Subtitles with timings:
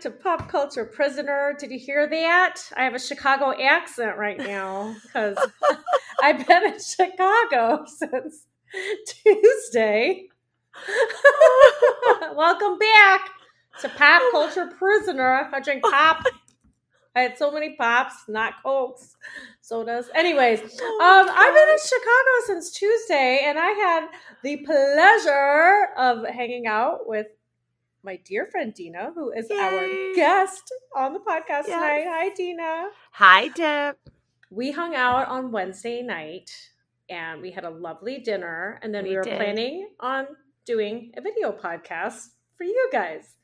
[0.00, 1.54] back to Pop Culture Prisoner.
[1.58, 2.62] Did you hear that?
[2.74, 5.36] I have a Chicago accent right now because
[6.22, 8.46] I've been in Chicago since
[9.06, 10.28] Tuesday.
[12.34, 13.28] Welcome back
[13.80, 15.50] to Pop Culture Prisoner.
[15.52, 16.24] I drink pop.
[17.14, 19.16] I had so many pops, not cokes,
[19.60, 20.08] sodas.
[20.14, 20.68] Anyways, um,
[21.00, 24.08] I've been in Chicago since Tuesday, and I had
[24.44, 27.26] the pleasure of hanging out with
[28.02, 29.56] my dear friend Dina, who is Yay.
[29.58, 31.66] our guest on the podcast Yes.
[31.66, 32.04] tonight.
[32.08, 32.88] Hi, Dina.
[33.12, 33.96] Hi, Deb.
[34.50, 36.50] We hung out on Wednesday night
[37.08, 38.80] and we had a lovely dinner.
[38.82, 39.36] And then we, We were did.
[39.36, 40.26] planning on
[40.64, 43.36] doing a video podcast for you guys.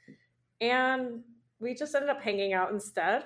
[0.60, 1.23] And
[1.60, 3.24] we just ended up hanging out instead.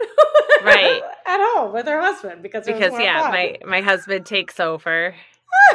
[0.65, 1.01] Right.
[1.27, 3.31] At home with her husband because Because yeah, fun.
[3.33, 5.15] my my husband takes over.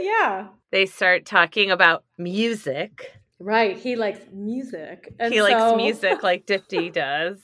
[0.00, 0.48] yeah.
[0.72, 3.12] They start talking about music.
[3.38, 3.76] Right.
[3.76, 5.12] He likes music.
[5.18, 7.38] And he likes music like Dipti does.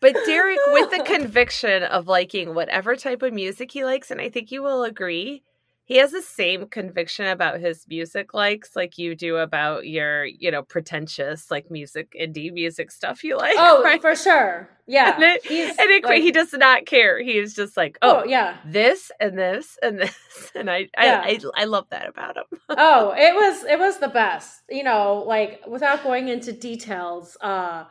[0.00, 4.28] But Derek, with the conviction of liking whatever type of music he likes, and I
[4.28, 5.42] think you will agree,
[5.86, 10.50] he has the same conviction about his music likes, like you do about your, you
[10.50, 13.54] know, pretentious like music, indie music stuff you like.
[13.58, 14.00] Oh, right?
[14.00, 14.70] for sure.
[14.86, 15.14] Yeah.
[15.14, 15.44] And it-
[15.78, 17.22] and it, like- he does not care.
[17.22, 18.56] He is just like, Oh, oh, yeah.
[18.64, 20.16] this and this and this,
[20.54, 21.22] and I, Yeah.
[21.24, 22.44] I, I, I love that about him.
[22.70, 27.84] oh it was it was the best you know like without going into details uh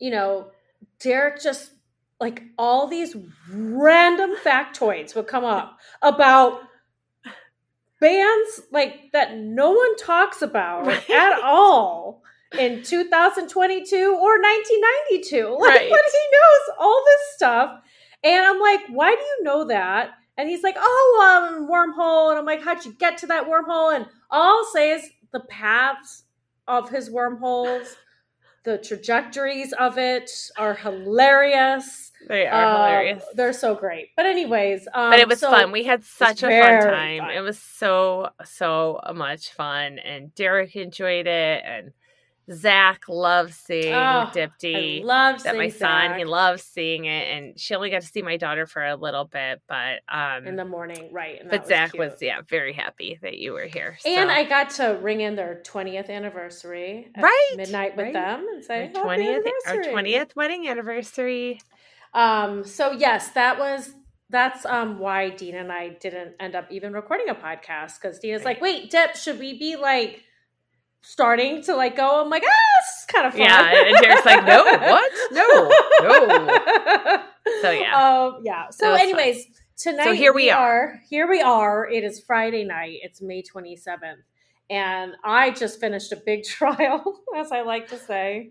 [0.00, 0.48] you know
[1.00, 1.70] derek just
[2.20, 3.14] like all these
[3.50, 6.60] random factoids would come up about
[8.00, 11.10] bands like that no one talks about Right.
[11.10, 12.22] at all
[12.58, 15.90] in 2022 or 1992 like Right.
[15.90, 17.80] but he knows all this stuff.
[18.24, 20.10] And i'm like why do you know that?
[20.38, 22.30] And he's like oh um wormhole.
[22.30, 23.94] And i'm like how'd you get to that wormhole?
[23.94, 25.02] And all i'll say is
[25.32, 26.24] the paths
[26.68, 27.96] of his wormholes
[28.64, 33.24] the trajectories of it are hilarious They are Uh, hilarious.
[33.34, 35.72] they're so great but anyways um but it was so- fun.
[35.72, 37.18] We had such a fun time.
[37.20, 37.30] fun.
[37.30, 41.92] It was so so much fun, and Derek enjoyed it, and
[42.52, 45.00] Zach loves seeing Oh, Dipti.
[45.02, 48.06] I love that my son Zach he loves seeing it, and she only got to
[48.06, 51.66] see my daughter for a little bit, but um, in the morning right but that
[51.66, 51.98] Zach cute.
[52.08, 53.98] was yeah very happy that you were here.
[54.06, 54.34] and so.
[54.36, 58.12] I got to ring in their 20th anniversary at Right, midnight with right.
[58.12, 61.60] them and say our twentieth our twentieth wedding anniversary.
[62.14, 63.92] Um, so yes, that was
[64.28, 68.44] that's um why Dina and I didn't end up even recording a podcast because Dina's
[68.44, 70.22] like, wait, Dip, should we be like
[71.02, 72.22] starting to like go?
[72.22, 73.42] I'm like, ah, this is kind of fun.
[73.42, 75.12] Yeah, and Derek's like, no, what?
[75.32, 75.46] No,
[76.02, 77.22] no.
[77.62, 77.94] So, yeah.
[77.94, 78.70] Um, yeah.
[78.70, 79.08] So, was fun.
[79.08, 79.46] anyways,
[79.78, 81.00] tonight So here we are.
[81.08, 81.88] Here we are.
[81.88, 82.98] It is Friday night.
[83.02, 84.16] It's May 27th,
[84.68, 88.50] and I just finished a big trial, as I like to say.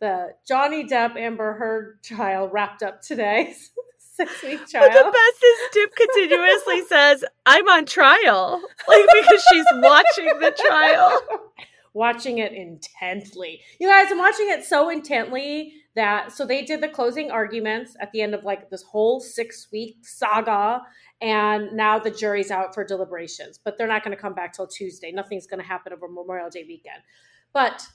[0.00, 3.54] The Johnny Depp Amber Heard trial wrapped up today.
[3.98, 8.62] Six week But the best is Dip continuously says, I'm on trial.
[8.88, 11.20] Like because she's watching the trial.
[11.92, 13.60] watching it intently.
[13.78, 18.10] You guys, I'm watching it so intently that so they did the closing arguments at
[18.12, 20.82] the end of like this whole six week saga,
[21.20, 24.66] and now the jury's out for deliberations, but they're not going to come back till
[24.66, 25.10] Tuesday.
[25.12, 27.02] Nothing's going to happen over Memorial Day weekend.
[27.52, 27.86] But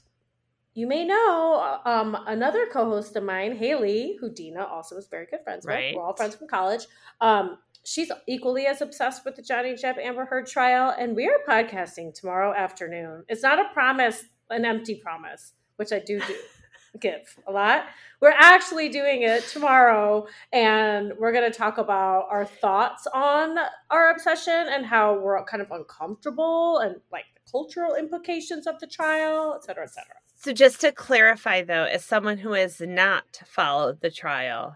[0.74, 5.42] you may know um, another co-host of mine, Haley, who Dina also is very good
[5.44, 5.88] friends Right.
[5.94, 5.96] with.
[5.98, 6.86] We're all friends from college.
[7.20, 11.38] Um, she's equally as obsessed with the Johnny Depp Amber Heard trial, and we are
[11.48, 13.26] podcasting tomorrow afternoon.
[13.28, 16.36] It's not a promise, an empty promise, which I do do
[17.00, 17.86] give a lot.
[18.22, 23.58] We're actually doing it tomorrow, and we're going to talk about our thoughts on
[23.90, 28.88] our obsession and how we're kind of uncomfortable and like the cultural implications of the
[28.88, 30.16] trial, et cetera, et cetera.
[30.44, 34.76] So just to clarify though, as someone who has not followed the trial,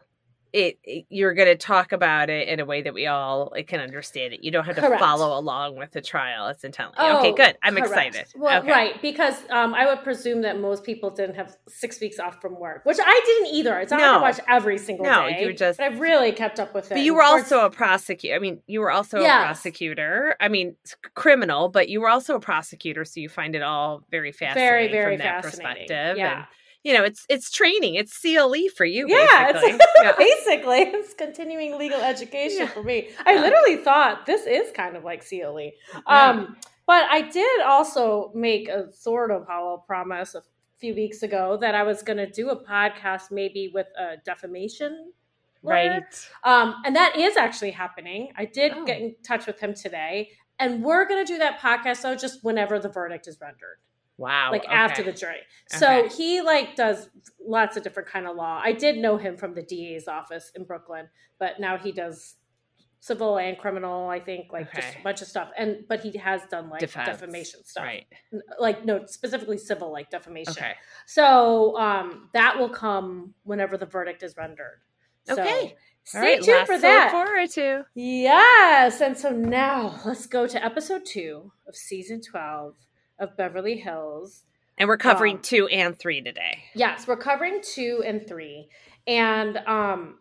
[0.55, 3.67] it, it- you're going to talk about it in a way that we all like,
[3.67, 4.43] can understand it.
[4.43, 5.01] You don't have to Correct.
[5.01, 6.47] follow along with the trial.
[6.47, 7.31] It's intently okay.
[7.31, 7.57] Oh, Good.
[7.61, 7.87] I'm correct.
[7.89, 8.25] excited.
[8.35, 8.71] Well, okay.
[8.71, 12.57] right, because um, I would presume that most people didn't have six weeks off from
[12.59, 13.77] work, which I didn't either.
[13.79, 14.21] It's not like I No.
[14.21, 15.41] watched every single No, day.
[15.43, 16.95] you just- But I've really kept up with it.
[16.95, 18.35] But you were also a prosecutor.
[18.35, 20.35] I mean, you were also a prosecutor.
[20.39, 20.75] I mean,
[21.15, 24.87] criminal, but you were also a prosecutor, so you find it all very fascinating very,
[24.91, 25.73] very from that fascinating.
[25.87, 26.17] perspective.
[26.17, 26.45] Yeah, And
[26.85, 27.95] you know, it's it's training.
[27.95, 29.71] It's CLE for you, yeah, basically.
[29.71, 30.11] it's Yeah.
[30.17, 32.67] basically it's continuing legal education Yeah.
[32.67, 33.09] for me.
[33.25, 35.71] I literally thought this is kind of like CLE.
[36.05, 36.55] Um,
[36.87, 40.43] but I did also make a sort of hollow promise a
[40.79, 45.11] few weeks ago that I was going to do a podcast maybe with a defamation
[45.63, 46.03] right.
[46.43, 48.31] Um, and that is actually happening.
[48.37, 48.85] I did Oh.
[48.85, 50.29] get in touch with him today,
[50.59, 53.77] and we're going to do that podcast though just whenever the verdict is rendered.
[54.17, 54.51] Wow.
[54.51, 54.73] like okay.
[54.73, 55.39] after the jury.
[55.69, 56.15] So Okay.
[56.15, 57.09] he like does
[57.45, 58.61] lots of different kind of law.
[58.63, 61.09] I did know him from the DA's office in Brooklyn,
[61.39, 62.35] but now he does
[63.01, 64.09] civil and criminal.
[64.09, 65.49] I think like just a bunch of stuff.
[65.57, 67.07] And but he has done like Defense.
[67.09, 68.05] defamation stuff, Right.
[68.59, 70.53] like no specifically civil like defamation.
[70.57, 70.73] Okay.
[71.05, 74.79] So um, that will come whenever the verdict is rendered.
[75.25, 75.75] So Okay.
[76.05, 76.41] Stay right.
[76.43, 77.11] tuned for that.
[77.13, 77.85] look forward to.
[77.95, 79.01] Yes.
[79.01, 82.75] And so now let's go to episode two of season 12
[83.19, 84.43] of Beverly Hills.
[84.77, 86.65] And we're covering Um, two and three today.
[86.73, 88.67] Yes, we're covering two and three.
[89.07, 90.19] And, um,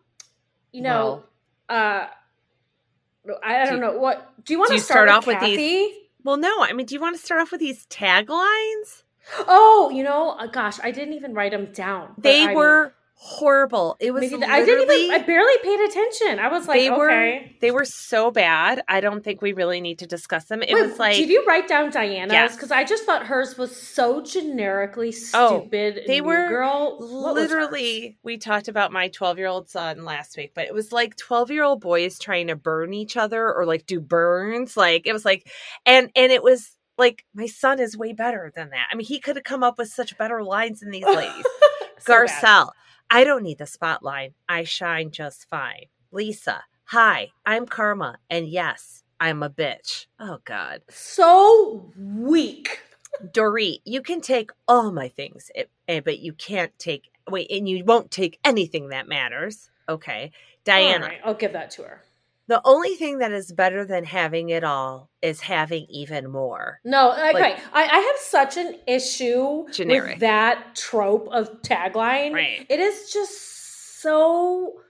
[0.71, 1.23] you know,
[1.69, 2.07] uh,
[3.43, 3.97] I, I Do don't know.
[3.97, 5.93] What do you want do to start, start with off with these-
[6.23, 6.61] Well, no.
[6.61, 9.03] I mean, do you want to start off with these taglines?
[9.47, 12.13] Oh, you know, uh, gosh, I didn't even write them down.
[12.17, 13.95] They I were horrible.
[13.99, 15.11] It was maybe I didn't even.
[15.11, 16.39] I barely paid attention.
[16.39, 17.55] I was like, they were okay.
[17.61, 18.81] they were so bad.
[18.87, 20.61] I don't think we really need to discuss them.
[20.61, 22.55] It Wait, was like did you write down Diana's?
[22.55, 26.03] Because I just thought hers was so generically Oh, stupid.
[26.07, 26.97] they New were girl.
[26.99, 30.91] What literally we talked about my 12 year old son last week but it was
[30.91, 35.07] like 12 year old boys trying to burn each other or like do burns like
[35.07, 35.49] it was like
[35.85, 39.19] and and it was like my son is way better than that i mean he
[39.19, 41.45] could have come up with such better lines than these ladies
[41.99, 42.69] So bad.
[43.09, 49.03] I don't need the spotlight i shine just fine lisa hi i'm karma and yes
[49.19, 52.79] i'm a bitch oh god So weak.
[53.31, 57.83] Dorit, you can take all my things, eh, but you can't take wait, and you
[57.85, 59.69] won't take anything that matters.
[59.87, 60.31] Okay,
[60.65, 61.05] Diana.
[61.05, 62.03] All right, I'll give that to her.
[62.47, 66.79] The only thing that is better than having it all is having even more.
[66.83, 67.33] No, okay.
[67.33, 70.11] Like- I, I have such an issue Generic.
[70.11, 72.33] with that trope of tagline.
[72.33, 72.65] Right.
[72.69, 74.81] It is just so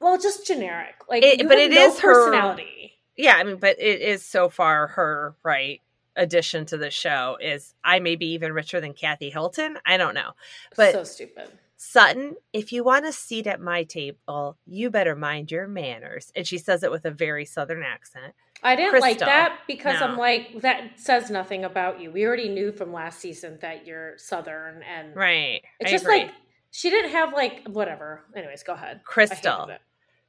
[0.00, 0.94] well, just generic.
[1.08, 2.98] Like, It- but it no is her- personality.
[3.16, 5.80] Yeah, I mean, but it is so far her right
[6.16, 9.78] addition to the show is I may be even richer than Kathy Hilton.
[9.86, 10.32] I don't know.
[10.76, 11.48] But- so stupid.
[11.82, 16.30] Sutton, if you want a seat at my table, you better mind your manners.
[16.36, 18.34] And she says it with a very southern accent.
[18.62, 19.26] I didn't like Crystal.
[19.26, 20.08] that because No.
[20.08, 22.10] I'm like that says nothing about you.
[22.10, 25.62] We already knew from last season that you're southern and Right.
[25.80, 26.18] it's I just agree.
[26.24, 26.32] like
[26.70, 28.24] she didn't have like whatever.
[28.36, 29.00] Anyways, go ahead.
[29.04, 29.70] Crystal.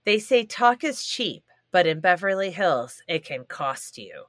[0.06, 1.44] They say talk is cheap,
[1.74, 4.24] but in Beverly Hills, it can cost you.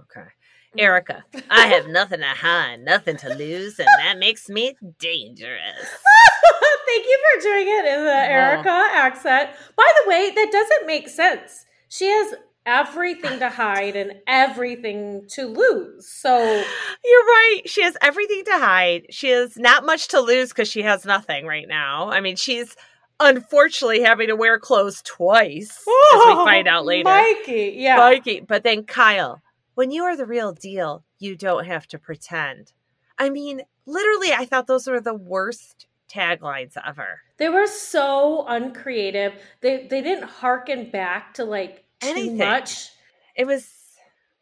[0.00, 0.28] Okay.
[0.74, 0.80] Mm.
[0.80, 5.60] Erica, I have nothing to hide, nothing to lose, and that makes me dangerous.
[6.86, 8.32] Thank you for doing it in the Oh.
[8.32, 9.50] Erica accent.
[9.76, 11.64] By the way, that doesn't make sense.
[11.88, 12.34] She has
[12.64, 16.08] everything to hide and everything to lose.
[16.08, 16.38] So
[17.04, 17.62] You're right.
[17.66, 19.06] She has everything to hide.
[19.10, 22.10] She has not much to lose because she has nothing right now.
[22.10, 22.76] I mean, she's
[23.20, 27.04] unfortunately having to wear clothes twice, as we oh, find out later.
[27.04, 27.96] Mikey, yeah.
[27.96, 28.40] Mikey.
[28.40, 29.40] But then Kyle,
[29.74, 32.72] when you are the real deal, you don't have to pretend.
[33.18, 37.20] I mean, literally, I thought those were the worst taglines ever.
[37.38, 39.34] They were so uncreative.
[39.60, 42.38] They they didn't harken back to like too Anything.
[42.38, 42.88] much.
[43.34, 43.68] It was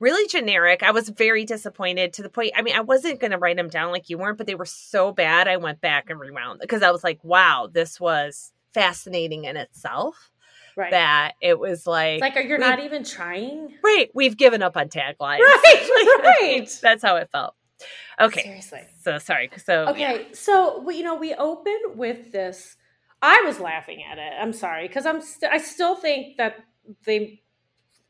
[0.00, 0.82] really generic.
[0.82, 2.52] I was very disappointed to the point.
[2.56, 4.66] I mean, I wasn't going to write them down like you weren't, but they were
[4.66, 5.48] so bad.
[5.48, 10.30] I went back and rewound because I was like, wow, this was fascinating in itself.
[10.76, 10.90] Right.
[10.90, 13.74] That it was like, it's like, are you not even trying?
[13.84, 15.38] right, we've given up on taglines.
[15.38, 16.78] Right, right.
[16.82, 17.54] That's how it felt.
[18.20, 18.42] Okay.
[18.42, 18.82] Seriously.
[19.00, 19.50] So sorry.
[19.56, 20.34] So Okay, yeah.
[20.34, 22.76] so we, you know, we open with this.
[23.22, 24.32] I was laughing at it.
[24.40, 25.20] I'm sorry because I'm.
[25.20, 26.56] St- I still think that
[27.06, 27.42] they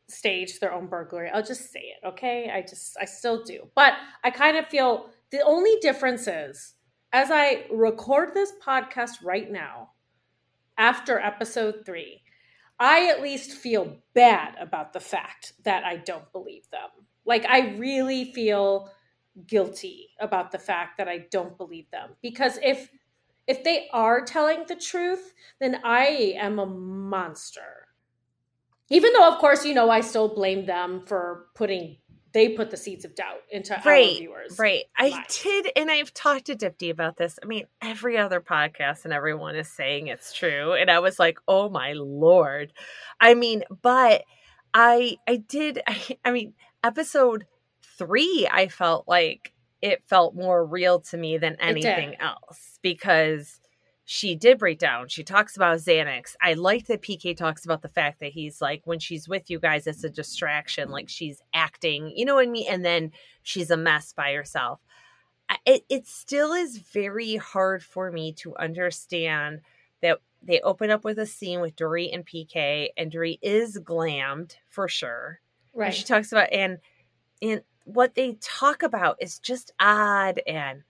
[0.09, 1.31] staged their own burglary.
[1.31, 2.07] I'll just say it.
[2.07, 2.97] Okay, I just.
[3.01, 6.75] I still do, but I kind of feel the only difference is
[7.15, 9.91] as I record this podcast right now,
[10.77, 12.23] after episode three,
[12.81, 16.89] I at least feel bad about the fact that I don't believe them.
[17.25, 18.91] Like I really feel
[19.47, 22.91] guilty about the fact that I don't believe them because if
[23.47, 27.89] if they are telling the truth, then I am a monster.
[28.91, 31.97] Even though of course you know I still blame them for putting
[32.35, 34.59] they put the seeds of doubt into our viewers.
[34.59, 34.85] Right.
[34.99, 35.41] I minds.
[35.41, 37.39] did, and I've talked to Dipti about this.
[37.41, 40.73] I mean, every other podcast and everyone is saying it's true.
[40.73, 42.73] And I was like, oh my lord.
[43.21, 44.25] I mean, but
[44.75, 47.47] I I did I, I mean, episode
[47.99, 53.61] three, I felt like it felt more real to me than anything else because
[54.07, 55.09] she did break down.
[55.09, 56.35] She talks about Xanax.
[56.43, 59.59] I like that PK talks about the fact that he's like, when she's with you
[59.59, 60.91] guys, it's a distraction.
[60.91, 62.67] Like she's acting, you know what I mean?
[62.69, 64.81] And then she's a mess by herself.
[65.67, 69.61] It, it still is very hard for me to understand
[70.03, 74.57] that they open up with a scene with Dorit and PK, and Dorit is glammed
[74.69, 75.41] for sure.
[75.73, 75.95] And Right.
[75.95, 76.79] she talks about and
[77.43, 80.83] and what they talk about is just odd and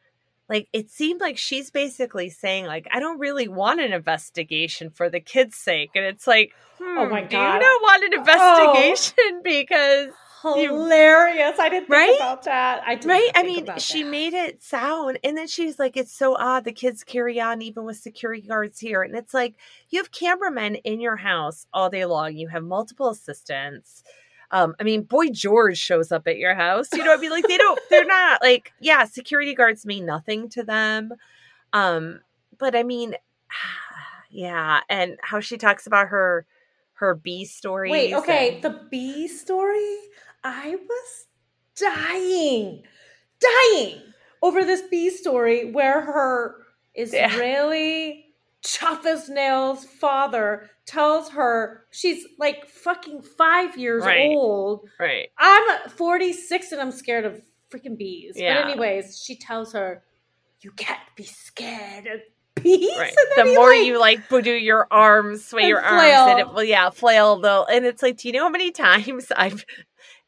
[0.49, 5.09] like it seemed like she's basically saying like i don't really want an investigation for
[5.09, 7.55] the kids sake and it's like hmm, Oh my god do God.
[7.55, 10.09] you not want an investigation because
[10.45, 11.59] Hilarious.
[11.59, 12.17] I didn't think Right?
[12.17, 12.83] about that.
[12.87, 14.11] I didn't right i mean she that.
[14.11, 17.85] made it sound and then she's like it's so odd the kids carry on even
[17.85, 19.55] with security guards here and it's like
[19.89, 24.03] you have cameramen in your house all day long you have multiple assistants
[24.55, 26.89] um, I mean, Boy George shows up at your house.
[26.93, 30.07] You know, what I mean, like they don't, they're not like, yeah, security guards mean
[30.07, 31.13] nothing to them.
[31.73, 32.21] Um,
[32.57, 33.17] but I mean,
[34.31, 36.47] yeah, and how she talks about her
[36.95, 37.91] her bee story.
[37.91, 39.97] Wait, okay, and- the bee story.
[40.45, 41.27] I was
[41.77, 42.85] dying,
[43.41, 44.03] dying
[44.41, 46.55] over this bee story where her
[46.95, 48.24] Israeli
[48.65, 54.27] tough as nails father tells her she's like fucking five years Right.
[54.31, 54.89] old.
[54.99, 55.29] right.
[55.39, 57.41] I'm 46 and I'm scared of
[57.71, 58.35] freaking bees.
[58.37, 58.63] Yeah.
[58.63, 60.03] But anyways, she tells her,
[60.61, 62.21] "You can't be scared of
[62.63, 63.15] bees." Right.
[63.39, 66.27] And The more like- you like do your arms, sway your arms, flail.
[66.29, 67.65] and it will, yeah, flail though.
[67.65, 69.65] And it's like, do you know how many times I've,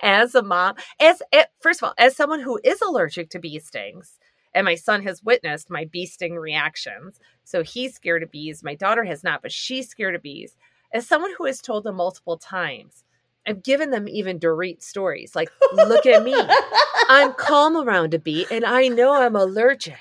[0.01, 3.59] as a mom, as eh, first of all, as someone who is allergic to bee
[3.61, 4.16] stings,
[4.57, 8.65] and my son has witnessed my bee sting reactions, so he's scared of bees.
[8.65, 10.57] My daughter has not, but she's scared of bees.
[10.95, 13.05] As someone who has told them multiple times,
[13.47, 16.35] I've given them even Dorit stories, like, look at me.
[17.09, 19.99] I'm calm around a bee and I know I'm allergic.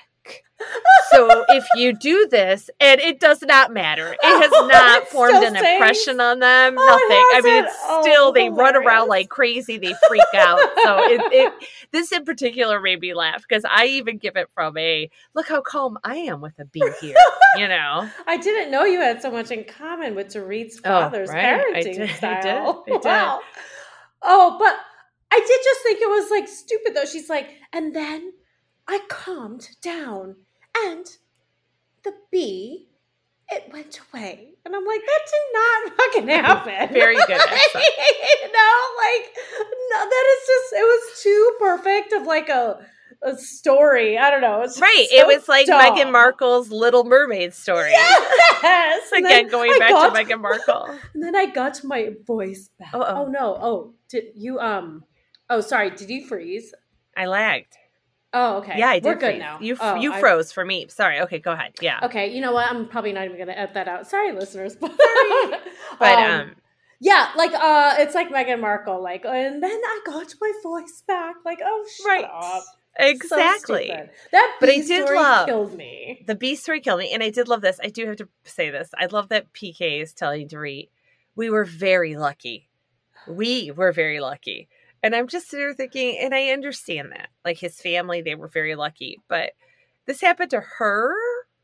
[1.10, 5.42] So if you do this, and it does not matter, it has Oh, not formed
[5.44, 5.74] an stays?
[5.74, 6.74] impression on them.
[6.78, 7.24] Oh, nothing.
[7.34, 9.78] I mean, it's Oh, still they run around like crazy.
[9.78, 10.58] They freak out.
[10.82, 11.52] So it, it
[11.92, 15.60] this in particular made me laugh because I even give it from a look how
[15.60, 17.14] calm I am with a bee here.
[17.56, 21.28] You know, I didn't know you had so much in common with Dorit's Oh, father's
[21.28, 21.44] right.
[21.44, 22.00] I parenting did.
[22.02, 22.16] I did.
[22.16, 22.84] style.
[22.86, 23.04] I did.
[23.04, 23.40] Wow.
[24.22, 24.74] Oh, but
[25.32, 27.04] I did just think it was like stupid though.
[27.04, 28.32] She's like, and then
[28.88, 30.36] I calmed down
[30.84, 31.06] and
[32.04, 32.88] the bee,
[33.48, 34.50] it went away.
[34.64, 36.92] And I'm like, that did not fucking happen.
[36.94, 39.36] Very good you know, like,
[39.90, 42.84] no, that is just, it was too perfect of like a,
[43.22, 44.18] a story.
[44.18, 44.62] I don't know.
[44.62, 45.06] It's right?
[45.08, 45.80] so it was like dumb.
[45.80, 47.92] Meghan Markle's Little Mermaid story.
[47.92, 49.12] Yes.
[49.16, 50.98] Again, going I back got- to Meghan Markle.
[51.14, 52.92] And then I got my voice back.
[52.92, 53.24] Uh-oh.
[53.24, 53.56] Oh no.
[53.60, 55.04] Oh, did you um
[55.48, 55.90] Oh, sorry.
[55.90, 56.74] Did you freeze?
[57.16, 57.76] I lagged.
[58.38, 58.74] Oh, okay.
[58.78, 59.04] Yeah, I did.
[59.06, 59.38] We're good freeze.
[59.40, 59.58] now.
[59.60, 60.86] You Oh, you I- froze for me.
[60.88, 61.20] Sorry.
[61.20, 61.72] Okay, go ahead.
[61.80, 62.00] Yeah.
[62.02, 62.70] Okay, you know what?
[62.70, 64.06] I'm probably not even going to edit that out.
[64.06, 64.76] Sorry, listeners.
[64.76, 64.92] But,
[65.98, 66.52] But um,
[67.00, 71.36] yeah, like uh it's like Meghan Markle like and then I got my voice back.
[71.44, 72.24] Like, oh, shut Right.
[72.30, 72.62] up.
[72.98, 73.84] Exactly.
[73.86, 74.10] stupid.
[74.32, 76.24] that But I did love- killed me.
[76.26, 77.78] the beast story killed me, and I did love this.
[77.82, 78.90] I do have to say this.
[78.98, 80.88] I love that PK is telling Dorit,
[81.34, 82.68] we were very lucky.
[83.28, 84.68] We were very lucky.
[85.06, 87.28] And I'm just sitting there thinking, and I understand that.
[87.44, 89.20] Like his family, they were very lucky.
[89.28, 89.52] But
[90.06, 91.14] this happened to her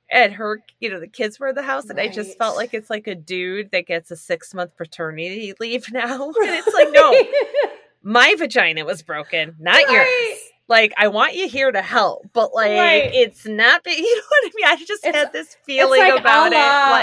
[0.08, 1.90] and her, you know, the kids were in the house.
[1.90, 5.54] And I just felt like it's like a dude that gets a six month paternity
[5.58, 6.26] leave now.
[6.28, 7.20] And it's like, no,
[8.04, 9.90] my vagina was broken, not Right.
[9.92, 10.38] yours.
[10.72, 13.10] Like, I want you here to help, but like, Right.
[13.12, 13.84] it's not.
[13.84, 14.66] Be- you know what I mean?
[14.66, 16.56] I just It's- had this feeling like about it.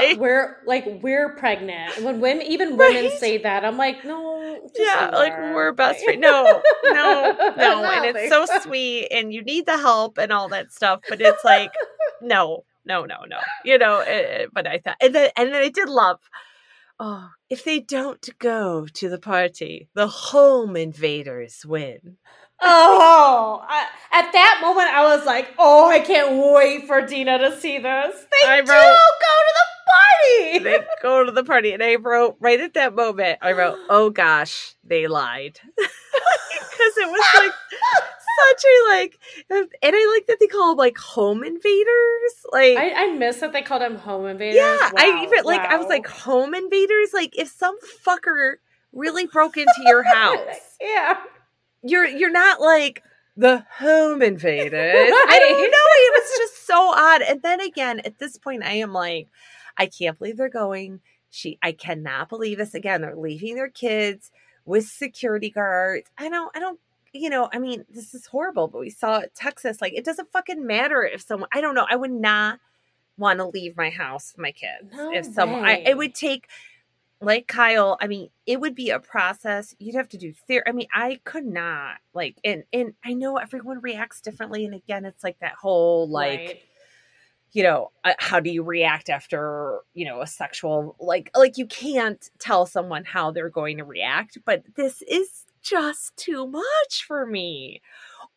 [0.10, 2.04] Like, we're like we're pregnant.
[2.04, 6.20] When women, even women say that, I'm like, no, just yeah, like we're best friends.
[6.30, 10.72] No, no, no, and it's so sweet, and you need the help and all that
[10.74, 11.02] stuff.
[11.08, 11.72] But it's like,
[12.22, 13.40] no, no, no, no.
[13.64, 14.00] You know.
[14.00, 16.20] eh, but I thought, and then and then I did love.
[17.00, 22.18] Oh, if they don't go to the party, the home invaders win.
[22.62, 27.58] Oh, I, at that moment, I was like, "Oh, I can't wait for Dina to
[27.60, 30.60] see this." They I do wrote- go to the party.
[30.64, 33.40] They go to the party, and I wrote right at that moment.
[33.42, 37.52] I wrote, "Oh gosh, they lied," because it was like
[38.50, 42.34] such a like, and I like that they call them like home invaders.
[42.52, 44.56] Like, I, I miss that they called them home invaders.
[44.58, 47.14] yeah, I even like I was like home invaders.
[47.14, 48.56] Like, if some fucker
[48.92, 51.18] really broke into your house, yeah,
[51.84, 53.04] you're you're not like
[53.38, 54.74] the home invaders.
[54.74, 55.68] I don't know.
[55.68, 57.22] It was just so odd.
[57.22, 59.30] And then again, at this point, I am like,
[59.78, 61.00] I can't believe they're going.
[61.30, 63.02] She, I cannot believe this again.
[63.02, 64.32] They're leaving their kids
[64.66, 66.10] with security guards.
[66.18, 66.80] I don't, I don't.
[67.12, 69.82] You know, I mean, this is horrible, but we saw it Texas.
[69.82, 71.50] Like, it doesn't fucking matter if someone.
[71.52, 71.88] I don't know.
[71.90, 72.60] I would not
[73.18, 74.94] want to leave my house with my kids.
[74.94, 76.48] No if someone, I, it would take
[77.22, 79.76] like Kyle, I mean, it would be a process.
[79.80, 80.64] You'd have to do theory.
[80.66, 84.66] I mean, I could not like, and and I know everyone reacts differently.
[84.66, 86.60] And again, it's like that whole like, Right.
[87.52, 91.66] you know, uh, how do you react after you know a sexual like like you
[91.68, 94.38] can't tell someone how they're going to react.
[94.46, 97.82] But this is just too much for me.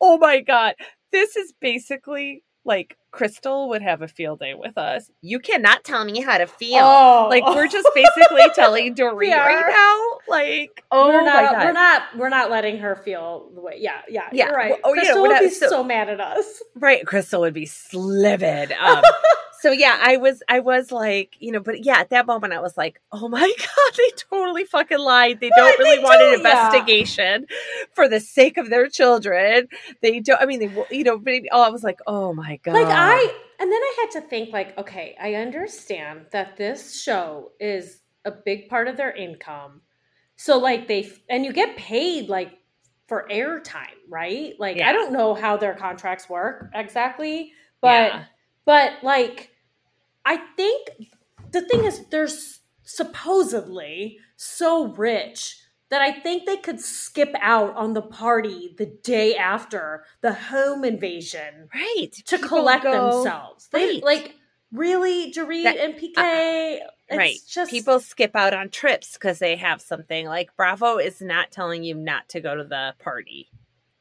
[0.01, 0.75] Oh my god.
[1.11, 5.09] This is basically like Crystal would have a field day with us.
[5.21, 6.79] You cannot tell me how to feel.
[6.81, 7.27] Oh.
[7.29, 8.95] Like we're just basically telling
[9.31, 9.45] are.
[9.47, 10.33] right now.
[10.33, 11.65] Like, oh we're my not, god.
[11.65, 13.75] we're not, we're not letting her feel the way.
[13.79, 14.69] Yeah, yeah, Yeah, You're right.
[14.71, 16.63] well, oh, yeah, Crystal we're would not- be so- so, mad at us.
[16.75, 18.71] Right, Crystal would be livid.
[18.71, 19.03] Um,
[19.63, 22.59] so yeah, I was, I was like, you know, but yeah, at that moment, I
[22.59, 25.39] was like, oh my god, they totally fucking lied.
[25.39, 26.65] They don't really they want an do, yeah.
[26.67, 27.45] investigation
[27.93, 29.69] for the sake of their children.
[30.01, 30.41] They don't.
[30.41, 33.21] I mean, they, you know, maybe, oh, I was like, oh my god, Like I,
[33.57, 38.31] and then I had to think, like, okay, I understand that this show is a
[38.31, 39.79] big part of their income.
[40.35, 42.51] So like they, and you get paid like
[43.07, 44.55] for airtime, right?
[44.59, 44.89] Like Yeah.
[44.89, 48.23] I don't know how their contracts work exactly, but Yeah.
[48.65, 49.51] but like
[50.25, 50.87] I think
[51.51, 55.57] the thing is they're s- supposedly so rich
[55.89, 60.83] that I think they could skip out on the party the day after the home
[60.83, 63.67] invasion right to People collect go- themselves.
[63.71, 64.03] They right.
[64.03, 64.35] like
[64.71, 66.79] really Dorit That- uh, and PK.
[67.09, 67.37] it's right.
[67.47, 70.25] Just People skip out on trips because they have something.
[70.25, 73.49] Like Bravo is not telling you not to go to the party.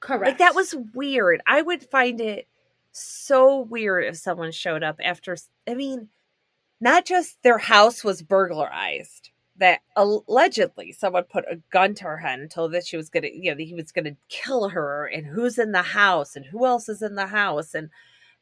[0.01, 0.25] correct.
[0.25, 1.43] Like that was weird.
[1.47, 2.49] I would find it
[2.93, 5.37] so weird if someone showed up after.
[5.69, 6.09] I mean,
[6.81, 9.31] not just their house was burglarized.
[9.59, 13.29] That allegedly someone put a gun to her head and told that she was gonna,
[13.33, 16.65] you know, that he was gonna kill her, and who's in the house, and who
[16.67, 17.91] else is in the house, and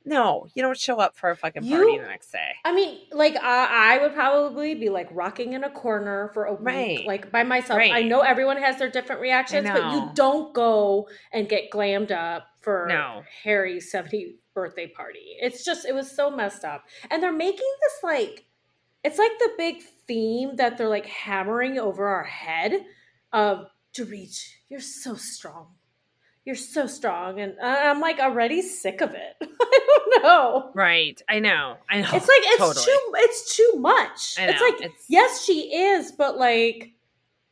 [0.04, 2.52] no, you don't show up for a fucking party You- the next day.
[2.64, 6.52] I mean, like I, I would probably be like rocking in a corner for a
[6.54, 7.04] week, Right.
[7.06, 7.80] like by myself.
[7.82, 12.46] I know everyone has their different reactions, but you don't go and get glammed up
[12.62, 13.24] for No.
[13.42, 15.36] Harry's 70th birthday party.
[15.40, 16.84] It's just it was so messed up.
[17.10, 18.46] And they're making this like
[19.02, 22.72] it's like the big theme that they're like hammering over our head
[23.32, 23.66] of
[23.96, 24.38] Dorit,
[24.68, 25.68] you're so strong.
[26.44, 27.40] You're so strong.
[27.40, 29.36] And I- I'm like already sick of it.
[29.42, 30.70] I don't know.
[30.74, 31.20] Right.
[31.28, 31.76] I know.
[31.88, 32.08] I know.
[32.12, 32.84] It's like it's Totally.
[32.84, 34.34] too it's too much.
[34.38, 36.92] I It's like It's- yes, she is, but like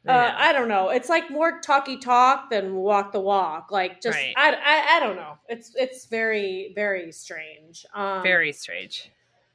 [0.09, 0.35] I uh.
[0.37, 0.89] I don't know.
[0.91, 3.71] It's like more talky talk than walk the walk.
[3.71, 4.35] Like just Right.
[4.37, 5.39] I, I I don't know.
[5.49, 7.85] It's it's very very strange.
[7.95, 9.11] Um, Very strange.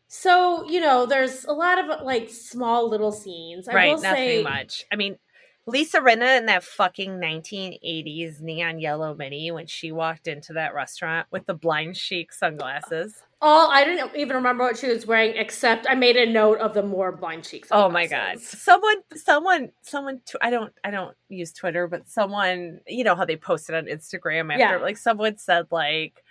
[0.08, 3.68] So you know, there's a lot of like small little scenes.
[3.68, 4.02] I right.
[4.02, 4.86] Nothing say, much.
[4.92, 5.18] I mean,
[5.66, 11.28] Lisa Rinna in that fucking 1980s neon yellow mini when she walked into that restaurant
[11.32, 13.24] with the blind chic sunglasses.
[13.44, 16.74] All I didn't even remember what she was wearing, except I made a note of
[16.74, 17.68] the more blind cheeks.
[17.72, 18.40] Oh my god.
[18.40, 23.26] Someone someone someone tw- I don't I don't use Twitter, but someone, you know how
[23.26, 24.78] they posted on Instagram after Yeah.
[24.78, 26.24] like someone said like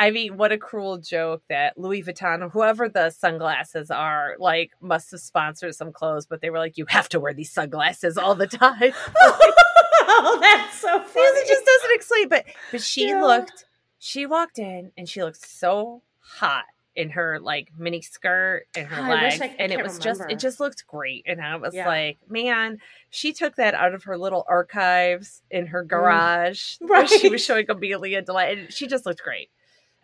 [0.00, 4.70] I mean, what a cruel joke that Louis Vuitton, or whoever the sunglasses are, like
[4.80, 8.16] must have sponsored some clothes, but they were like, you have to wear these sunglasses
[8.16, 8.92] all the time.
[9.20, 11.26] oh, that's so funny.
[11.40, 12.28] it just doesn't explain.
[12.28, 13.22] But but she Yeah.
[13.22, 13.64] looked,
[13.98, 16.64] she walked in and she looked so hot
[16.96, 20.38] in her like mini skirt and her legs, I- I and it was just it
[20.40, 21.24] just looked great.
[21.26, 21.86] And I was Yeah.
[21.86, 22.78] like, man,
[23.10, 26.76] she took that out of her little archives in her garage.
[26.82, 26.88] Mm.
[26.88, 27.08] Right.
[27.08, 29.48] she was showing Amelia Delight, and she just looked great.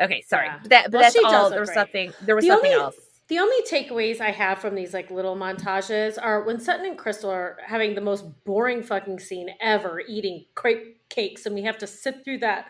[0.01, 0.59] Okay, sorry, Yeah.
[0.63, 1.51] but that but Well, that's all.
[1.51, 1.75] There was great.
[1.75, 2.13] something.
[2.23, 2.97] There was The something only- else.
[3.27, 7.31] The only takeaways I have from these like little montages are when Sutton and Crystal
[7.31, 11.87] are having the most boring fucking scene ever eating crepe cakes, and we have to
[11.87, 12.67] sit through that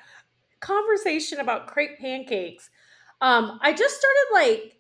[0.61, 2.71] conversation about crepe pancakes.
[3.25, 4.77] Um, I just started like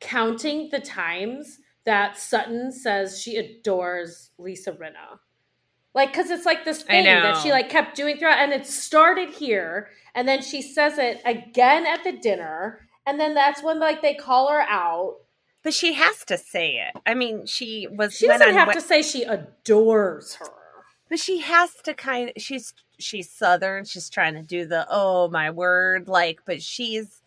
[0.00, 5.20] counting the times that Sutton says she adores Lisa Rinna.
[5.94, 9.30] Like, cause it's like this thing that she like kept doing throughout, and it started
[9.30, 14.02] here, and then she says it again at the dinner, and then that's when like
[14.02, 15.18] they call her out.
[15.62, 17.00] But she has to say it.
[17.06, 18.16] I mean, she was.
[18.16, 20.46] She doesn't have to say she adores her.
[21.08, 23.84] But she has to kind of she's she's southern.
[23.84, 27.22] She's trying to do the oh my word like, but she's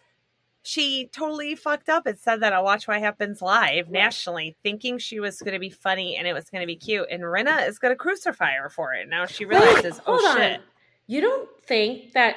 [0.64, 5.20] she totally fucked up and said that on Watch What Happens live nationally, thinking she
[5.20, 7.08] was going to be funny and it was going to be cute.
[7.10, 9.10] And Rinna is going to crucify her for it.
[9.10, 10.62] Now she realizes, Wait, oh hold shit.
[11.08, 12.36] You don't think that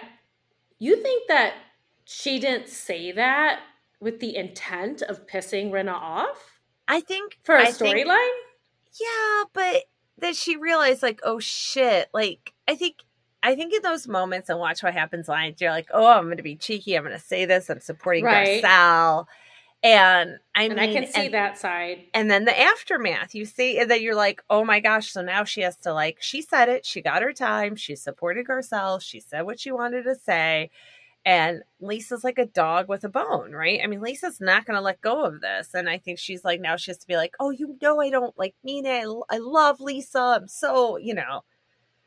[0.79, 1.55] you think that
[2.05, 3.61] she didn't say that
[4.01, 6.55] with the intent of pissing Rinna off
[6.89, 8.29] I think for a storyline?
[9.01, 9.85] Yeah, but
[10.19, 12.09] that she realized like, oh shit.
[12.13, 12.97] Like I think
[13.45, 16.43] I think in those moments and watch what happens lines, you're like, oh, I'm gonna
[16.43, 18.63] be cheeky, I'm gonna say this, I'm supporting Right.
[18.65, 19.27] Garcelle.
[19.83, 22.07] And I And mean I can see and, that side.
[22.15, 25.45] and then the aftermath, you see and then you're like, oh my gosh, so now
[25.45, 29.21] she has to like she said it, she got her time, she supported Garcelle, she
[29.21, 30.71] said what she wanted to say.
[31.27, 33.81] And Lisa's like a dog with a bone, right?
[33.83, 35.73] I mean, Lisa's not going to let go of this.
[35.73, 38.11] And I think she's like, now she has to be like, oh, you know, I
[38.11, 39.07] don't like mean it.
[39.07, 40.19] I, I love Lisa.
[40.21, 41.43] I'm so, you know,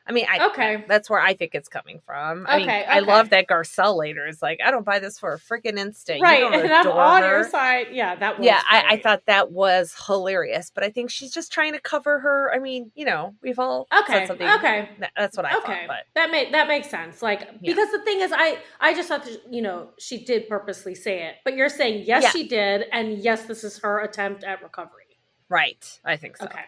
[0.08, 0.86] I mean, I Okay.
[0.88, 2.46] that's where I think it's coming from.
[2.48, 5.34] I mean, Okay, I love that Garcelle later is like, I don't buy this for
[5.34, 6.22] a freaking instant.
[6.22, 7.28] right, and I'm on her.
[7.28, 7.88] your side.
[7.92, 11.52] Yeah, that was Yeah, I, I thought that was hilarious, but I think she's just
[11.52, 12.52] trying to cover her.
[12.54, 14.48] I mean, you know, we've all Okay, said something.
[14.48, 14.90] okay.
[15.00, 15.88] that- That's what I okay, thought.
[15.88, 17.22] But that made that makes sense.
[17.22, 17.74] Like Yeah.
[17.74, 21.24] because the thing is, I I just thought that, you know she did purposely say
[21.24, 22.30] it, but you're saying yes, Yeah.
[22.30, 25.04] she did, and yes, this is her attempt at recovery.
[25.50, 26.46] right, I think so.
[26.46, 26.62] Okay.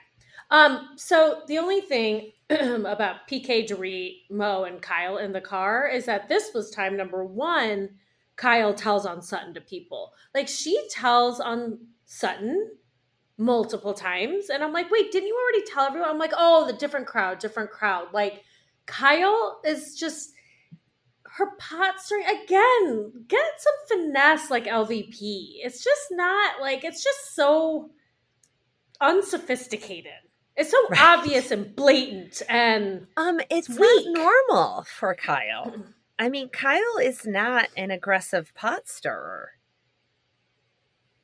[0.51, 0.89] Um.
[0.95, 6.29] So the only thing about PK, Dorit, Mo, and Kyle in the car is that
[6.29, 7.89] this was time number one.
[8.35, 10.13] Kyle tells on Sutton to people.
[10.33, 12.71] Like she tells on Sutton
[13.37, 16.09] multiple times, and I'm like, wait, didn't you already tell everyone?
[16.09, 18.07] I'm like, oh, the different crowd, different crowd.
[18.13, 18.43] Like
[18.85, 20.31] Kyle is just
[21.23, 23.25] her pot stirring again.
[23.27, 25.57] Get some finesse like LVP.
[25.63, 27.91] It's just not like it's just so
[28.99, 30.11] unsophisticated.
[30.59, 31.01] It's so Right.
[31.01, 33.79] obvious and blatant and Um, it's Weak.
[33.79, 34.05] not
[34.49, 35.73] normal for Kyle.
[36.19, 39.53] I mean, Kyle is not an aggressive pot stirrer.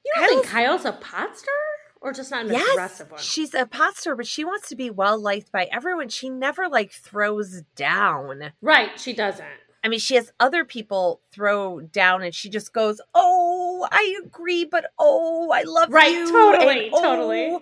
[0.05, 1.53] you don't think Kyle's- Kyle's a pot stirrer
[1.99, 3.19] or just not an Yes, aggressive one?
[3.19, 6.09] she's a pot stirrer, but she wants to be well liked by everyone.
[6.09, 8.53] She never like throws down.
[8.61, 9.47] Right, she doesn't.
[9.85, 14.65] I mean, she has other people throw down, and she just goes, "Oh, I agree,
[14.65, 17.57] but oh, I love Right, you." totally, and, "Oh." totally.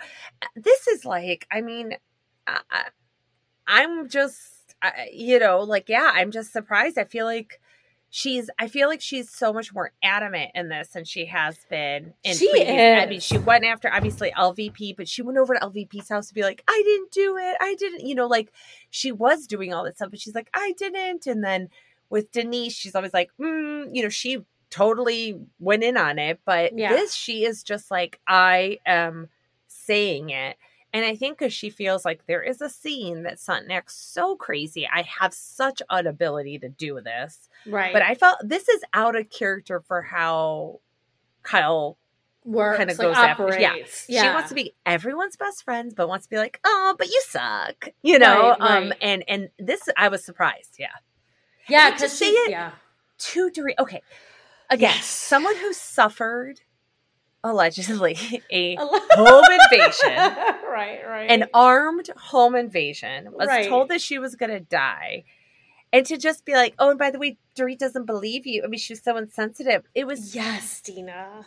[0.55, 1.97] This is like, I mean,
[2.47, 2.61] I,
[3.67, 6.97] I'm just, I, you know, like, yeah, I'm just surprised.
[6.97, 7.59] I feel like
[8.09, 12.13] she's, I feel like she's so much more adamant in this than she has been
[12.23, 13.01] in She previous.
[13.01, 16.33] I mean, she went after obviously LVP, but she went over to LVP's house to
[16.33, 17.57] be like, I didn't do it.
[17.59, 18.49] I didn't, you know, like
[18.89, 21.27] she was doing all that stuff, but she's like, I didn't.
[21.27, 21.67] And then
[22.13, 24.37] with Denise, she's always like, mm, you know, she
[24.69, 26.39] totally went in on it.
[26.45, 26.89] But Yeah.
[26.93, 29.29] this, she is just like, I am
[29.67, 30.57] saying it.
[30.93, 34.35] And I think because she feels like there is a scene that Sutton acts so
[34.35, 37.49] crazy, I have such an ability to do this.
[37.65, 37.91] Right.
[37.91, 40.81] But I felt this is out of character for how
[41.41, 41.97] Kyle
[42.45, 43.69] works, kinda like goes after- yeah.
[43.71, 44.05] operates.
[44.07, 47.21] she wants to be everyone's best friends, but wants to be like, oh, but you
[47.25, 48.49] suck, you know.
[48.51, 48.97] Right, Um, right.
[49.01, 50.91] and and this I was surprised, yeah.
[51.69, 52.71] Yeah, to see it- yeah.
[53.17, 53.75] Two degree.
[53.79, 54.01] Okay,
[54.69, 55.05] again, Yes.
[55.05, 56.61] someone who suffered
[57.43, 58.17] allegedly
[58.51, 60.15] a A home invasion.
[60.69, 61.29] right, right.
[61.29, 63.67] an armed home invasion, was Right.
[63.67, 65.23] told that she was going to die.
[65.91, 68.63] And to just be like, oh, and by the way, Dorit doesn't believe you.
[68.63, 69.83] I mean, she was so insensitive.
[69.93, 71.45] It was yes, Dina.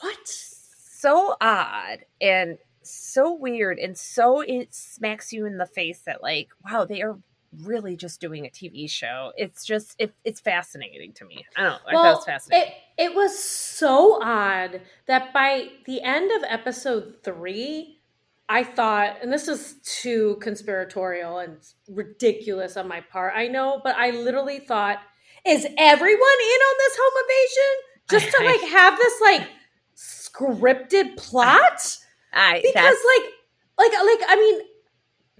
[0.00, 0.16] What?
[0.24, 3.78] so odd and so weird.
[3.78, 7.18] And so it smacks you in the face that, like, wow, they are
[7.62, 9.32] really just doing a TV show.
[9.36, 11.44] It's just, it, it's fascinating to me.
[11.56, 11.78] I don't know.
[11.86, 12.72] I thought it was fascinating.
[12.96, 17.98] It, it was so odd that by the end of episode three,
[18.48, 21.56] I thought, and this is too conspiratorial and
[21.88, 24.98] ridiculous on my part, I know, but I literally thought,
[25.46, 27.72] is everyone in on this home invasion?
[28.10, 29.48] Just to like have this like
[29.96, 31.98] scripted plot?
[32.32, 33.32] I, Because like,
[33.78, 34.60] like, like, I mean,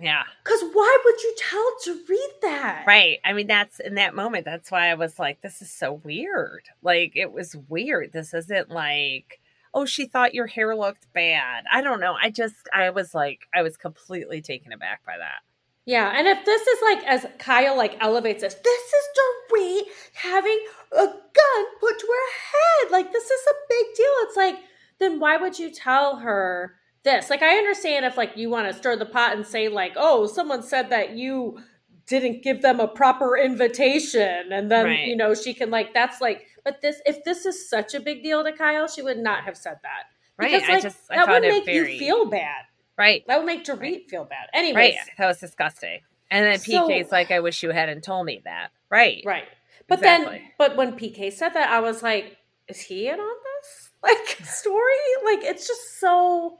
[0.03, 0.25] yeah.
[0.43, 2.85] because why would you tell Dorit that?
[2.87, 3.19] Right.
[3.25, 4.45] I mean, that's in that moment.
[4.45, 6.69] That's why I was like, this is so weird.
[6.83, 8.13] Like, it was weird.
[8.13, 9.41] This isn't like,
[9.73, 11.65] oh, she thought your hair looked bad.
[11.73, 12.15] I don't know.
[12.21, 15.43] I just, I was like, I was completely taken aback by that.
[15.85, 19.83] Yeah, and if this is like as Kyle like elevates this, this is Dorit
[20.15, 22.93] having a gun put to her head.
[22.93, 24.13] Like this is a big deal.
[24.21, 24.57] It's like,
[25.01, 27.31] then why would you tell her this?
[27.31, 30.27] Like I understand if like you want to stir the pot and say like, oh,
[30.27, 31.59] someone said that you
[32.07, 35.07] didn't give them a proper invitation, and then Right.
[35.07, 38.23] you know she can like that's like, but this if this is such a big
[38.23, 40.05] deal to Kyle, she would not have said that.
[40.39, 40.53] Right.
[40.53, 42.65] Because, I like, just, I that would make very, you feel bad.
[42.99, 43.23] right.
[43.29, 44.49] That would make Dorit feel bad.
[44.55, 44.95] Anyways, Right.
[45.19, 46.01] That was disgusting.
[46.31, 48.71] And then So- PK's like, I wish you hadn't told me that.
[48.91, 49.23] Right.
[49.27, 49.45] Right.
[49.89, 53.91] But then, but when PK said that, I was like, is he in on this
[54.03, 54.83] like story?
[55.25, 56.59] Like, it's just so,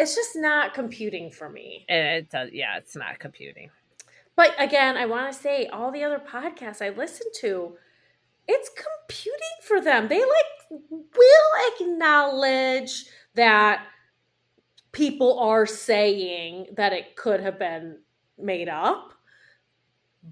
[0.00, 1.84] it's just not computing for me.
[1.88, 3.70] It does, yeah, it's not computing.
[4.34, 7.76] But again, I want to say all the other podcasts I listen to,
[8.48, 10.08] it's computing for them.
[10.08, 13.84] They like will acknowledge that
[14.92, 17.98] people are saying that it could have been
[18.38, 19.12] made up,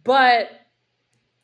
[0.04, 0.48] but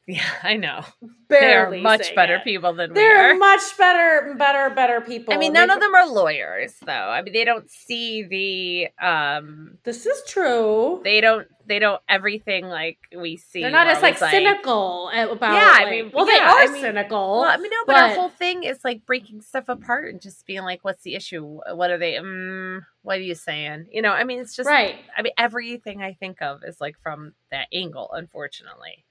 [0.07, 0.85] Yeah, I know.
[1.29, 2.45] Barely They're much better it.
[2.45, 3.39] people than we They're are.
[3.39, 5.33] much better, better, better people.
[5.33, 6.93] I mean, none they- of them are lawyers, though.
[6.93, 11.01] I mean, they don't see the um, This is true.
[11.05, 13.63] they don't, they don't everything like we see.
[13.63, 15.55] They're not as like it's cynical about.
[15.55, 17.41] Yeah, I mean, well, yeah, they are I mean- cynical.
[17.41, 20.45] Well, I mean, no, but, our whole thing is like breaking stuff apart and just
[20.47, 21.43] being like, "What's the issue?
[21.73, 22.19] What are they?
[22.19, 24.97] Um, what are you saying?" You know, I mean, it's just right.
[25.17, 29.04] I mean, everything I think of is like from that angle, unfortunately.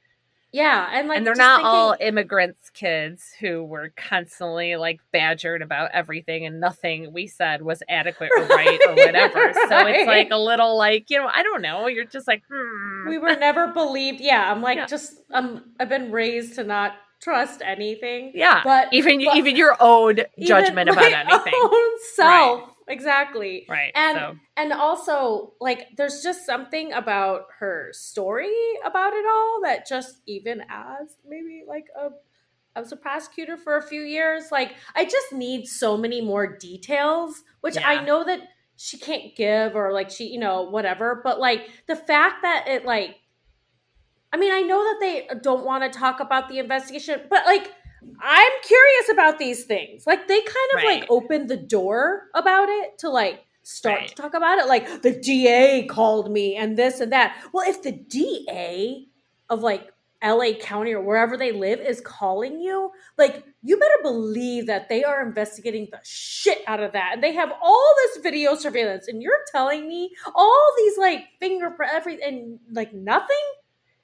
[0.54, 5.62] Yeah, and like, and they're not thinking- all immigrants kids who were constantly like badgered
[5.64, 9.52] about everything and nothing we said was adequate or right or whatever.
[9.54, 9.96] So Right.
[10.02, 11.88] it's like a little like, you know, I don't know.
[11.88, 13.10] You're just like, hmm.
[13.10, 14.22] we were never believed.
[14.22, 14.86] Yeah, I'm like, Yeah.
[14.86, 18.32] just um, I've been raised to not trust anything.
[18.36, 18.62] yeah.
[18.64, 21.54] but- even but- even your own judgment about anything.
[21.64, 23.66] Own self, exactly.
[23.70, 23.92] Right.
[23.96, 28.54] And so and also like there's just something about her story
[28.86, 32.10] about it all that just even as maybe like a
[32.76, 34.52] I was a prosecutor for a few years.
[34.52, 37.88] Like I just need so many more details, which Yeah.
[37.88, 38.42] I know that
[38.76, 42.86] she can't give or like she, you know, whatever, but like the fact that it
[42.86, 43.18] like
[44.32, 47.72] I mean, I know that they don't want to talk about the investigation, but like
[48.22, 50.08] I'm curious about these things.
[50.08, 51.02] Like they kind of Right.
[51.02, 54.08] like opened the door about it to like start Right.
[54.10, 54.68] to talk about it.
[54.68, 57.36] Like the DA called me and this and that.
[57.54, 59.08] Well, if the DA
[59.50, 59.90] of like
[60.24, 65.04] LA County or wherever they live is calling you, like you better believe that they
[65.04, 67.12] are investigating the shit out of that.
[67.16, 69.10] And they have all this video surveillance.
[69.10, 73.36] And you're telling me all these like fingerprint everything and like nothing?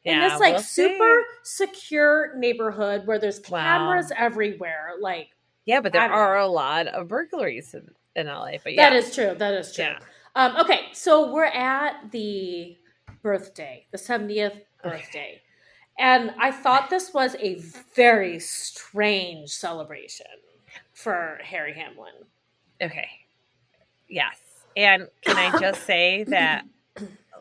[0.06, 1.66] In this like we'll super see.
[1.66, 3.60] secure neighborhood where there's Wow.
[3.62, 4.94] cameras everywhere.
[5.00, 5.30] Like
[5.66, 8.54] Yeah, but there are a lot of burglaries in, in LA.
[8.64, 8.90] But yeah.
[8.90, 9.36] that is true.
[9.38, 9.86] That is true.
[9.86, 10.00] Yeah.
[10.36, 12.78] Um, okay, so we're at the
[13.22, 15.42] birthday, the 70th birthday.
[15.98, 17.56] And I thought this was a
[17.96, 20.28] very strange celebration
[20.94, 22.14] for Harry Hamlin.
[22.82, 23.10] Okay.
[24.08, 24.38] Yes.
[24.78, 26.64] And can I just say that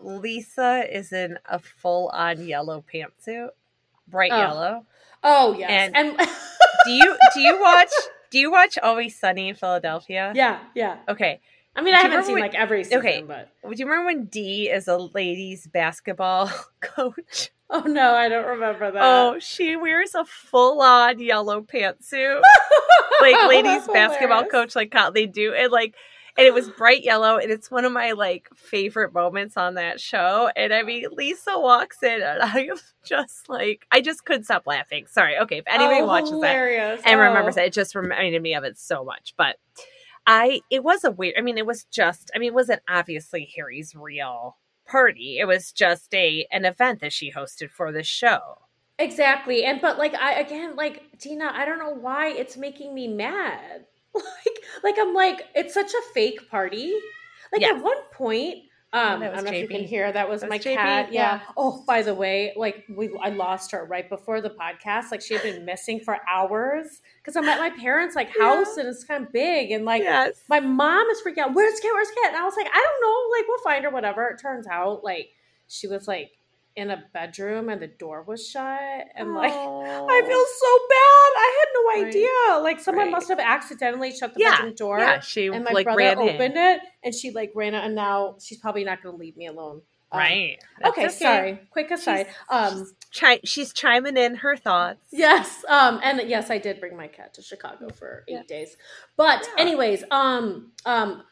[0.03, 3.49] Lisa is in a full on yellow pantsuit?
[4.07, 4.39] Bright Oh.
[4.39, 4.87] yellow.
[5.23, 6.17] Oh yes, And-
[6.85, 7.91] Do you do you watch
[8.31, 10.33] do you watch Always Sunny in Philadelphia?
[10.35, 10.99] yeah, yeah.
[11.09, 11.41] Okay.
[11.77, 13.23] I mean, I Do you haven't seen remember like every season, okay.
[13.23, 17.51] but Do you remember when Dee is a ladies basketball coach?
[17.71, 19.03] oh no, I don't remember that.
[19.03, 22.41] Oh, she wears a full on yellow pantsuit.
[23.21, 25.95] like ladies basketball coach like how they do and like
[26.39, 30.01] and it was bright yellow and it's one of my like favorite moments on that
[30.01, 34.45] show and i mean lisa walks in and i am just like i just couldn't
[34.45, 37.03] stop laughing sorry okay if anybody Oh, watches that hilarious.
[37.05, 37.25] and Oh.
[37.25, 39.57] remembers that it just reminded me of it so much but
[40.27, 43.51] i it was a weird i mean it was just i mean it wasn't obviously
[43.57, 48.39] harry's real party it was just a an event that she hosted for the show
[49.01, 49.65] Exactly.
[49.65, 53.85] And but like I again like Tina, I don't know why it's making me mad.
[54.15, 56.95] Like like I'm like it's such a fake party.
[57.53, 57.77] Like Yes.
[57.77, 60.11] at one point um, I don't know if you can hear.
[60.11, 61.13] That was That my was cat.
[61.13, 61.35] Yeah.
[61.37, 61.41] yeah.
[61.59, 65.11] Oh, by the way, like we, I lost her right before the podcast.
[65.11, 68.45] Like she had been missing for hours because I'm at my parents' like Yeah.
[68.57, 71.55] house and it's kind of big and like yes my mom is freaking out.
[71.55, 71.93] Where's Kit?
[71.93, 72.29] Where's Kit?
[72.29, 73.37] And I was like, I don't know.
[73.39, 74.27] Like, we'll find her, whatever.
[74.29, 75.29] It turns out, like,
[75.69, 76.31] she was like
[76.79, 78.81] in a bedroom and the door was shut.
[79.15, 81.31] And like, I feel so bad.
[81.37, 82.07] I had no Right.
[82.09, 82.63] idea.
[82.63, 83.11] Like, someone Right.
[83.13, 84.57] must have accidentally shut the Yeah.
[84.57, 84.99] bedroom door.
[85.01, 86.29] yeah she And my like brother ran in.
[86.37, 87.85] opened it and she like ran out.
[87.85, 89.83] And now she's probably not going to leave me alone.
[90.11, 90.59] Um, Right.
[90.81, 91.61] That's Okay, sorry.
[91.71, 92.27] Quick aside.
[92.27, 95.05] She's- um, She's, chi- she's chiming in her thoughts.
[95.11, 95.65] Yes.
[95.69, 98.43] Um and yes, I did bring my cat to Chicago for 8 Yeah.
[98.49, 98.77] days.
[99.17, 101.25] But anyways, um um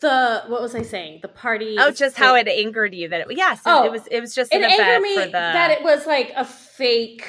[0.00, 1.20] the what was I saying?
[1.22, 3.84] The party Oh, just how it angered you that it yes, it, Oh.
[3.84, 6.44] it was it was just it angered me for the that it was like a
[6.44, 7.24] fake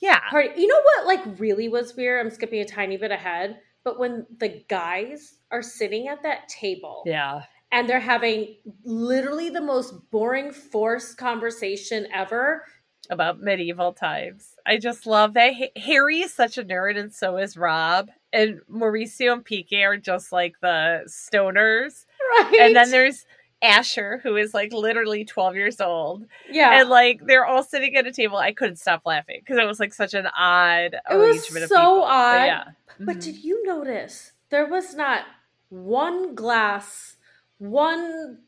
[0.00, 0.50] yeah party.
[0.60, 2.24] You know what like really was weird?
[2.24, 7.02] I'm skipping a tiny bit ahead, but when the guys are sitting at that table
[7.06, 12.64] yeah and they're having literally the most boring forced conversation ever.
[13.10, 14.54] about medieval times.
[14.64, 18.10] I just love that Harry is such a nerd, and so is Rob.
[18.32, 22.06] And Mauricio and PK are just like the stoners.
[22.50, 22.60] Right.
[22.60, 23.24] And then there's
[23.62, 26.26] Asher, who is like literally 12 years old.
[26.50, 26.80] yeah.
[26.80, 28.36] And like they're all sitting at a table.
[28.36, 31.68] I couldn't stop laughing because it was like such an odd It was arrangement of
[31.70, 32.00] so people.
[32.00, 32.44] But odd.
[32.46, 32.64] yeah.
[33.00, 33.22] But Mhm.
[33.24, 35.24] did you notice there was not
[35.70, 37.16] one glass,
[37.58, 38.38] one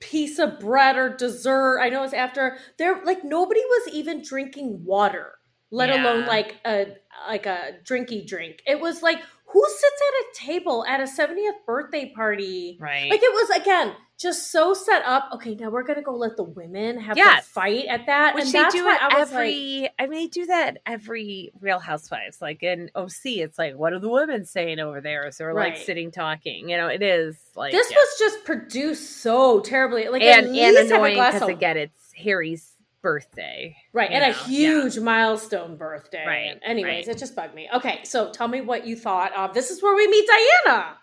[0.00, 1.80] piece of bread or dessert?
[1.80, 5.34] I know it's after there like nobody was even drinking water,
[5.70, 6.02] let Yeah.
[6.02, 6.96] alone like a
[7.28, 8.62] like a drinky drink.
[8.66, 9.18] It was like
[9.50, 12.76] who sits at a table at a 70th birthday party?
[12.80, 13.10] Right.
[13.10, 15.30] Like it was again just so set up.
[15.34, 17.46] Okay, now we're gonna go let the women have Yes.
[17.46, 19.88] the fight at that, Which and they that's do it was like, every.
[19.98, 22.42] I mean, they do that every Real Housewives.
[22.42, 25.30] Like in OC, it's like, what are the women saying over there?
[25.30, 26.68] So we're like sitting talking.
[26.68, 27.96] You know, it is like this yeah.
[27.96, 30.08] was just produced so terribly.
[30.08, 33.76] Like and at and least annoying because again, it's Harry's birthday.
[33.92, 34.82] right and a know, yeah.
[34.82, 36.24] huge milestone birthday.
[36.26, 37.16] Right, anyways, right.
[37.16, 37.68] it just bugged me.
[37.74, 39.54] Okay, so tell me what you thought of.
[39.54, 40.28] This is where we meet
[40.64, 40.96] Diana.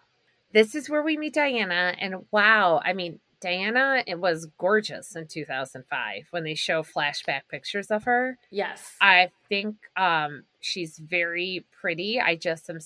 [0.53, 3.19] This is where we meet Diana, and wow, I mean.
[3.41, 8.39] Diana, it was gorgeous in 2005 when they show flashback pictures of her.
[8.49, 8.95] Yes.
[8.99, 12.19] I think um, she's very pretty.
[12.19, 12.79] I just am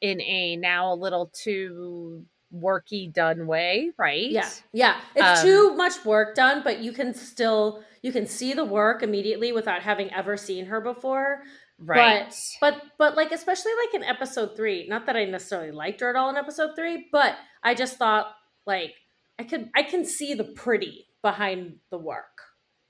[0.00, 4.30] in a now a little too worky done way, right?
[4.30, 5.00] Yeah, yeah.
[5.14, 9.02] It's Um, too much work done, but you can still you can see the work
[9.02, 11.42] immediately without having ever seen her before.
[11.78, 12.26] Right.
[12.60, 16.10] But but but like especially like in episode three, not that I necessarily liked her
[16.10, 18.26] at all in episode three, but I just thought
[18.66, 18.94] like
[19.38, 22.24] I could I can see the pretty behind the work.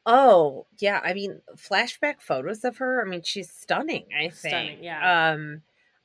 [0.06, 1.00] oh, yeah.
[1.04, 3.02] I mean, flashback photos of her.
[3.04, 4.36] I mean, she's stunning, I think.
[4.38, 5.32] Stunning, yeah.
[5.32, 5.60] Um,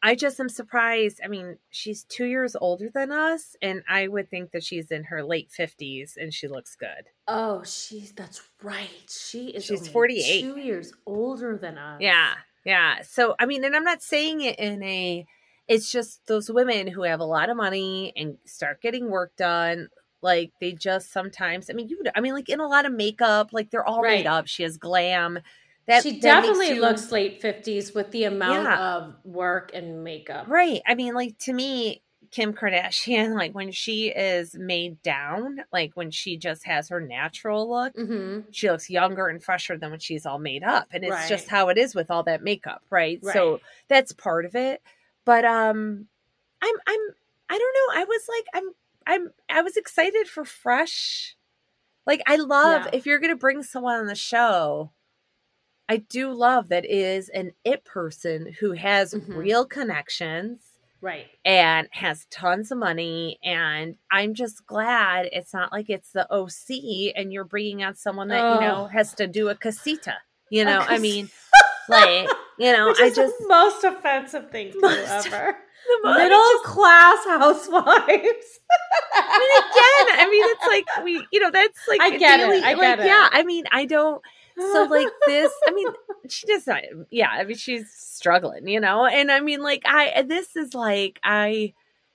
[0.05, 1.21] I just am surprised.
[1.23, 5.05] I mean, she's two years older than us, and I would think that she's in
[5.05, 7.05] her late 50s and she looks good.
[7.27, 8.89] Oh, she's that's right.
[9.09, 10.41] She is She's 48.
[10.41, 12.01] two years older than us.
[12.01, 12.33] Yeah.
[12.65, 13.01] Yeah.
[13.03, 15.25] So, I mean, and I'm not saying it in a,
[15.69, 19.87] it's just those women who have a lot of money and start getting work done.
[20.21, 23.49] Like they just sometimes, I mean, you, I mean, like in a lot of makeup,
[23.53, 24.19] like they're all Right.
[24.19, 24.47] made up.
[24.47, 25.39] She has glam.
[25.85, 28.95] That she that definitely you- looks late fifties with the amount Yeah.
[28.95, 30.45] of work and makeup.
[30.47, 30.81] right.
[30.87, 36.09] I mean, like to me, Kim Kardashian, like when she is made down, like when
[36.09, 38.49] she just has her natural look, Mm-hmm.
[38.51, 41.69] she looks younger and fresher than when she's all made up and it's just how
[41.69, 43.19] it is with all that makeup right?
[43.21, 43.33] Right.
[43.33, 44.81] so that's part of it
[45.25, 46.07] but um
[46.61, 46.99] i'm i'm
[47.49, 48.71] i don't know i was like i'm
[49.05, 51.35] i'm i was excited for fresh
[52.07, 52.97] like i love Yeah.
[52.97, 54.91] if you're gonna bring someone on the show
[55.89, 59.35] i do love that is an it person who has Mhm.
[59.37, 60.59] real connections
[61.01, 61.27] Right.
[61.43, 67.13] and has tons of money and i'm just glad it's not like it's the oc
[67.15, 68.85] and you're bringing on someone that you know Oh.
[68.87, 70.15] has to do a casita
[70.49, 71.29] you know i mean
[71.89, 75.57] like you know i just the most offensive thing to Most- ever.
[76.05, 78.59] Middle just- class housewives.
[79.13, 82.63] I mean, again, I mean, it's like we, you know, that's like I get it,
[82.63, 83.05] I like, get it.
[83.05, 84.21] Yeah, I mean, I don't.
[84.57, 85.93] So like this, I mean,
[86.29, 86.83] she just not.
[87.11, 91.19] Yeah, I mean, she's struggling, you know, and I mean, like I, this is like
[91.23, 91.73] I,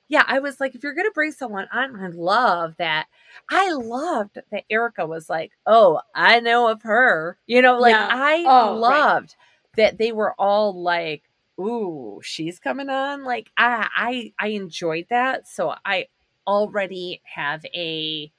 [0.08, 3.06] yeah, I was like, if you're gonna bring someone on, I love that.
[3.50, 8.08] I loved that Erica was like, oh, I know of her, you know, like Yeah.
[8.08, 9.04] I Oh, right.
[9.04, 9.36] loved
[9.76, 11.24] that they were all like.
[11.60, 13.24] Ooh, she's coming on.
[13.24, 15.48] Like I, I, I enjoyed that.
[15.48, 16.06] So I
[16.46, 18.32] already have a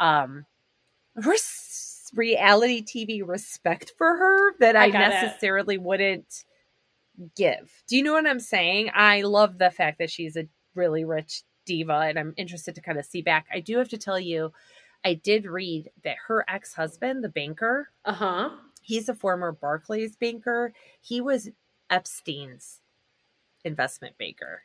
[0.00, 0.44] um
[1.16, 5.08] res- reality TV respect for her that I I, got it.
[5.22, 6.44] necessarily wouldn't
[7.36, 7.82] give.
[7.88, 8.90] Do you know what I'm saying?
[8.94, 12.98] I love the fact that she's a really rich diva and I'm interested to kind
[12.98, 13.46] of see back.
[13.52, 14.52] I do have to tell you
[15.04, 18.50] I did read that her ex-husband, the banker, Uh huh.
[18.82, 20.72] he's a former Barclays banker.
[21.00, 21.50] He was
[21.90, 22.80] Epstein's
[23.64, 24.62] investment banker.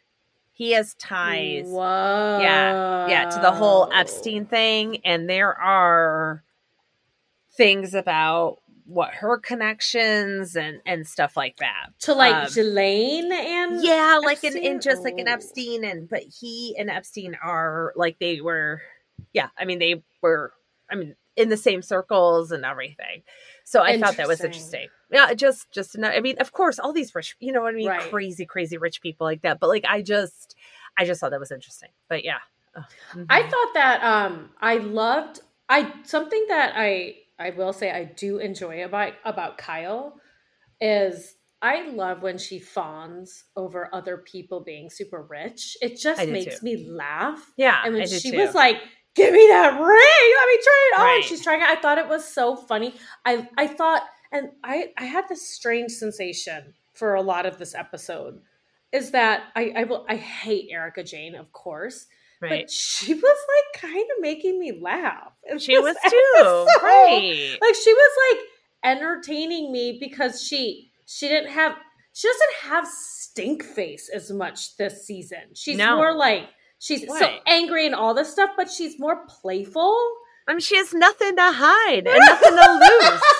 [0.55, 2.39] He has ties Whoa.
[2.41, 3.07] Yeah.
[3.07, 4.97] Yeah, to the whole Epstein thing.
[5.03, 6.43] And there are
[7.55, 11.87] things about what her connections and and stuff like that.
[11.99, 15.33] To like Um, Ghislaine and Yeah, like in, in just like an Oh.
[15.33, 18.81] Epstein and but he and Epstein are like they were
[19.31, 20.53] yeah, I mean they were
[20.91, 23.23] I mean in the same circles and everything.
[23.63, 24.89] So I thought that was Interesting.
[25.09, 27.77] Yeah, just just ano- I mean, of course, all these rich, you know what I
[27.77, 28.01] mean, Right.
[28.01, 29.59] crazy, crazy rich people like that.
[29.59, 30.55] But like, I just,
[30.97, 31.89] I just thought that was interesting.
[32.09, 32.39] But yeah,
[32.75, 32.83] Ugh.
[33.29, 33.49] I Mhm.
[33.49, 35.39] thought that um I loved
[35.69, 40.19] I something that I I will say I do enjoy about about Kyle
[40.81, 45.77] is I love when she fawns over other people being super rich.
[45.81, 46.65] It just makes too.
[46.65, 47.41] me laugh.
[47.57, 48.37] yeah, And when she too.
[48.37, 48.77] was like,
[49.15, 51.23] "Give me that ring, let me try it on," Right.
[51.23, 51.67] she's trying it.
[51.69, 52.95] I thought it was so funny.
[53.25, 57.73] I I thought, and I I had this strange sensation for a lot of this
[57.75, 58.41] episode.
[58.91, 62.07] Is that I I will I hate Erika Jayne, of course,
[62.43, 65.31] right, but she was like kind of making me laugh.
[65.59, 66.67] she was too, episode.
[66.83, 67.57] right?
[67.61, 68.43] Like she was like
[68.97, 71.73] entertaining me because she she didn't have
[72.13, 75.39] she doesn't have stink face as much this season.
[75.55, 75.95] She's No.
[75.97, 76.43] more like
[76.79, 79.97] she's so angry and all this stuff, but she's more playful.
[80.47, 83.21] I mean, she has nothing to hide and nothing to lose.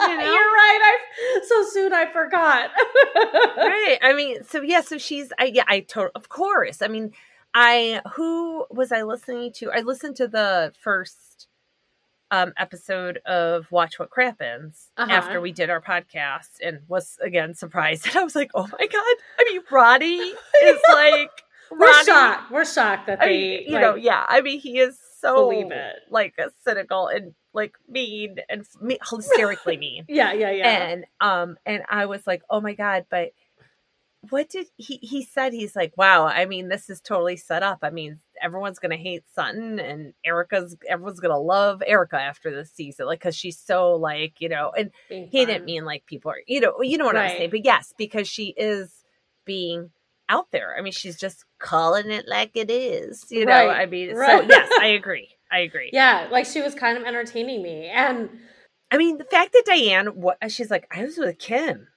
[0.00, 0.24] You know?
[0.24, 0.98] You're right.
[1.38, 2.68] I've so soon I forgot.
[3.56, 3.96] right.
[4.02, 6.82] I mean, so yeah, so she's I yeah, I told of course.
[6.82, 7.12] I mean,
[7.54, 9.70] I who was I listening to?
[9.70, 11.46] I listened to the first
[12.30, 15.12] um episode of Watch What Crappens Uh-huh.
[15.12, 18.06] after we did our podcast and was again surprised.
[18.08, 19.16] And I was like, oh my god.
[19.38, 20.06] I mean, Ronnie
[20.64, 21.30] is like
[21.70, 22.50] We're Roddy- shocked.
[22.50, 24.24] We're shocked that I they, mean, you like, know, yeah.
[24.28, 25.94] I mean, he is so believe it.
[26.10, 30.04] like a cynical and like mean and me- hysterically mean.
[30.08, 30.68] yeah, yeah, yeah.
[30.88, 33.30] And um, and I was like, oh my god, but
[34.30, 34.98] what did he?
[35.02, 36.26] He said he's like, wow.
[36.26, 37.78] I mean, this is totally set up.
[37.82, 43.06] I mean, everyone's gonna hate Sutton, and Erica's everyone's gonna love Erica after this season,
[43.06, 45.46] like because she's so like you know, and Being he fun.
[45.48, 48.28] didn't mean like people are you know you know what I'm saying, but yes, because
[48.28, 48.92] she is
[49.44, 49.90] being
[50.28, 50.76] out there.
[50.78, 53.26] I mean, she's just calling it like it is.
[53.30, 54.46] You know, I mean, so right.
[54.48, 55.30] yes, I agree.
[55.50, 55.90] I agree.
[55.92, 58.30] Yeah, like she was kind of entertaining me, and
[58.90, 61.88] I mean, the fact that Diane, what she's like, I was with Kim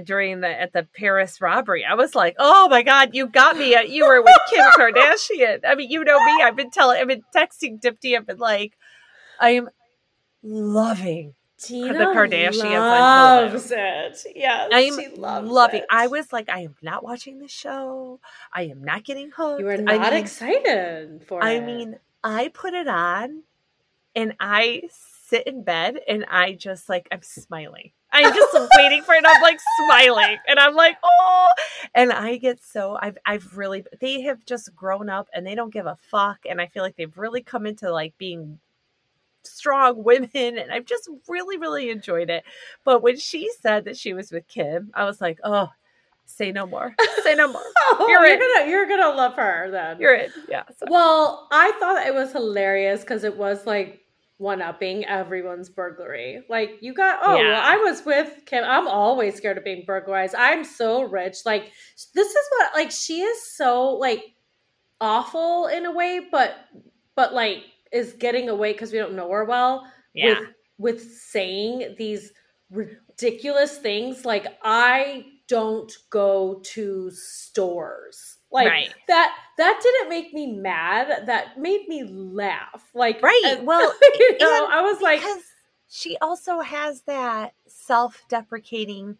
[0.00, 1.84] during the at the Paris robbery.
[1.84, 3.74] I was like, oh my god, you got me.
[3.74, 5.60] Uh, You were with Kim Kardashian.
[5.66, 6.42] I mean, you know me.
[6.42, 8.16] I've been telling, I've been texting Dipti.
[8.16, 8.72] I've been like,
[9.40, 9.68] I am
[10.42, 11.34] loving.
[11.58, 14.26] Tina Kardashians on loves it.
[14.34, 15.80] Yes, I am loves loving.
[15.82, 15.86] it.
[15.90, 18.18] I was like, I am not watching the show.
[18.52, 19.60] I am not getting hooked.
[19.60, 21.64] You I not mean, excited for I it.
[21.64, 23.44] mean, I put it on
[24.16, 24.82] and I
[25.28, 27.92] sit in bed and I just like I'm smiling.
[28.12, 29.24] I'm just waiting for it.
[29.26, 31.48] I'm like smiling and I'm like, oh
[31.94, 35.72] and I get so I've I've really they have just grown up and they don't
[35.72, 38.58] give a fuck and I feel like they've really come into like being
[39.44, 42.44] strong women and I've just really, really enjoyed it.
[42.84, 45.68] But when she said that she was with Kim, I was like, oh,
[46.24, 46.94] say no more.
[47.22, 47.62] Say no more.
[47.78, 50.00] oh, you're you're, gonna you're gonna love her then.
[50.00, 50.30] You're in.
[50.48, 50.64] Yeah.
[50.76, 50.86] So.
[50.88, 54.00] Well, I thought it was hilarious because it was like
[54.38, 56.42] one upping everyone's burglary.
[56.48, 57.48] Like you got oh Yeah.
[57.50, 58.64] well, I was with Kim.
[58.64, 60.34] I'm always scared of being burglarized.
[60.36, 61.38] I'm so rich.
[61.46, 61.70] Like
[62.14, 64.22] this is what like she is so like
[65.00, 66.54] awful in a way, but
[67.14, 70.40] but like is getting away because we don't know her well Yeah.
[70.40, 72.32] with with saying these
[72.70, 78.31] ridiculous things like I don't go to stores.
[78.52, 78.94] Like Right.
[79.08, 81.26] that that didn't make me mad.
[81.26, 82.84] That made me laugh.
[82.94, 83.42] Like Right.
[83.58, 85.42] and- Well, you know, I was like because
[85.88, 89.18] she also has that self-deprecating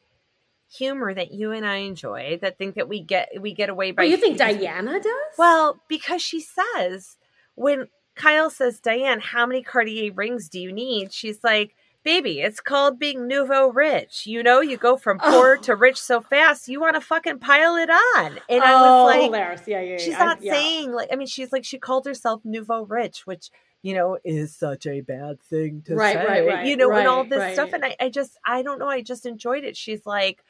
[0.71, 4.03] humor that you and I enjoy that think that we get we get away by
[4.05, 5.35] but you think Diana does?
[5.37, 7.17] Well, because she says
[7.55, 11.13] when Kyle says, Diane, how many Cartier rings do you need?
[11.13, 11.75] She's like,
[12.05, 14.27] Baby, it's called being nouveau rich.
[14.27, 15.63] You know, you go from poor Oh.
[15.63, 18.39] to rich so fast, you want to fucking pile it on.
[18.49, 19.63] And I oh, was like, hilarious.
[19.67, 19.99] Yeah, yeah, yeah.
[19.99, 20.53] she's I- not yeah.
[20.53, 23.51] saying like I mean she's like she called herself nouveau rich, which
[23.83, 26.25] you know is such a bad thing to Right, say.
[26.27, 27.73] right, right, you know, and all this stuff.
[27.73, 29.77] And I, I just I don't know, I just enjoyed it.
[29.77, 30.43] She's like,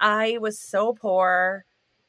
[0.00, 1.64] I was so poor.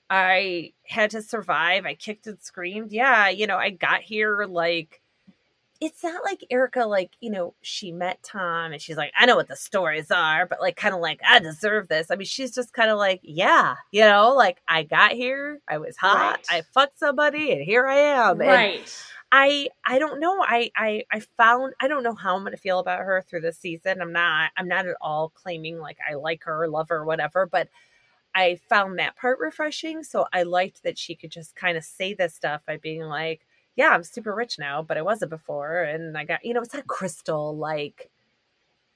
[0.10, 1.86] I had to survive.
[1.86, 2.92] I kicked and screamed.
[2.94, 5.02] Yeah, you know, I got here like
[5.80, 9.36] it's not like Erica, like, you know, she met Tom and she's like, I know
[9.36, 12.10] what the stories are, but like, kind of like, I deserve this.
[12.12, 15.78] I mean, she's just kind of like, yeah, you know, like, I got here, I
[15.78, 16.40] was hot, Right.
[16.50, 18.42] I fucked somebody, and here I am.
[18.42, 19.04] And Right.
[19.32, 20.42] I, I don't know.
[20.42, 23.42] I, I, I found, I don't know how I'm going to feel about her through
[23.42, 24.02] this season.
[24.02, 27.68] I'm not, I'm not at all claiming like I like her, love her, whatever, but
[28.34, 30.04] I found that part refreshing.
[30.04, 33.46] So I liked that she could just kind of say this stuff by being like,
[33.78, 35.84] yeah, I'm super rich now, but I wasn't before.
[35.84, 38.10] And I got, you know, it's not crystal like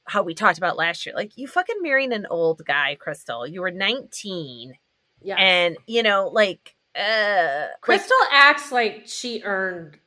[0.06, 1.16] how we talked about last year.
[1.16, 3.46] Like, you fucking married an old guy, Crystal.
[3.48, 4.74] You were 19.
[5.22, 5.36] Yeah.
[5.36, 9.98] And, you know, like, uh, like, Crystal acts like she earned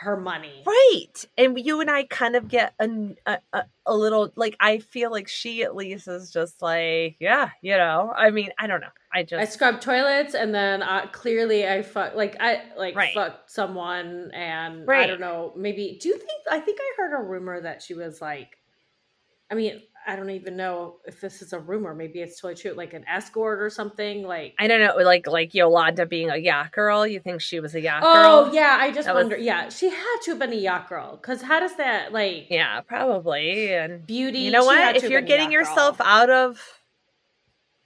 [0.00, 0.64] her money.
[0.66, 1.24] right.
[1.38, 3.14] And you and I kind of get a,
[3.52, 7.76] a, a little, like, I feel like she at least is just like, yeah, you
[7.76, 8.88] know, I mean, I don't know.
[9.12, 13.14] I just, I scrubbed toilets and then uh, clearly I fuck like I like Right.
[13.14, 17.22] fucked someone and I don't know maybe do you think I think I heard a
[17.22, 18.58] rumor that she was like
[19.50, 22.72] I mean I don't even know if this is a rumor maybe it's totally true
[22.72, 26.72] like an escort or something like I don't know, like, like Yolanda being a yacht
[26.72, 27.06] girl.
[27.06, 28.12] You think she was a yacht girl?
[28.14, 28.54] oh girl?
[28.54, 31.16] yeah I just That was- wonder yeah she had to have been a yacht girl
[31.16, 33.74] because how does that like Yeah, probably.
[33.74, 34.96] And beauty you know what?
[34.96, 35.70] If you're getting yacht girl.
[35.70, 36.60] yourself out of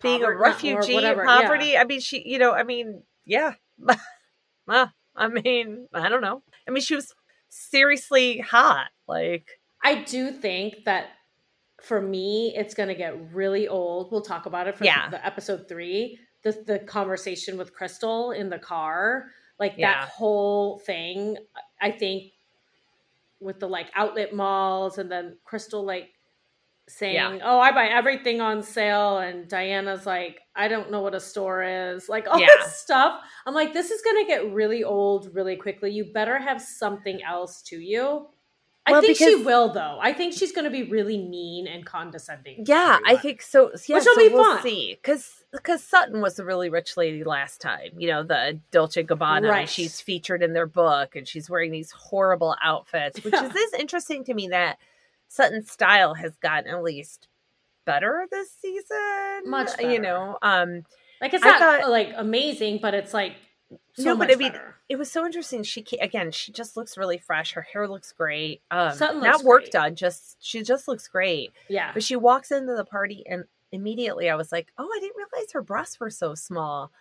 [0.03, 0.38] being a Poverty- or
[0.78, 1.40] refugee, whatever, yeah.
[1.42, 3.55] poverty, I mean, she, you know, I mean, yeah.
[4.68, 6.42] I mean, I don't know.
[6.66, 7.14] I mean, she was
[7.48, 8.88] seriously hot.
[9.07, 9.46] Like,
[9.82, 11.07] I do think that
[11.82, 14.11] for me, it's going to get really old.
[14.12, 15.11] We'll talk about it for Yeah.
[15.11, 16.18] the episode three.
[16.44, 19.26] The the conversation with Crystal in the car,
[19.59, 20.00] like Yeah.
[20.03, 21.36] that whole thing.
[21.80, 22.32] I think
[23.40, 26.12] with the like outlet malls and then Crystal like
[26.93, 27.38] saying, Yeah.
[27.43, 31.62] "Oh, I buy everything on sale," and Diana's like, "I don't know what a store
[31.62, 32.49] is." Like all Yeah.
[32.61, 33.20] this stuff.
[33.47, 35.90] I'm like, this is gonna get really old really quickly.
[35.93, 38.28] You better have something else to you.
[38.84, 39.99] I Well, think she will, though.
[40.03, 42.64] I think she's going to be really mean and condescending.
[42.66, 43.70] Yeah, I think so.
[43.86, 44.62] Yeah, Which will so be we'll fun.
[44.64, 44.99] see.
[45.01, 47.90] Because because Sutton was a really rich lady last time.
[47.97, 49.49] You know, the Dolce Gabbana.
[49.49, 49.68] Right.
[49.68, 53.47] She's featured in their book, and she's wearing these horrible outfits, which Yeah.
[53.47, 54.78] is, is interesting to me that
[55.33, 57.28] Sutton's style has gotten at least
[57.87, 59.43] better this season.
[59.47, 60.83] Much You know, um,
[61.20, 63.35] like it's I not thought- like amazing, but it's like
[63.95, 64.74] so No, but I mean, better.
[64.91, 65.62] it was so interesting.
[65.62, 67.53] She again, she just looks really fresh.
[67.53, 68.61] Her hair looks great.
[68.70, 69.72] Um, Sutton not looks work great.
[69.72, 69.95] done.
[69.97, 71.53] Just she just looks great.
[71.68, 75.16] Yeah, But she walks into the party and immediately I was like, "Oh, I didn't
[75.16, 76.93] realize her breasts were so small."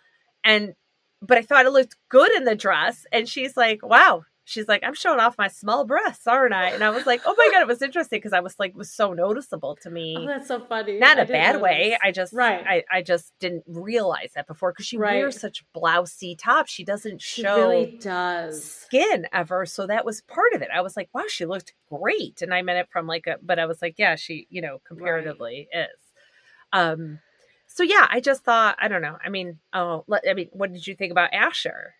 [0.42, 0.74] And
[1.20, 4.82] but I thought it looked good in the dress and she's like, "Wow." She's like,
[4.84, 7.62] "I'm showing off my small breasts, aren't I?" And I was like, "Oh my god,
[7.62, 10.48] it was interesting because I was like it was so noticeable to me." oh, that's
[10.48, 10.98] so funny.
[10.98, 11.96] Not I a bad way.
[12.02, 12.64] I just Right.
[12.66, 15.16] I, I just didn't realize that before because she Right.
[15.16, 16.70] wears such blousy tops.
[16.70, 18.62] She doesn't she show really does.
[18.64, 19.64] skin ever.
[19.66, 20.68] So that was part of it.
[20.74, 22.42] I was like, wow, she looked great.
[22.42, 24.80] And I meant it from like a, but I was like, yeah, she, you know,
[24.86, 25.88] comparatively is.
[26.72, 27.20] Um,
[27.66, 29.16] so yeah, I just thought, I don't know.
[29.24, 31.94] I mean, oh, let- I mean, what did you think about Asher?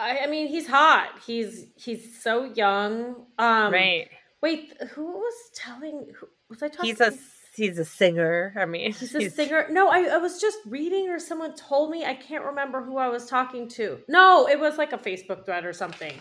[0.00, 1.10] I, I mean, he's hot.
[1.26, 3.26] He's he's so young.
[3.38, 4.08] Um, right.
[4.42, 6.06] Wait, who was telling?
[6.18, 6.90] Who, was I talking?
[6.90, 7.12] He's a,
[7.54, 8.54] he's a singer.
[8.56, 9.66] I mean, He's a singer.
[9.70, 12.04] No, I, I was just reading or someone told me.
[12.04, 13.98] I can't remember who I was talking to.
[14.08, 16.14] No, it was like a Facebook thread or something.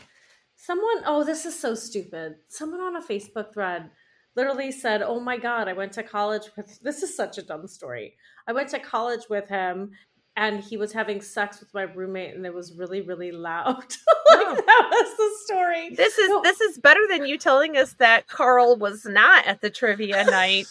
[0.58, 2.36] Someone, oh, this is so stupid.
[2.50, 3.90] Someone on a Facebook thread
[4.36, 7.68] literally said, Oh my God, I went to college with this is such a dumb
[7.68, 8.16] story.
[8.48, 9.92] I went to college with him
[10.40, 13.76] and he was having sex with my roommate and it was really, really loud.
[13.76, 13.98] like
[14.32, 14.56] Oh.
[14.56, 15.90] that was the story.
[15.96, 19.70] This is this is better than you telling us that Carl was not at the
[19.70, 20.66] trivia night.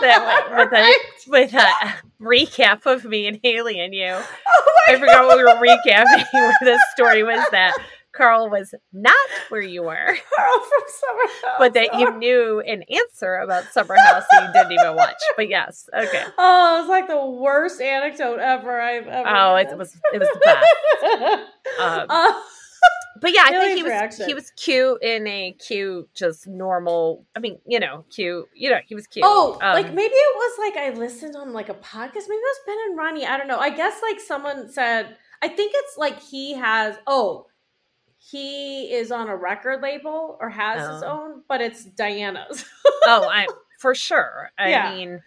[0.00, 0.94] that with, with a
[1.28, 4.06] with a recap of me and Haley and you.
[4.14, 7.76] Oh my I forgot what we were recapping where this story was that
[8.16, 9.14] Carl was not
[9.48, 11.56] where you were, Carl from Summer House.
[11.58, 15.14] but that you knew an answer about Summer House that you didn't even watch.
[15.36, 16.24] But yes, okay.
[16.38, 19.28] Oh, it was like the worst anecdote ever I've ever.
[19.28, 19.78] Oh, it had.
[19.78, 21.42] was it was the best.
[21.80, 22.32] Um, Uh,
[23.20, 27.24] But yeah, I think he was he was cute in a cute, just normal.
[27.34, 28.46] I mean, you know, cute.
[28.54, 29.24] You know, he was cute.
[29.26, 32.26] oh, Um, like maybe it was like I listened on like a podcast.
[32.28, 33.24] Maybe it was Ben and Ronnie.
[33.26, 33.58] I don't know.
[33.58, 35.16] I guess like someone said.
[35.42, 36.96] I think it's like he has.
[37.06, 37.46] Oh,
[38.30, 41.06] he is on a record label or has his Oh.
[41.06, 42.64] own, but it's Diana's.
[43.06, 43.46] oh, I
[43.78, 44.50] for sure.
[44.58, 44.94] I Yeah.
[44.94, 45.22] mean,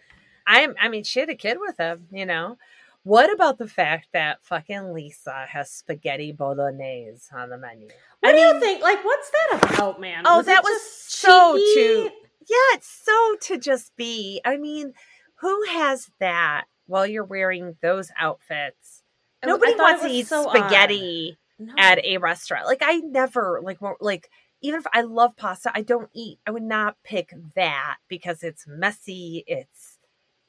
[0.47, 0.75] I'm.
[0.79, 2.07] I mean, she had a kid with him.
[2.11, 2.57] You know.
[3.03, 7.87] What about the fact that fucking Lisa has spaghetti bolognese on the menu?
[8.19, 8.81] What I do mean, you think?
[8.81, 10.23] Like, what's that about, man?
[10.27, 11.73] Oh, it that was so cheeky?
[11.73, 12.09] too-
[12.49, 14.41] Yeah, it's so to just be.
[14.43, 14.93] I mean,
[15.35, 19.03] who has that while you're wearing those outfits?
[19.43, 20.55] Oh, Nobody wants to eat so odd.
[21.60, 21.74] No.
[21.78, 22.66] at a restaurant.
[22.68, 24.30] Like I never like more like
[24.62, 26.39] even if I love pasta, I don't eat.
[26.45, 29.43] I would not pick that because it's messy.
[29.47, 29.96] It's it-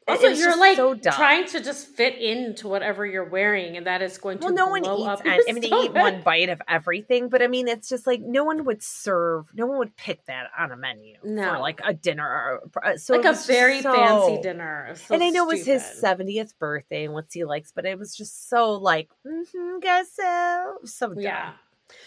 [0.09, 4.17] Also, you're like so trying to just fit into whatever you're wearing, and that is
[4.19, 4.89] going to Well, no one eats.
[5.07, 8.07] up I I mean, they eat one bite of everything, but I mean, it's just
[8.07, 9.47] like no one would serve.
[9.55, 11.61] No one would pick that on a menu for No.
[11.61, 12.27] like a dinner.
[12.75, 14.95] Or, uh, so like a very so- fancy dinner.
[14.97, 17.99] So and I know it was his seventieth birthday and what he likes, but it
[17.99, 21.19] was just so like, mm-hmm, guess so, so dumb.
[21.21, 21.53] Yeah.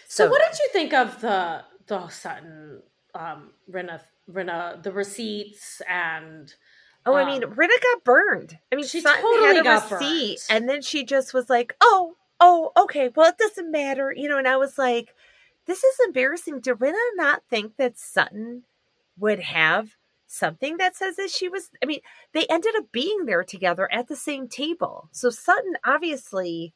[0.08, 2.82] So, So what did you think of the the Sutton
[3.14, 4.00] um Rinna
[4.32, 6.54] Rinna the receipts and
[7.06, 8.60] Oh, I Um, mean, Rita got burned.
[8.72, 10.60] I mean, she Sutton totally had a got receipt, burned.
[10.62, 14.38] and then she just was like, "Oh, oh, okay, well, it doesn't matter," you know.
[14.38, 15.16] And I was like,
[15.66, 18.64] "This is embarrassing." Did Rita not think that Sutton
[19.18, 19.96] would have
[20.28, 21.70] something that says that she was?
[21.82, 22.02] I mean,
[22.34, 26.74] they ended up being there together at the same table, so Sutton obviously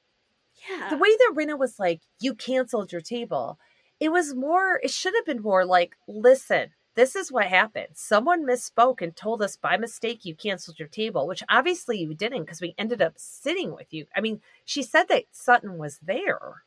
[0.69, 0.89] yeah.
[0.89, 3.59] the way that Rinna was like, "You canceled your table,"
[3.99, 4.79] it was more.
[4.83, 7.89] It should have been more like, "Listen." This is what happened.
[7.93, 12.43] Someone misspoke and told us by mistake you canceled your table, which obviously you didn't
[12.43, 14.05] because we ended up sitting with you.
[14.15, 16.63] I mean, she said that Sutton was there.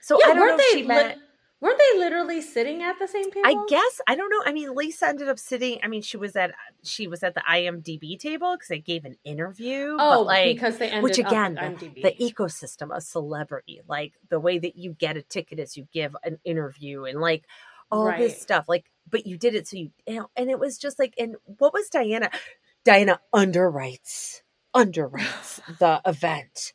[0.00, 1.18] So yeah, I don't weren't know if they she li- meant
[1.64, 3.46] weren't they literally sitting at the same table?
[3.46, 4.42] I guess I don't know.
[4.44, 5.78] I mean, Lisa ended up sitting.
[5.82, 6.52] I mean, she was at
[6.82, 9.96] she was at the IMDb table because they gave an interview.
[9.98, 12.02] Oh, but like, because they ended which again, the, IMDb.
[12.02, 16.14] the ecosystem of celebrity, like the way that you get a ticket is you give
[16.22, 17.44] an interview and like
[17.90, 18.18] all Right.
[18.18, 18.66] this stuff.
[18.68, 21.36] Like, but you did it so you, you know, and it was just like, and
[21.44, 22.30] what was Diana?
[22.84, 24.42] Diana underwrites,
[24.74, 26.72] underwrites the event.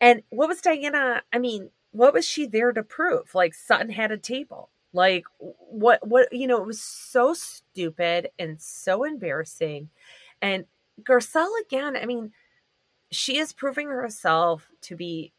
[0.00, 1.22] And what was Diana?
[1.32, 3.34] I mean, what was she there to prove?
[3.34, 4.70] Like Sutton had a table.
[4.92, 9.88] Like what what you know, it was so stupid and so embarrassing.
[10.42, 10.64] And
[11.02, 12.32] Garcelle again, I mean,
[13.12, 15.32] she is proving herself to be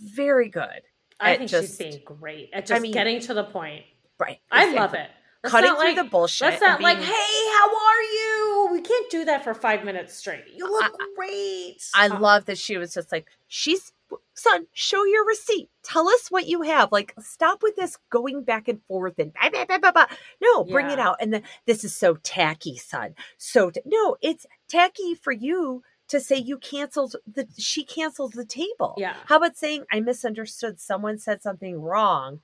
[0.00, 0.82] very good.
[1.20, 3.84] I think just- she's being great at just mean, getting to the point.
[4.22, 4.40] Right.
[4.50, 5.08] I love it.
[5.42, 6.48] Let's Cutting through like- the bullshit.
[6.50, 8.68] Let's not like, hey, how are you?
[8.72, 10.44] We can't do that for five minutes straight.
[10.54, 11.78] You look great.
[11.94, 13.92] I Uh, love that she was just like, she's
[14.34, 15.68] son, show your receipt.
[15.82, 16.92] Tell us what you have.
[16.92, 20.06] Like, stop with this going back and forth and blah, blah, blah, blah, blah.
[20.40, 21.16] no, bring it out.
[21.20, 23.14] And then this is so tacky, son.
[23.36, 28.44] So t- no, it's tacky for you to say you canceled the she canceled the
[28.44, 28.94] table.
[28.96, 29.14] Yeah.
[29.26, 30.78] How about saying I misunderstood?
[30.78, 32.40] Someone said something wrong,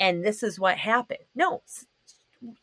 [0.00, 1.20] and this is what happened.
[1.34, 1.62] No.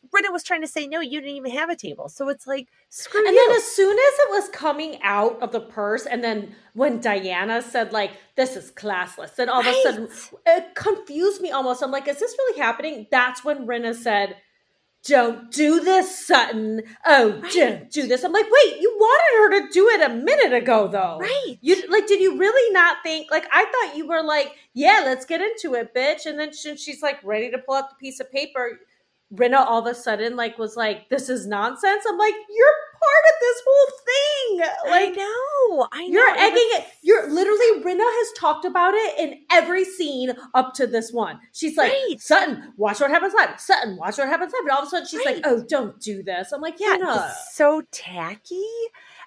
[0.10, 1.02] Britta was trying to say no.
[1.02, 3.48] You didn't even have a table, so it's like screw And you.
[3.50, 7.62] then as soon as it was coming out of the purse, and then when Diana
[7.62, 10.08] said like, "This is classless," then all of a sudden
[10.46, 11.84] it confused me almost.
[11.84, 14.38] I'm like, "Is this really happening?" That's when Rinna said,
[15.06, 16.82] "Don't do this, Sutton.
[17.06, 17.54] Oh, Right.
[17.54, 20.88] don't do this." I'm like, "Wait, you wanted her to do it a minute ago,
[20.88, 21.58] though, right.
[21.62, 23.30] You like, did you really not think?
[23.32, 26.76] Like, I thought you were like, "Yeah, let's get into it, bitch." And then she,
[26.78, 28.80] she's like ready to pull out the piece of paper.
[29.34, 33.26] Rinna all of a sudden like was like, "This is nonsense." I'm like, "You're part
[33.34, 35.88] of this whole thing." Like, I know.
[35.92, 36.14] I know.
[36.14, 36.86] you're egging it.
[37.02, 41.40] You're literally Rinna has talked about it in every scene up to this one.
[41.54, 42.20] She's like, Right.
[42.22, 43.60] Sutton, watch what happens live.
[43.60, 44.62] Sutton, watch what happens live.
[44.62, 45.36] And all of a sudden she's Right.
[45.38, 46.52] like, Oh, don't do this.
[46.52, 48.64] I'm like, Yeah, so tacky.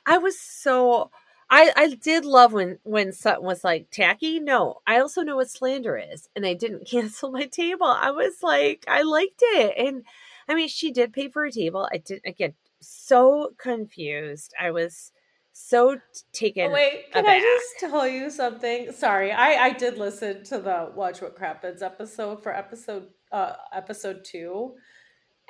[0.07, 1.11] I was so
[1.51, 4.39] I I did love when when Sutton was like tacky.
[4.41, 7.87] No, I also know what slander is, and I didn't cancel my table.
[7.87, 10.05] I was like, I liked it, and
[10.49, 11.89] I mean, she did pay for a table.
[11.93, 14.53] I did again, so confused.
[14.61, 15.13] I was
[15.53, 15.97] so
[16.33, 16.71] taken.
[16.71, 18.93] Oh, wait, can I just tell you something?
[18.93, 24.25] Sorry, I I did listen to the Watch What Crappens episode for episode uh episode
[24.25, 24.75] two,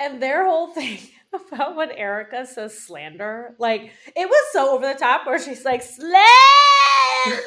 [0.00, 0.98] and their whole thing
[1.52, 5.82] about when Erica says slander, like it was so over the top where she's like
[5.82, 6.16] slander.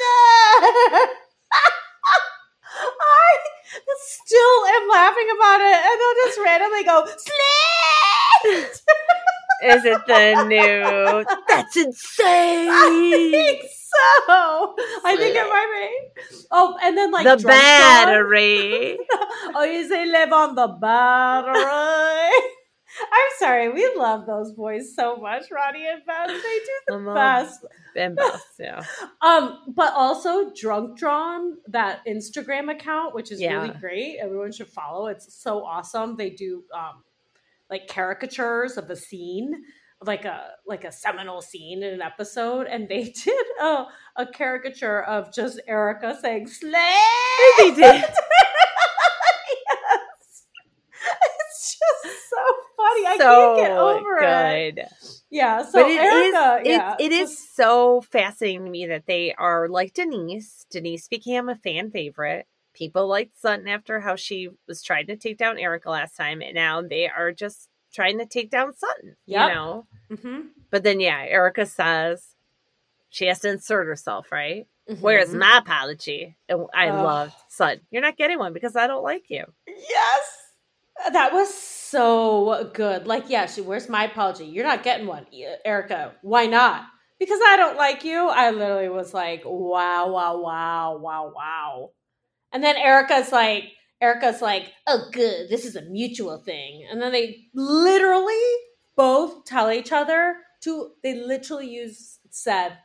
[2.73, 8.67] I still am laughing about it, and they'll just randomly go slander.
[9.63, 11.25] Is it the new?
[11.47, 11.77] That's
[12.69, 13.59] I insane.
[13.91, 14.75] So.
[15.05, 16.45] I think it might be.
[16.51, 18.97] Oh, and then like the battery.
[19.55, 22.45] oh, you say live on the battery.
[22.99, 26.27] I'm sorry, we love those boys so much, Ronnie and Ben.
[26.27, 27.65] They do the I'm best.
[27.95, 28.83] And both, yeah.
[29.21, 34.17] Um, but also Drunk Drawn, that Instagram account, which is really great.
[34.21, 35.07] Everyone should follow.
[35.07, 36.17] It's so awesome.
[36.17, 37.03] They do um
[37.69, 39.63] like caricatures of the scene,
[40.03, 43.85] like a like a seminal scene in an episode, and they did a,
[44.17, 46.93] a caricature of just Erica saying "slay."
[47.59, 47.79] They did.
[47.81, 48.13] yes.
[51.49, 52.37] It's just so
[52.77, 53.07] funny.
[53.07, 54.79] I can't get over it.
[55.29, 55.63] Yeah.
[55.63, 59.33] So but it is Erica, it- yeah, it is so fascinating to me that they
[59.33, 60.65] are like Denise.
[60.71, 62.47] Denise became a fan favorite.
[62.73, 66.55] People liked Sutton after how she was trying to take down Erica last time, and
[66.55, 69.15] now they are just trying to take down Sutton.
[69.25, 69.49] Yep.
[69.49, 69.87] You know?
[70.11, 70.47] Mhm.
[70.69, 72.35] But then yeah, Erica says
[73.09, 74.67] she has to insert herself, right?
[74.99, 75.39] Where's Mhm.
[75.39, 76.35] my apology?
[76.49, 77.03] And I Ugh.
[77.03, 77.81] loved Sutton.
[77.91, 79.45] You're not getting one because I don't like you.
[79.67, 80.37] Yes.
[81.13, 83.07] That was so good.
[83.07, 84.45] Like, yeah, she, where's my apology?
[84.45, 85.25] You're not getting one,
[85.65, 86.13] Erica.
[86.21, 86.85] Why not?
[87.19, 88.27] Because I don't like you.
[88.27, 91.91] I literally was like, wow, wow, wow, wow, wow.
[92.51, 93.71] And then Erica's like,
[94.01, 95.47] Erica's like, oh, good.
[95.49, 96.87] This is a mutual thing.
[96.89, 98.33] And then they literally
[98.95, 102.77] both tell each other to, they literally use, said,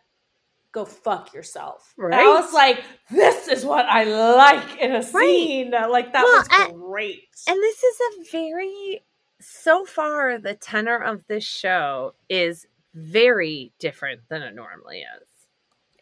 [0.73, 1.95] go fuck yourself.
[1.97, 5.71] And I was like, this is what I like in a scene.
[5.71, 7.23] Like, that Well, was great.
[7.49, 9.03] And this is a very,
[9.41, 15.29] so far, the tenor of this show is very different than it normally is.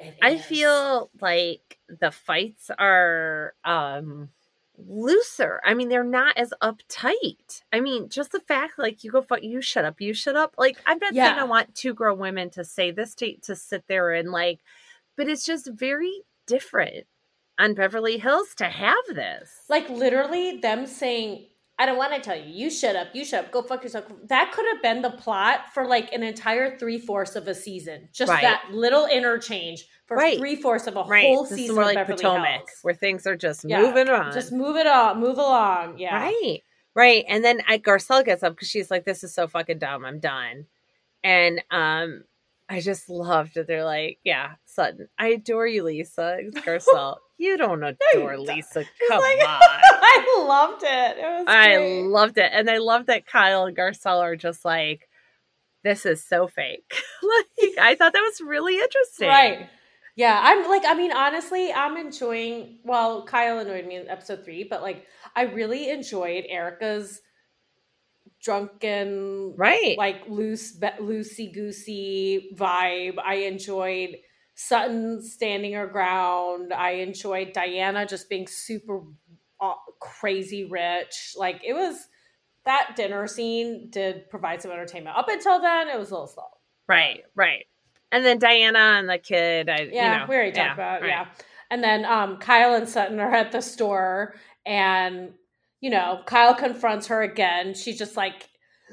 [0.00, 0.44] It I is.
[0.44, 4.28] feel like the fights are um
[4.78, 5.60] looser.
[5.64, 7.62] I mean, they're not as uptight.
[7.72, 10.54] I mean, just the fact like you go fuck you shut up, you shut up.
[10.58, 13.84] Like I'm not saying I want two grown women to say this to to sit
[13.86, 14.60] there and like
[15.16, 17.06] but it's just very different
[17.58, 19.50] on Beverly Hills to have this.
[19.68, 21.46] like literally them saying,
[21.76, 24.04] I don't want to tell you, you shut up, you shut up, go fuck yourself.
[24.28, 28.08] That could have been the plot for like an entire three fourths of a season.
[28.12, 28.42] Just Right.
[28.42, 30.38] that little interchange for Right.
[30.38, 31.24] three fourths of a right.
[31.26, 32.70] whole this is season more like Potomac Hills.
[32.82, 34.32] where things are just Yeah, moving on.
[34.32, 35.98] Just move it on, move along.
[35.98, 36.14] Yeah.
[36.16, 36.60] Right.
[36.94, 37.24] Right.
[37.26, 40.04] And then I, Garcelle gets up because she's like, this is so fucking dumb.
[40.04, 40.66] I'm done.
[41.24, 42.22] And um,
[42.68, 46.36] I just loved that they're like, yeah, Sutton, I adore you, Lisa.
[46.38, 47.16] It's Garcelle.
[47.36, 48.46] You don't adore you don't.
[48.46, 48.82] Lisa.
[48.84, 49.60] She's Come like- on.
[49.62, 51.18] I loved it.
[51.18, 52.02] It was I great.
[52.06, 52.50] loved it.
[52.52, 55.08] And I love that Kyle and Garcelle are just like,
[55.82, 56.84] this is so fake.
[57.22, 59.28] like, I thought that was really interesting.
[59.28, 59.68] Right.
[60.16, 62.78] Yeah, I'm like, I mean, honestly, I'm enjoying.
[62.84, 65.04] Well, Kyle annoyed me in episode three, but like,
[65.34, 67.20] I really enjoyed Erica's
[68.40, 69.96] drunken, Right.
[69.98, 73.16] like loose, loosey goosey vibe.
[73.22, 74.16] I enjoyed
[74.54, 76.72] Sutton standing her ground.
[76.72, 79.02] I enjoyed Diana just being super
[79.60, 81.34] uh, crazy rich.
[81.36, 82.08] Like it was
[82.64, 85.16] that dinner scene did provide some entertainment.
[85.16, 86.44] Up until then, it was a little slow.
[86.88, 87.24] right.
[87.34, 87.66] Right.
[88.12, 89.68] And then Diana and the kid.
[89.68, 91.08] I, Yeah, you know, we already talked yeah, about right.
[91.08, 91.26] yeah.
[91.70, 95.32] And then um, Kyle and Sutton are at the store, and
[95.80, 97.74] you know, Kyle confronts her again.
[97.74, 98.48] She's just like,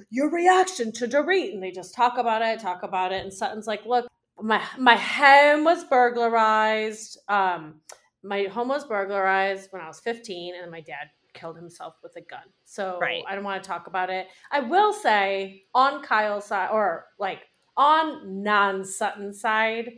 [0.10, 3.22] "Your reaction to Dorit," and they just talk about it, talk about it.
[3.22, 4.08] And Sutton's like, "Look,
[4.40, 7.18] my my home was burglarized.
[7.28, 7.82] Um,
[8.24, 12.22] my home was burglarized when I was 15, and my dad killed himself with a
[12.22, 12.44] gun.
[12.66, 13.24] So Right.
[13.28, 14.28] I don't want to talk about it.
[14.52, 17.40] I will say on Kyle's side, or like
[17.78, 19.92] on non Sutton side,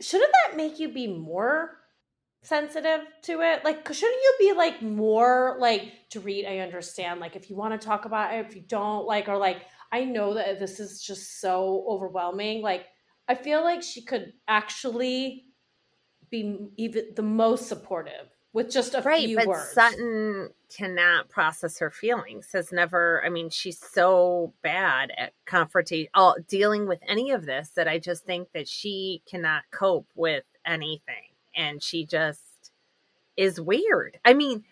[0.00, 1.78] shouldn't that make you be more
[2.42, 3.64] sensitive to it?
[3.64, 6.46] Like, shouldn't you be like more like to read?
[6.46, 7.20] I understand.
[7.20, 9.62] Like, if you want to talk about it, if you don't, like, or like,
[9.92, 12.60] I know that this is just so overwhelming.
[12.62, 12.86] Like,
[13.28, 15.46] I feel like she could actually
[16.30, 19.72] be even the most supportive with just a Right, few but words.
[19.72, 22.48] Sutton cannot process her feelings.
[22.52, 23.22] Has never.
[23.24, 27.98] I mean, she's so bad at confrontation, all dealing with any of this that I
[27.98, 32.40] just think that she cannot cope with anything, and she just
[33.36, 34.18] is weird.
[34.24, 34.64] I mean,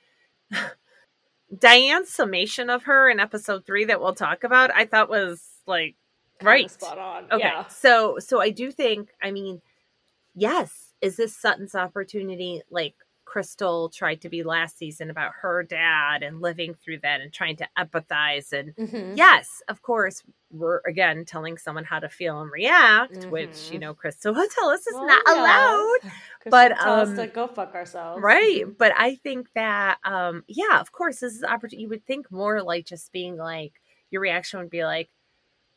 [1.59, 5.97] Diane's summation of her in episode three that we'll talk about, I thought was like
[6.47, 6.71] right.
[6.71, 7.25] spot on.
[7.33, 7.39] Okay.
[7.41, 7.67] Yeah.
[7.69, 9.61] So so I do think, I mean,
[10.35, 16.23] yes, is this Sutton's opportunity like Crystal tried to be last season about her dad
[16.23, 19.17] and living through that and trying to empathize and Mhm.
[19.17, 23.71] yes, of course, we're again telling someone how to feel and react, which Mhm.
[23.71, 25.35] you know Crystal will tell us is Well, not yeah.
[25.35, 25.99] allowed.
[26.41, 28.21] Crystal But, tell us um, to go fuck ourselves.
[28.23, 28.65] Right.
[28.77, 32.63] But I think that um yeah, of course, this is opportunity you would think more
[32.63, 33.73] like just being like
[34.11, 35.09] your reaction would be like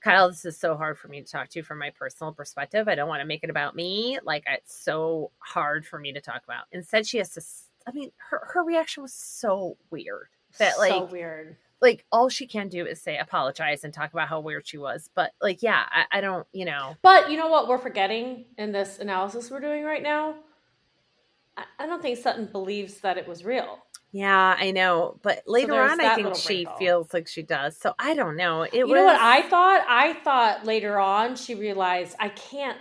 [0.06, 2.88] Kyle, this is so hard for me to talk to from my personal perspective.
[2.88, 4.20] I don't want to make it about me.
[4.24, 6.66] Like it's so hard for me to talk about.
[6.72, 7.42] Instead, she has to.
[7.88, 10.28] I mean, her her reaction was so weird
[10.60, 11.58] that so like weird.
[11.82, 15.10] like all she can do is say apologize and talk about how weird she was.
[15.16, 16.46] But like, yeah, I, I don't.
[16.54, 20.36] You know, But you know what we're forgetting in this analysis we're doing right now?
[21.58, 23.80] I, I don't think Sutton believes that it was real.
[24.18, 25.20] Yeah, I know.
[25.22, 26.78] But later there's on, I think she wrinkle.
[26.78, 27.78] feels like she does.
[27.78, 28.62] So I don't know.
[28.62, 29.86] It you was know what I thought?
[29.90, 32.78] I thought later on she realized I can't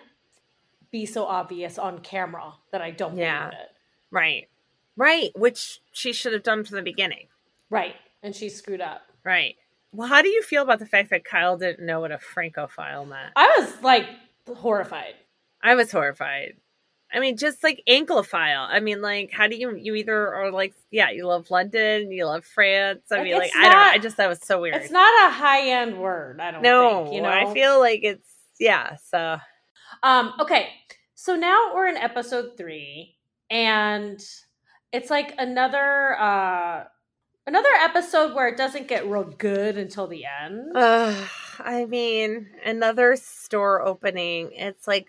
[0.92, 3.48] be so obvious on camera that I don't Yeah.
[3.48, 3.68] believe it.
[4.12, 4.48] right,
[4.96, 7.26] right, which she should have done from the beginning.
[7.68, 7.96] Right.
[8.22, 9.02] And she screwed up.
[9.24, 9.56] Right.
[9.90, 13.06] Well, how do you feel about the fact that Kyle didn't know what a Francophile
[13.06, 13.32] meant?
[13.34, 14.06] I was like
[14.48, 15.14] horrified.
[15.62, 16.54] I was horrified.
[17.14, 18.66] I mean, just like Anglophile.
[18.68, 22.26] I mean, like, how do you you either are like, yeah, you love London, you
[22.26, 23.04] love France.
[23.12, 23.78] I mean, like, it's I don't know.
[23.78, 24.74] I just that was so weird.
[24.74, 27.14] It's not a high end word, I don't no, think.
[27.14, 28.96] You know, I feel like it's yeah.
[29.10, 29.38] So
[30.02, 30.68] Um, okay,
[31.14, 33.16] so now we're in episode three,
[33.48, 34.22] and
[34.92, 36.84] it's like another uh
[37.46, 40.76] another episode where it doesn't get real good until the end.
[40.76, 41.14] uh,
[41.58, 44.50] I mean, another store opening.
[44.52, 45.08] It's like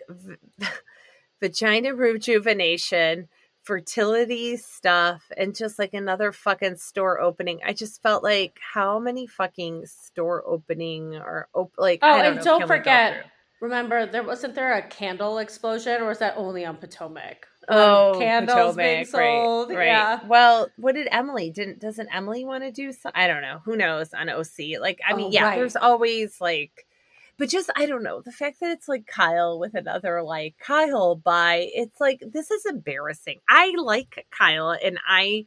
[1.42, 3.28] vagina rejuvenation.
[3.64, 7.60] Fertility stuff and just like another fucking store opening.
[7.66, 12.26] I just felt like how many fucking store opening or op- like Oh, I don't
[12.28, 13.26] and know, don't can we go forget.
[13.62, 17.48] Remember, there wasn't there a candle explosion, or was that only on Potomac?
[17.68, 19.86] Oh, candles being Potomac, right, sold, right.
[19.88, 20.20] yeah.
[20.28, 23.62] Well, what did Emily didn't doesn't Emily want to do some I don't know.
[23.66, 24.80] Who knows on OC.
[24.80, 25.56] Like I mean, Oh, yeah, right.
[25.58, 26.85] there's always like
[27.38, 28.22] but just I don't know.
[28.22, 32.66] The fact that it's like Kyle with another like Kyle by it's like this is
[32.66, 33.40] embarrassing.
[33.50, 35.46] I like Kyle and I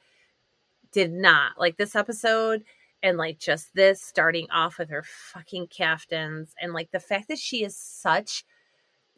[0.92, 2.64] did not like this episode
[3.02, 7.38] and like just this starting off with her fucking caftans and like the fact that
[7.38, 8.44] she is such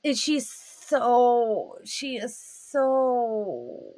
[0.05, 3.95] and she's so she is so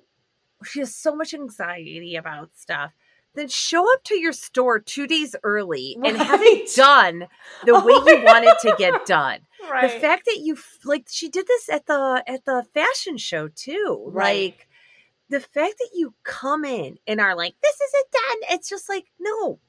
[0.64, 2.92] she has so much anxiety about stuff
[3.34, 7.26] then show up to your store two days early and have it done
[7.64, 9.92] the Oh way my you want it to get done Right.
[9.92, 14.04] the fact that you like she did this at the at the fashion show too
[14.08, 14.54] Right.
[14.56, 14.68] like
[15.28, 19.06] the fact that you come in and are like this isn't done it's just like
[19.20, 19.60] no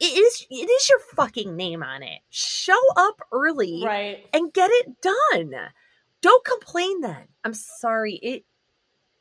[0.00, 4.26] it is it is your fucking name on it show up early right.
[4.32, 5.54] and get it done
[6.20, 8.44] don't complain then i'm sorry it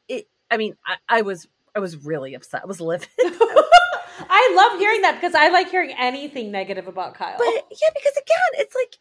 [0.09, 2.63] it I mean, I, I was I was really upset.
[2.63, 3.09] I was livid.
[3.19, 3.56] I
[4.55, 7.37] love hearing that because I like hearing anything negative about Kyle.
[7.37, 8.95] But yeah, because again, it's like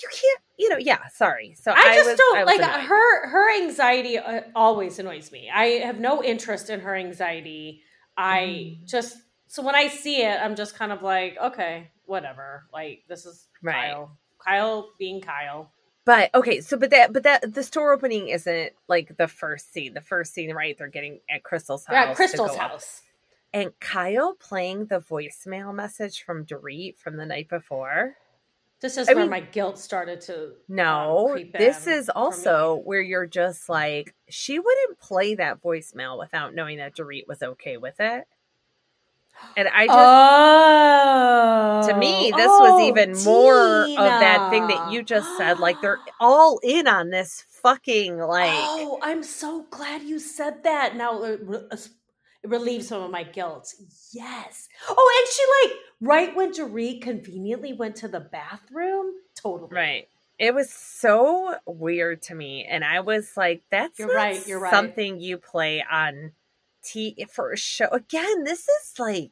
[0.00, 0.76] you can't, you know.
[0.78, 1.54] Yeah, sorry.
[1.60, 2.80] So I just was, don't I like annoyed.
[2.88, 3.28] her.
[3.28, 5.50] Her anxiety uh, always annoys me.
[5.52, 7.82] I have no interest in her anxiety.
[8.16, 8.40] I
[8.82, 8.86] Mm.
[8.86, 9.16] just
[9.48, 12.66] so when I see it, I'm just kind of like, okay, whatever.
[12.72, 13.90] Like this is Right.
[13.92, 14.18] Kyle.
[14.44, 15.72] Kyle being Kyle.
[16.04, 19.92] But okay, so but that but that the store opening isn't like the first scene.
[19.94, 20.76] The first scene, right?
[20.78, 21.96] They're getting at Crystal's house.
[21.96, 23.02] At Crystal's house.
[23.02, 23.05] up.
[23.52, 28.16] And Kyle playing the voicemail message from Dorit from the night before.
[28.80, 30.52] This is I where mean- my guilt started to.
[30.68, 36.54] No, um, this is also where you're just like she wouldn't play that voicemail without
[36.54, 38.24] knowing that Dorit was okay with it.
[39.56, 39.98] And I just
[41.88, 45.58] oh, to me this was Oh, even more of that thing that you just said
[45.58, 50.96] like they're all in on this fucking like oh, I'm so glad you said that.
[50.96, 51.22] Now
[52.46, 53.74] it, re- it relieves some of my guilt.
[54.12, 54.68] Yes.
[54.88, 59.14] Oh, and she like right when Dorit conveniently went to the bathroom.
[59.34, 59.68] Totally.
[59.72, 60.08] Right.
[60.38, 62.64] It was so weird to me.
[62.64, 64.70] And I was like, that's You're right, you're right.
[64.70, 66.32] something you play on
[66.82, 67.88] T for a show.
[67.88, 69.30] Again, this is like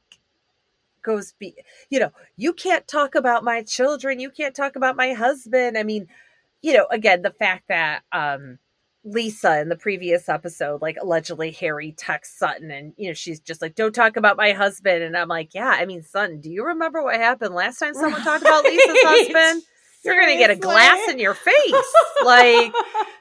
[1.02, 1.54] goes be
[1.90, 5.76] you know, you can't talk about my children, you can't talk about my husband.
[5.76, 6.08] I mean,
[6.62, 8.58] you know, again, the fact that um
[9.04, 13.60] Lisa in the previous episode, like allegedly Harry texts Sutton and you know, she's just
[13.62, 15.02] like, Don't talk about my husband.
[15.02, 18.22] And I'm like, Yeah, I mean, Sutton, do you remember what happened last time someone
[18.22, 19.62] talked about Lisa's husband?
[20.04, 21.94] you're gonna get a glass in your face
[22.24, 22.72] like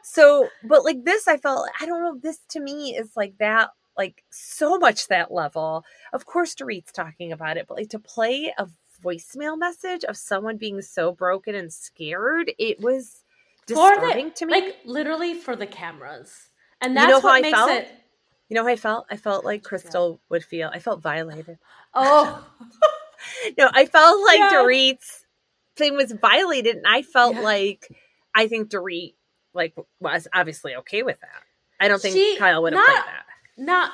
[0.03, 3.69] so but like this i felt i don't know this to me is like that
[3.97, 8.53] like so much that level of course dorit's talking about it but like to play
[8.57, 8.67] a
[9.03, 13.22] voicemail message of someone being so broken and scared it was
[13.67, 16.49] For the- to me like literally for the cameras,
[16.81, 17.71] and You that's know how what I makes felt?
[17.71, 17.87] it.
[18.49, 21.57] you know how i felt i felt like crystal would feel i felt violated
[21.93, 22.45] Oh,
[23.57, 24.53] no i felt like Yes.
[24.53, 25.25] dorit's
[25.75, 27.41] thing was violated and i felt Yeah.
[27.41, 27.87] like
[28.35, 29.15] i think dorit
[29.53, 31.43] like was obviously okay with that
[31.79, 33.25] i don't think She- kyle would have played that
[33.57, 33.91] not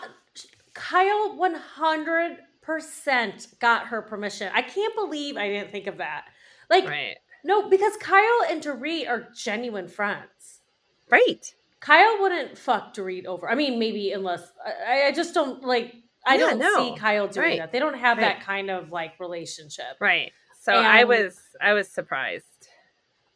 [0.73, 1.35] Kyle.
[1.35, 4.49] One hundred percent got her permission.
[4.53, 6.25] I can't believe I didn't think of that.
[6.69, 10.61] Like, right no, because Kyle and Dorit are genuine friends.
[11.09, 13.49] right Kyle wouldn't fuck Dorit over.
[13.49, 15.95] I mean, maybe unless I, I just don't like.
[16.27, 16.75] I Yeah, don't no.
[16.93, 17.57] see Kyle doing Right.
[17.59, 17.71] that.
[17.71, 18.35] They don't have Right.
[18.37, 19.95] that kind of like relationship.
[20.01, 20.31] right
[20.61, 22.43] so i was i was surprised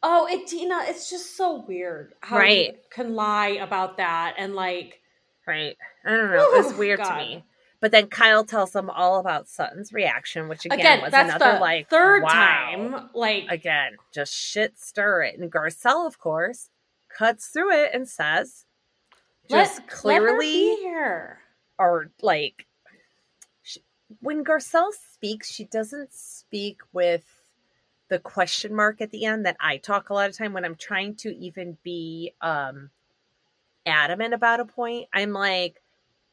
[0.06, 2.74] Oh, it Tina, it's just so weird how Right.
[2.74, 5.00] you can lie about that and like
[5.46, 5.74] right
[6.04, 7.44] i don't know oh it was Oh, weird to me
[7.84, 11.60] but then kyle tells them all about sutton's reaction which again, again, was another the
[11.60, 12.28] like third wow.
[12.30, 13.10] time.
[13.12, 16.70] Like again just shit stir it and garcelle of course
[17.14, 18.64] cuts through it and says
[19.50, 21.38] just let, clearly let here.
[21.78, 22.66] are like
[24.20, 27.24] when Garcelle speaks, she doesn't speak with
[28.08, 30.76] the question mark at the end that I talk a lot of time when I'm
[30.76, 32.90] trying to even be um
[33.86, 35.08] adamant about a point.
[35.12, 35.82] I'm like,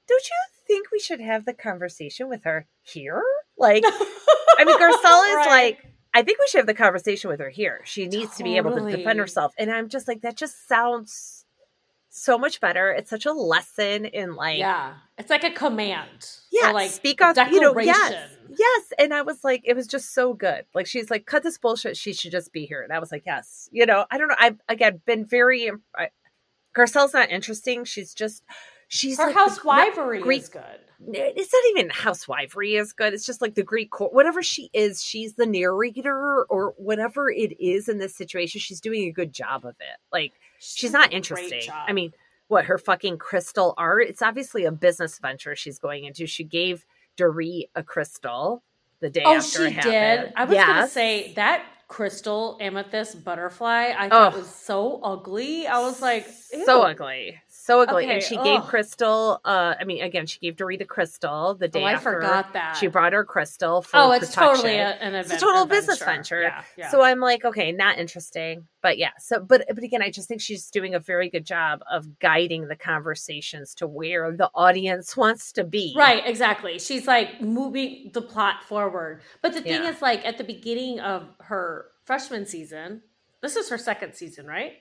[0.07, 0.35] don't you
[0.71, 3.21] think we should have the conversation with her here?
[3.57, 3.83] Like,
[4.57, 5.47] I mean, Garcelle is Right.
[5.49, 7.81] like, I think we should have the conversation with her here.
[7.83, 9.53] She needs to be able to defend herself.
[9.57, 11.45] And I'm just like, that just sounds
[12.09, 12.91] so much better.
[12.91, 16.29] It's such a lesson in like yeah, it's like a command.
[16.51, 18.83] yeah, like speak on you know, yes, yes.
[18.99, 20.65] And I was like, it was just so good.
[20.75, 21.95] Like she's like, cut this bullshit.
[21.95, 22.81] She should just be here.
[22.81, 23.69] And I was like, yes.
[23.71, 24.35] You know, I don't know.
[24.37, 25.71] I've again been very.
[25.97, 26.09] I,
[26.75, 27.85] Garcelle's not interesting.
[27.85, 28.43] She's just
[28.91, 30.61] she's Her like housewifery Greek- is good.
[31.13, 33.13] it's not even housewifery is good.
[33.13, 37.59] It's just like the Greek court, whatever she is, she's the narrator or whatever it
[37.59, 38.59] is in this situation.
[38.59, 39.97] She's doing a good job of it.
[40.11, 41.61] Like she's doing not interesting.
[41.73, 42.11] I mean,
[42.49, 44.07] what her fucking crystal art?
[44.09, 46.27] It's obviously a business venture she's going into.
[46.27, 46.85] She gave
[47.17, 48.61] Dorit a crystal
[48.99, 49.83] the day oh, after she did.
[50.19, 50.33] happened.
[50.35, 53.93] I was gonna say that crystal amethyst butterfly.
[53.97, 54.37] I thought Oh.
[54.37, 55.65] was so ugly.
[55.67, 56.25] I was like,
[56.65, 58.05] so ugly, so ugly.
[58.05, 58.61] Okay, and she gave.
[58.63, 59.39] Crystal.
[59.45, 62.13] Uh, I mean, again, she gave Dorit the crystal the day Oh, I after.
[62.13, 62.77] forgot that.
[62.77, 63.81] She brought her crystal.
[63.81, 64.55] For Oh, it's protection.
[64.55, 65.31] totally a, an event.
[65.33, 66.41] It's a total business venture.
[66.41, 66.89] Yeah, yeah.
[66.89, 68.67] So I'm like, okay, not interesting.
[68.81, 71.83] But yeah, so but but again, I just think she's doing a very good job
[71.91, 75.93] of guiding the conversations to where the audience wants to be.
[75.95, 76.79] Right, exactly.
[76.79, 79.21] She's like moving the plot forward.
[79.41, 79.89] But the thing Yeah.
[79.89, 83.03] is, like, at the beginning of her freshman season,
[83.41, 84.73] this is her second season, right?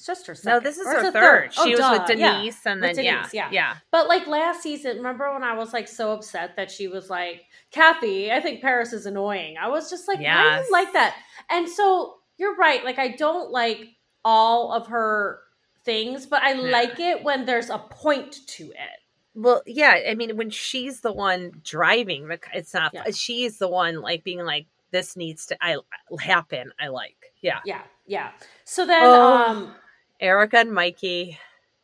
[0.00, 0.50] It's just her second.
[0.50, 1.50] No, this is Or her a third.
[1.58, 2.32] Oh, She was duh, with yeah.
[2.38, 3.48] Denise, and With then Denise, yeah, yeah.
[3.52, 7.10] yeah, But like last season, remember when I was like so upset that she was
[7.10, 9.56] like, Kathy, I think Paris is annoying.
[9.60, 10.66] I was just like, why do Yes.
[10.68, 11.16] you like that?
[11.50, 12.82] And so you're right.
[12.82, 13.88] Like, I don't like
[14.24, 15.40] all of her
[15.84, 16.70] things, but I Yeah.
[16.70, 19.00] like it when there's a point to it.
[19.34, 22.94] Well, yeah, I mean, when she's the one driving, the it's not.
[22.94, 23.04] Yeah.
[23.14, 25.76] She's the one like being like, "This needs to I
[26.20, 27.60] happen." I like, yeah.
[27.66, 28.30] Yeah, yeah.
[28.64, 29.36] So then, Oh.
[29.36, 29.74] um,
[30.20, 31.38] Erica and Mikey.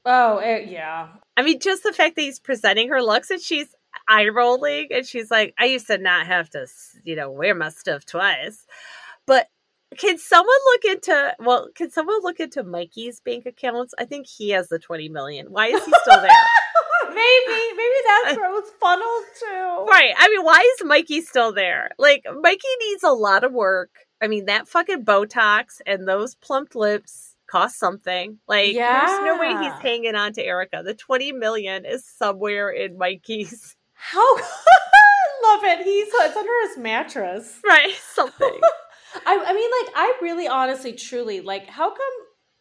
[0.05, 3.75] oh eh, yeah, I mean, just the fact that he's presenting her looks and she's
[4.09, 6.67] eye rolling and she's like, I used to not have to,
[7.05, 8.67] you know, wear my stuff twice.
[9.27, 9.49] But
[9.99, 13.95] can someone look into, well, can someone look into Mikey's bank accounts?
[13.99, 15.47] I think he has the 20 million.
[15.51, 16.31] Why is he still there?
[17.09, 19.91] maybe maybe that's where it was funneled to.
[19.91, 20.15] right.
[20.19, 21.91] I mean, why is Mikey still there?
[21.99, 23.91] Like, Mikey needs a lot of work.
[24.23, 28.39] I mean, that fucking Botox and those plumped lips cost something.
[28.49, 29.07] Like, yeah.
[29.07, 30.83] there's no way he's hanging on to Erica.
[30.85, 33.77] The 20 million is somewhere in Mikey's.
[33.95, 34.43] How I
[35.45, 35.85] love it.
[35.85, 37.61] He's it's under his mattress.
[37.67, 38.61] Right, something.
[39.27, 41.99] I, I mean, like, I really, honestly, truly, like, how come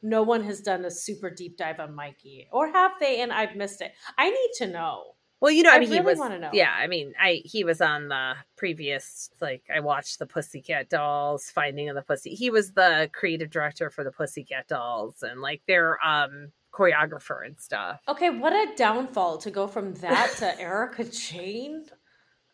[0.02, 3.22] no one has done a super deep dive on Mikey, or have they?
[3.22, 3.92] And I've missed it.
[4.18, 5.15] I need to know.
[5.42, 6.20] Well, you know, I I mean, he really was.
[6.20, 6.50] wanna know.
[6.54, 9.30] Yeah, I mean, I he was on the previous.
[9.42, 12.32] Like, I watched the Pussycat Dolls, Finding of the Pussy.
[12.36, 17.60] He was the creative director for the Pussycat Dolls, and like their um choreographer and
[17.60, 18.02] stuff.
[18.08, 21.86] Okay, what a downfall to go from that to Erika Jayne.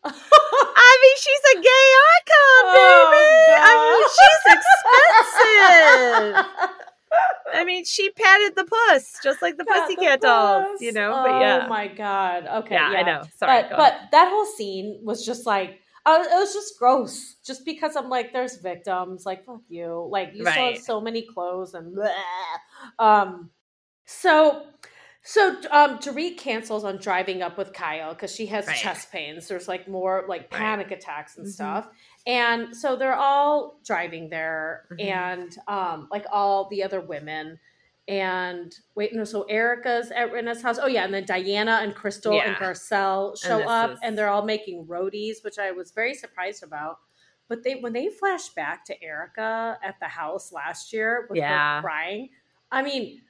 [0.04, 3.28] I mean, she's a gay icon, baby.
[3.62, 4.44] I mean, she's
[6.34, 6.86] expensive.
[7.54, 10.80] I mean, she patted the puss just like the Pat the Pussycat Dolls, bus.
[10.80, 11.12] you know.
[11.14, 12.46] Oh but yeah, Oh my god.
[12.46, 12.74] Okay.
[12.74, 13.22] yeah, Yeah, I know.
[13.36, 17.36] Sorry, But go but that whole scene was just like uh, it was just gross.
[17.44, 19.24] Just because I'm like, there's victims.
[19.24, 20.08] Like fuck you.
[20.10, 22.12] Like you still have so many clothes and bleh.
[22.98, 23.50] um.
[24.06, 24.64] So.
[25.24, 28.76] So um Dorit cancels on driving up with Kyle because she has Right.
[28.76, 29.46] chest pains.
[29.46, 30.50] There's like more like Right.
[30.50, 31.50] panic attacks and Mhm.
[31.50, 31.88] stuff.
[32.26, 35.00] And so they're all driving there Mhm.
[35.10, 37.60] and um like all the other women
[38.08, 40.78] and wait no so Erika's at Rinna's house.
[40.80, 42.58] Oh yeah, and then Diana and Crystal and Yeah.
[42.58, 46.64] Garcelle show this up is- and they're all making roadies, which I was very surprised
[46.64, 46.98] about.
[47.46, 51.76] But they when they flash back to Erika at the house last year with Yeah.
[51.76, 52.30] her crying,
[52.72, 53.22] I mean,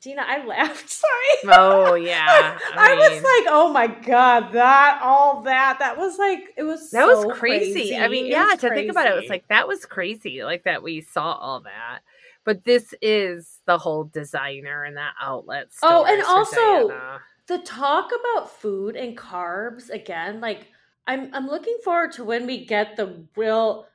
[0.00, 0.90] Dina, I laughed.
[1.42, 1.54] Sorry.
[1.54, 6.40] Oh yeah, I, I, was like, oh my god, that all that that was like
[6.56, 7.96] it was that so was crazy.
[7.96, 10.42] I mean, It yeah, to think about it, it was like that was crazy.
[10.44, 12.00] Like that we saw all that.
[12.44, 15.68] But this is the whole designer and that outlet.
[15.82, 17.20] Oh, and also- Diana.
[17.46, 20.68] the talk about food and carbs again like
[21.06, 23.86] i'm i'm looking forward to when we get the real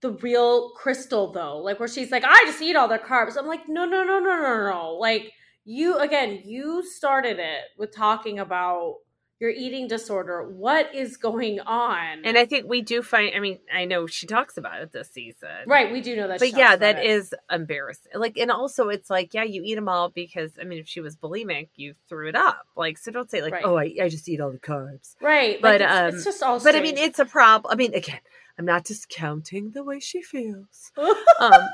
[0.00, 3.46] the real crystal though like where she's like i just eat all the carbs i'm
[3.46, 5.30] like no no no no no no like
[5.64, 8.96] you again you started it with talking about
[9.38, 13.34] your eating disorder what is going on and I think we do find.
[13.34, 16.38] I mean, I know she talks about it this season, right we do know that
[16.38, 17.06] But yeah, that it.
[17.06, 18.12] is embarrassing.
[18.14, 21.00] Like, and also it's like, yeah, you eat them all because I mean, if she
[21.00, 22.66] was bulimic, you threw it up.
[22.76, 23.64] Like, so don't say like, Right.
[23.64, 25.16] oh, I, I just eat all the carbs.
[25.20, 27.72] right but, like, it's, um, it's just all But I mean, it's a problem.
[27.72, 28.20] I mean, again,
[28.58, 30.92] I'm not discounting the way she feels.
[31.40, 31.68] Um,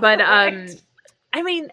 [0.00, 0.82] but um, Right.
[1.32, 1.70] I mean,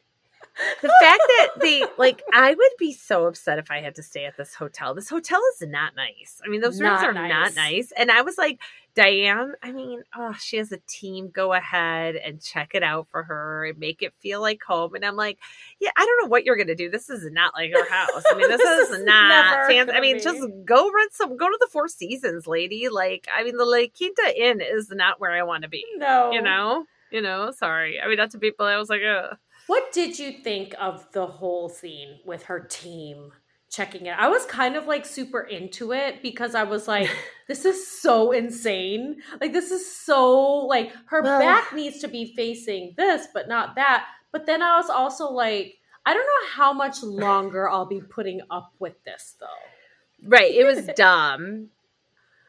[0.81, 4.25] the fact that they like, I would be so upset if I had to stay
[4.25, 4.93] at this hotel.
[4.93, 6.41] This hotel is not nice.
[6.45, 7.29] I mean, those rooms are nice.
[7.29, 7.91] not nice.
[7.97, 8.59] And I was like,
[8.95, 13.21] Diane, I mean, oh, she has a team go ahead and check it out for
[13.21, 14.95] her and make it feel like home.
[14.95, 15.37] And I'm like,
[15.79, 16.89] yeah, I don't know what you're gonna do.
[16.89, 18.23] This is not like her house.
[18.31, 19.93] I mean, this, This is, is not fancy.
[19.93, 20.23] I mean, be.
[20.23, 21.37] just go rent some.
[21.37, 22.89] Go to the Four Seasons, lady.
[22.89, 25.85] Like, I mean, the La Quinta Inn is not where I want to be.
[25.97, 27.51] no You know, you know.
[27.51, 28.01] Sorry.
[28.01, 28.65] I mean, not to people.
[28.65, 29.37] I was like, Ugh.
[29.67, 33.31] What did you think of the whole scene with her team
[33.69, 34.15] checking it?
[34.17, 37.09] I was kind of like super into it because I was like,
[37.47, 39.17] this is so insane.
[39.41, 43.75] Like, this is so, like, her Well- back needs to be facing this, but not
[43.75, 44.05] that.
[44.31, 48.41] But then I was also like, I don't know how much longer I'll be putting
[48.49, 50.27] up with this, though.
[50.29, 50.53] right.
[50.53, 51.69] It was dumb.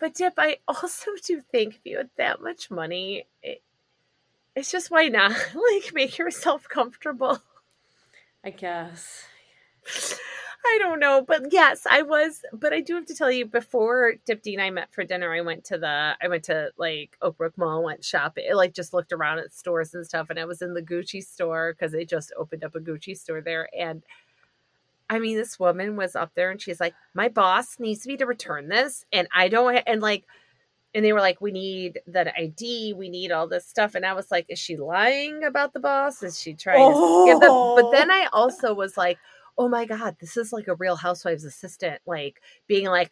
[0.00, 3.62] But Dip, I also do think if you had that much money, it,
[4.58, 5.32] it's just why not?
[5.54, 7.40] Like, make yourself comfortable.
[8.44, 9.24] I guess.
[10.66, 12.42] I don't know, but yes, I was.
[12.52, 15.40] But I do have to tell you, before Dipti and I met for dinner, I
[15.40, 19.38] went to the, I went to like Oakbrook Mall, went shopping, like just looked around
[19.38, 22.64] at stores and stuff, and I was in the Gucci store because they just opened
[22.64, 24.02] up a Gucci store there, and
[25.08, 28.26] I mean, this woman was up there, and she's like, "My boss needs me to
[28.26, 30.24] return this, and I don't," and like.
[30.94, 32.94] And they were like, "We need that ID.
[32.94, 36.22] We need all this stuff." And I was like, "Is she lying about the boss?
[36.22, 39.18] Is she trying to skip the?" But then I also was like,
[39.60, 43.10] oh my god this is like a real housewives assistant like being like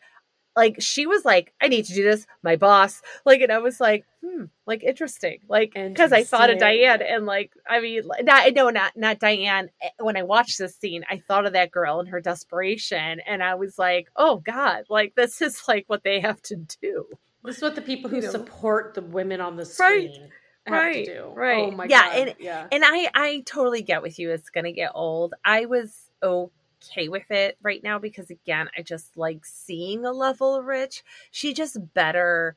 [0.56, 3.02] like she was like, I need to do this, my boss.
[3.26, 5.40] Like, and I was like, hmm, like interesting.
[5.48, 9.68] Like, because I thought of Diane and like, I mean, not no, not not Diane.
[9.82, 13.42] Eh, When I watched this scene, I thought of that girl and her desperation, and
[13.42, 17.06] I was like, oh God, like this is like what they have to do.
[17.46, 18.30] This is what the people who You know.
[18.30, 20.30] support the women on the Right, screen
[20.66, 21.24] have right, to do.
[21.34, 21.64] right.
[21.64, 22.16] Oh my Yeah, god.
[22.28, 22.66] and- yeah.
[22.72, 24.30] And I I totally get with you.
[24.30, 25.34] It's gonna get old.
[25.44, 30.54] I was okay with it right now because again, I just like seeing a level
[30.56, 31.04] of rich.
[31.30, 32.56] She just better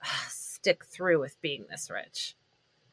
[0.28, 2.34] stick through with being this rich.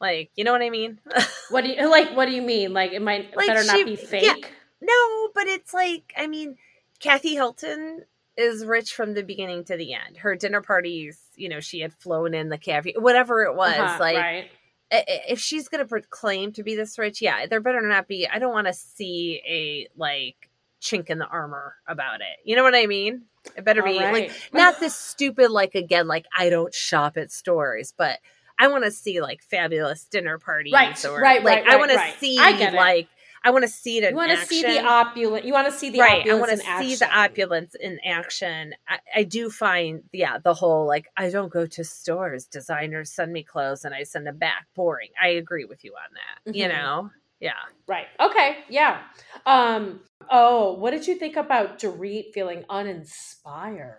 [0.00, 0.98] Like, you know what I mean?
[1.50, 2.16] What do you like?
[2.16, 2.72] What do you mean?
[2.72, 4.22] Like it might Like, better she- not be fake.
[4.24, 4.34] yeah.
[4.80, 6.56] no, but it's like, I mean,
[7.00, 8.04] Kathy Hilton
[8.36, 10.18] is rich from the beginning to the end.
[10.18, 13.76] Her dinner parties, you know, she had flown in the caviar, whatever it was.
[13.76, 14.50] Uh-huh, like, right.
[14.90, 18.26] if she's going to proclaim to be this rich, yeah, there better not be.
[18.26, 20.50] I don't want to see a like
[20.80, 22.38] chink in the armor about it.
[22.44, 23.22] You know what I mean?
[23.56, 27.32] It better be All like not this stupid like again like I don't shop at
[27.32, 28.18] stores, but
[28.58, 31.90] I want to see like fabulous dinner parties Right, or right, like right, I want
[31.90, 32.12] right, right.
[32.14, 32.76] to see I get it.
[32.76, 33.08] like
[33.42, 34.86] I want to see it in You want to see the action.
[34.86, 35.44] opulent.
[35.46, 36.88] You want to see the right, I want to action.
[36.88, 38.74] see the opulence in action.
[38.88, 42.46] I, I do find, yeah, the whole like I don't go to stores.
[42.46, 44.66] Designers send me clothes and I send them back.
[44.74, 45.08] Boring.
[45.22, 46.54] I agree with you on that.
[46.54, 46.72] You Mhm.
[46.72, 47.10] know,
[47.40, 47.52] yeah.
[47.86, 48.06] Right.
[48.20, 48.58] Okay.
[48.68, 49.00] Yeah.
[49.46, 50.00] Um.
[50.30, 53.96] Oh, what did you think about Dorit feeling uninspired?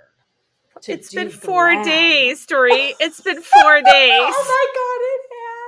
[0.88, 1.84] It's been four glam?
[1.86, 2.96] days, Dory.
[3.00, 3.86] It's been four days.
[3.88, 5.61] oh my god, it has.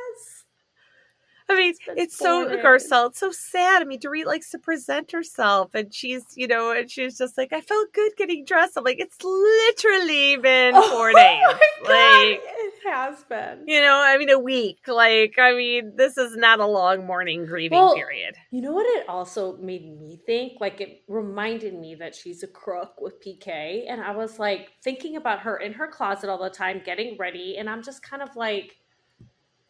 [1.53, 2.57] I mean, been it's so four.
[2.57, 3.09] Garcelle.
[3.09, 3.81] It's so sad.
[3.81, 7.53] I mean, Dorit likes to present herself, and she's, you know, and she's just like,
[7.53, 8.77] I felt good getting dressed.
[8.77, 11.41] I'm like, it's literally been oh four Oh days.
[11.43, 13.63] my God, Like, it has been.
[13.67, 14.87] you know, I mean, a week.
[14.87, 18.35] Like, I mean, this is not a long mourning grieving Well, period.
[18.51, 20.53] You know what it also made me think?
[20.59, 23.85] Like it reminded me that she's a crook with PK.
[23.87, 27.57] And I was like thinking about her in her closet all the time, getting ready.
[27.57, 28.75] And I'm just kind of like,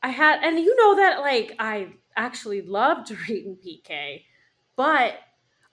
[0.03, 4.21] I had, and you know that like I actually loved reading PK,
[4.75, 5.15] but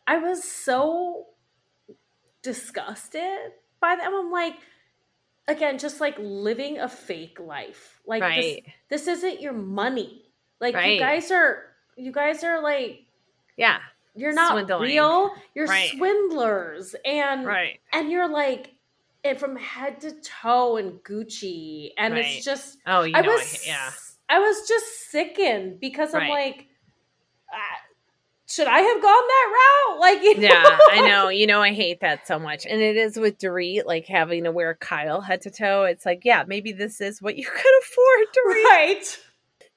[0.06, 1.26] I was so
[2.42, 4.14] disgusted by them.
[4.14, 4.54] I'm like,
[5.48, 8.00] again, just like living a fake life.
[8.06, 8.64] Like this, Right.
[8.88, 10.24] this isn't your money.
[10.60, 10.94] Like Right.
[10.94, 11.66] you guys are,
[11.96, 13.06] you guys are like
[13.56, 13.78] Yeah.
[14.14, 14.82] you're not Swindling.
[14.82, 15.90] real you're Right.
[15.90, 17.80] swindlers and Right.
[17.92, 18.74] and you're like
[19.22, 23.62] and from head to toe in gucci and it's just Oh, you i know, was
[23.66, 23.90] I, yeah.
[24.30, 26.66] I was just sickened because i'm like
[27.52, 27.78] ah,
[28.46, 30.78] should i have gone that route like you Yeah.
[30.90, 31.28] I know.
[31.28, 32.64] You know, I hate that so much.
[32.64, 35.84] And it is with Dorit, like having to wear Kyle head to toe.
[35.84, 38.64] It's like, yeah, maybe this is what you could afford, Dorit.
[38.64, 39.18] right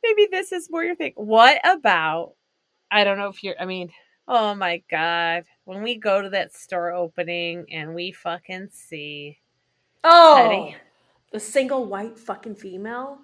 [0.04, 1.14] maybe this is more your thing.
[1.16, 2.34] What about?
[2.91, 3.56] I don't know if you're.
[3.60, 3.89] I mean,
[4.28, 9.39] oh my god, when we go to that store opening and we fucking see
[10.04, 10.76] oh Teddi.
[11.32, 13.20] the single white fucking female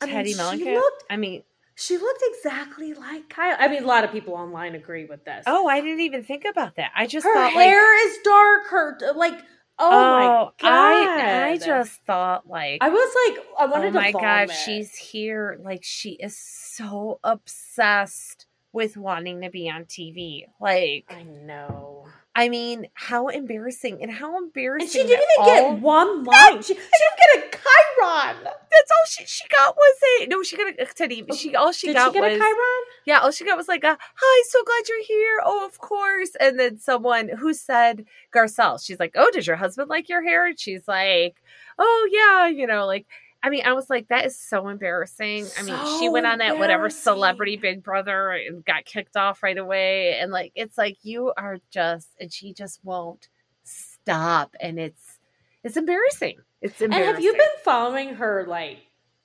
[0.00, 0.74] I mean, Teddi she Mellencamp.
[0.74, 1.42] looked I mean,
[1.74, 5.44] she looked exactly like kyle i mean a lot of people online agree with this
[5.46, 6.90] oh, I didn't even think about that.
[6.94, 8.66] I just her thought like, hair is dark.
[8.68, 9.38] Her like,
[9.78, 10.72] oh, oh my god!
[10.72, 13.98] I I just thought like, I was like, I wanted oh to.
[13.98, 14.56] oh my to god, vomit.
[14.64, 15.58] she's here.
[15.62, 20.44] Like she is so obsessed with wanting to be on TV.
[20.60, 24.82] Like, I know, I mean, how embarrassing and how embarrassing.
[24.84, 26.62] and she didn't even all- get one line.
[26.62, 28.36] She, she didn't get a Chiron.
[28.44, 30.42] That's all she she got was a no.
[30.42, 31.34] She got a uh, Teddi.
[31.34, 32.82] She all she Did got she get was a Chiron?
[33.04, 33.18] yeah.
[33.18, 35.42] All she got was like a hi, so glad you're here.
[35.44, 36.30] Oh, of course.
[36.38, 38.82] And then someone who said Garcelle.
[38.84, 40.46] She's like, oh, does your husband like your hair?
[40.46, 41.36] And she's like,
[41.78, 43.06] oh yeah, you know, like.
[43.42, 45.46] I mean, I was like, that is so embarrassing.
[45.58, 49.56] I mean, she went on that whatever celebrity Big Brother and got kicked off right
[49.56, 50.18] away.
[50.18, 53.28] And like, it's like you are just, and she just won't
[53.64, 54.54] stop.
[54.60, 55.18] And it's,
[55.64, 56.36] it's embarrassing.
[56.60, 57.08] It's embarrassing.
[57.08, 58.78] And have you been following her like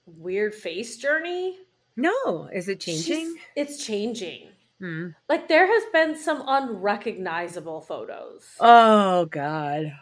[0.05, 1.57] weird face journey?
[1.97, 3.35] No, is it She's- changing?
[3.55, 4.47] it's changing.
[4.79, 5.07] Hmm.
[5.29, 8.45] Like there has been some unrecognizable photos.
[8.59, 9.93] Oh God,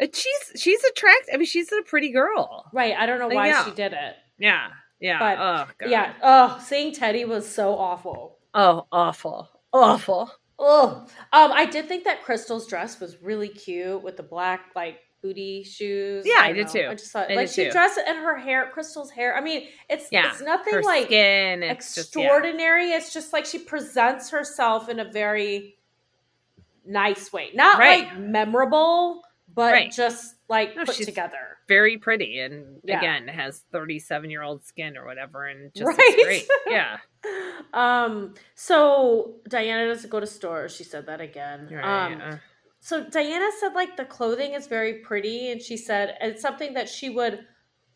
[0.00, 1.28] And she's she's attractive.
[1.34, 2.64] I mean, she's a pretty girl.
[2.72, 2.94] right.
[2.98, 3.64] I don't know Like, why yeah.
[3.66, 4.16] she did it.
[4.38, 5.18] Yeah, yeah.
[5.18, 5.90] But, oh God.
[5.90, 6.12] Yeah.
[6.22, 8.38] Oh, seeing Teddi was so awful.
[8.54, 10.32] Oh, awful, awful.
[10.58, 15.00] Oh, um, I did think that Crystal's dress was really cute with the black like
[15.22, 16.24] booty shoes.
[16.26, 16.72] Yeah, I don't did know.
[16.72, 16.88] too.
[16.88, 17.70] I just thought I like she too.
[17.70, 19.36] dressed and her hair, Crystal's hair.
[19.36, 22.22] I mean, it's Yeah, it's nothing Her like skin, it's just, yeah.
[22.22, 22.90] extraordinary.
[22.92, 25.76] It's just like she presents herself in a very
[26.86, 28.04] nice way, not Right.
[28.08, 29.22] like memorable,
[29.54, 29.92] but Right.
[29.92, 31.58] just like No, put together.
[31.68, 32.98] very pretty, and Yeah.
[32.98, 36.20] again has thirty-seven year old skin or whatever, and just Right.
[36.24, 36.48] great.
[36.68, 36.98] Yeah,
[37.72, 38.34] Um.
[38.54, 40.74] So Diana doesn't go to stores.
[40.74, 41.68] She said that again.
[41.72, 42.12] right.
[42.14, 42.40] Um.
[42.80, 46.88] so Diana said like the clothing is very pretty, and she said it's something that
[46.88, 47.46] she would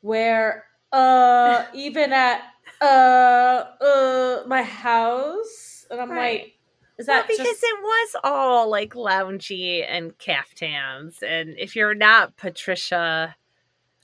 [0.02, 2.42] wear uh even at
[2.80, 6.40] uh uh my house, and I'm Right.
[6.42, 6.53] like,
[6.98, 12.36] is Well, because just it was all like loungy and caftans, and if you're not
[12.36, 13.34] Patricia,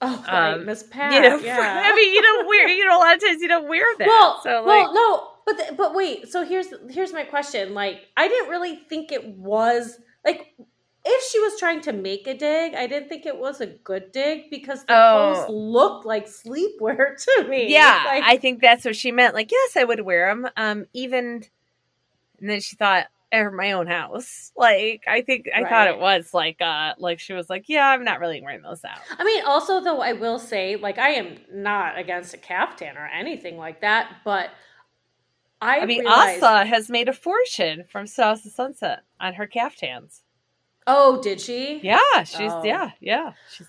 [0.02, 1.12] oh right, um, Miss Pat?
[1.12, 1.82] you know, yeah.
[1.84, 4.06] I mean, you don't wear, you know, a lot of times you don't wear that.
[4.08, 6.28] well, so like, well, no, but but wait.
[6.28, 7.74] So here's here's my question.
[7.74, 10.54] Like, I didn't really think it was like
[11.02, 14.12] if she was trying to make a dig, I didn't think it was a good
[14.12, 15.32] dig because the Oh.
[15.46, 17.72] clothes looked like sleepwear to me.
[17.72, 19.34] yeah, Like, I think that's what she meant.
[19.34, 20.50] Like, yes, I would wear them.
[20.58, 21.44] Um, even,
[22.40, 24.52] and then she thought, at my own house.
[24.56, 28.04] Like, I think I thought it was like, uh, like she was like, yeah, I'm
[28.04, 28.98] not really wearing those out.
[29.18, 33.06] I mean, also though, I will say, like, I am not against a caftan or
[33.06, 34.50] anything like that, but
[35.62, 39.46] I, I mean, realized, Asa has made a fortune from Shahs of Sunset on her
[39.46, 40.22] caftans.
[40.86, 41.80] Oh, did she?
[41.82, 42.64] Yeah, she's Oh.
[42.64, 43.34] yeah, yeah.
[43.52, 43.68] She's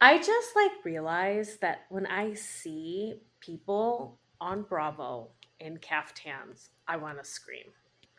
[0.00, 5.28] I just like realized that when I see people on Bravo
[5.60, 7.66] in caftans, I want to scream.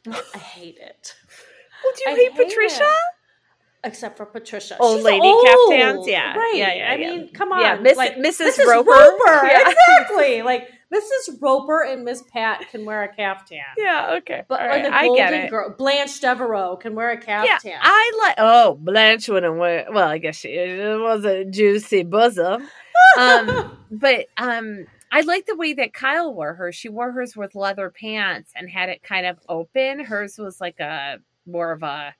[0.07, 1.15] I hate it.
[1.83, 2.83] well, do you I hate, hate Patricia?
[2.83, 2.89] it.
[3.85, 4.77] Except for Patricia.
[4.79, 6.07] Old She's lady old, caftans?
[6.07, 6.53] Yeah, Right.
[6.55, 7.09] yeah, yeah, I yeah.
[7.11, 7.59] mean, come on.
[7.59, 8.51] Yeah, Miss- like, Mrs.
[8.57, 8.65] Mrs.
[8.65, 8.91] Roper.
[8.91, 9.45] Roper.
[9.45, 9.69] Yeah.
[9.99, 10.41] Exactly.
[10.41, 11.41] Like Mrs.
[11.41, 13.59] Roper and Miss Pat can wear a caftan.
[13.77, 14.43] Yeah, okay.
[14.47, 15.49] But right, the I get it.
[15.49, 17.73] girl, Blanche Devereaux can wear a Yeah, caftan.
[17.81, 18.35] I like.
[18.37, 19.87] Oh, Blanche wouldn't wear.
[19.91, 22.67] Well, I guess she it was a juicy bosom.
[23.19, 26.73] Um, but um, I like the way that Kyle wore hers.
[26.75, 29.99] She wore hers with leather pants and had it kind of open.
[29.99, 32.15] Hers was like a more of a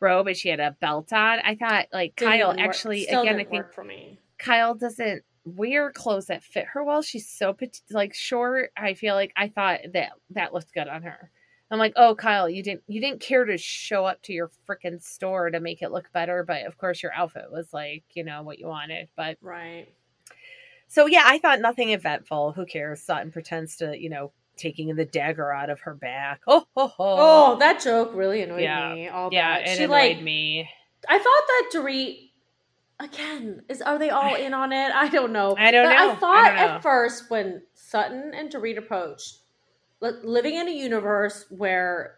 [0.00, 1.40] robe, and she had a belt on.
[1.40, 3.38] I thought like Didn't Kyle actually again.
[3.38, 4.20] I think for me.
[4.38, 7.02] Kyle doesn't wear clothes that fit her well.
[7.02, 7.54] She's so
[7.90, 8.72] like short.
[8.74, 11.30] I feel like I thought that that looked good on her.
[11.70, 15.02] I'm like, oh, Kyle, you didn't you didn't care to show up to your freaking
[15.02, 18.42] store to make it look better, but of course your outfit was like, you know,
[18.42, 19.08] what you wanted.
[19.14, 19.88] But Right.
[20.90, 22.52] So yeah, I thought nothing eventful.
[22.52, 23.00] Who cares?
[23.00, 26.40] Sutton pretends to, you know, taking the dagger out of her back.
[26.48, 26.94] Oh, ho, ho.
[26.98, 28.92] Oh, that joke really annoyed Yeah.
[28.92, 29.08] me.
[29.08, 29.68] All yeah, that.
[29.68, 30.68] it she annoyed like me.
[31.08, 32.30] I thought that Dorit
[32.98, 34.92] again is are they all in on it?
[34.92, 35.54] I don't know.
[35.56, 36.10] I don't But know.
[36.10, 39.38] I thought I at first when Sutton and Dorit approached,
[40.00, 42.16] li- living in a universe where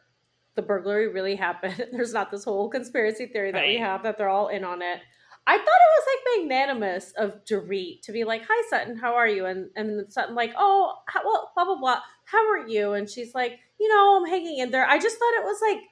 [0.54, 4.28] the burglary really happened, there's not this whole conspiracy theory that we have that they're
[4.30, 5.00] all in on it.
[5.47, 9.27] I thought it was like magnanimous of Dorit to be like, "Hi Sutton, how are
[9.28, 12.01] you?" and and Sutton like, "Oh, how, well, blah blah blah.
[12.24, 15.35] How are you?" And she's like, "You know, I'm hanging in there." I just thought
[15.35, 15.82] it was like,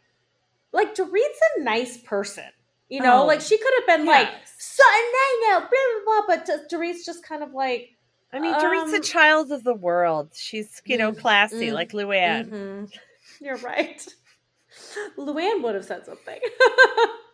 [0.73, 2.45] like Dorit's a nice person,
[2.89, 6.37] you know, Oh, like she could have been like, Sutton, I know, blah blah blah.
[6.47, 7.91] But Dorit's just kind of like,
[8.33, 10.31] I mean, Dorit's a um, child of the world.
[10.35, 12.49] She's, you know, Mm, classy mm, like Luann.
[12.51, 12.93] mhm.
[13.41, 14.07] you're right.
[15.19, 16.39] Luann would have said something.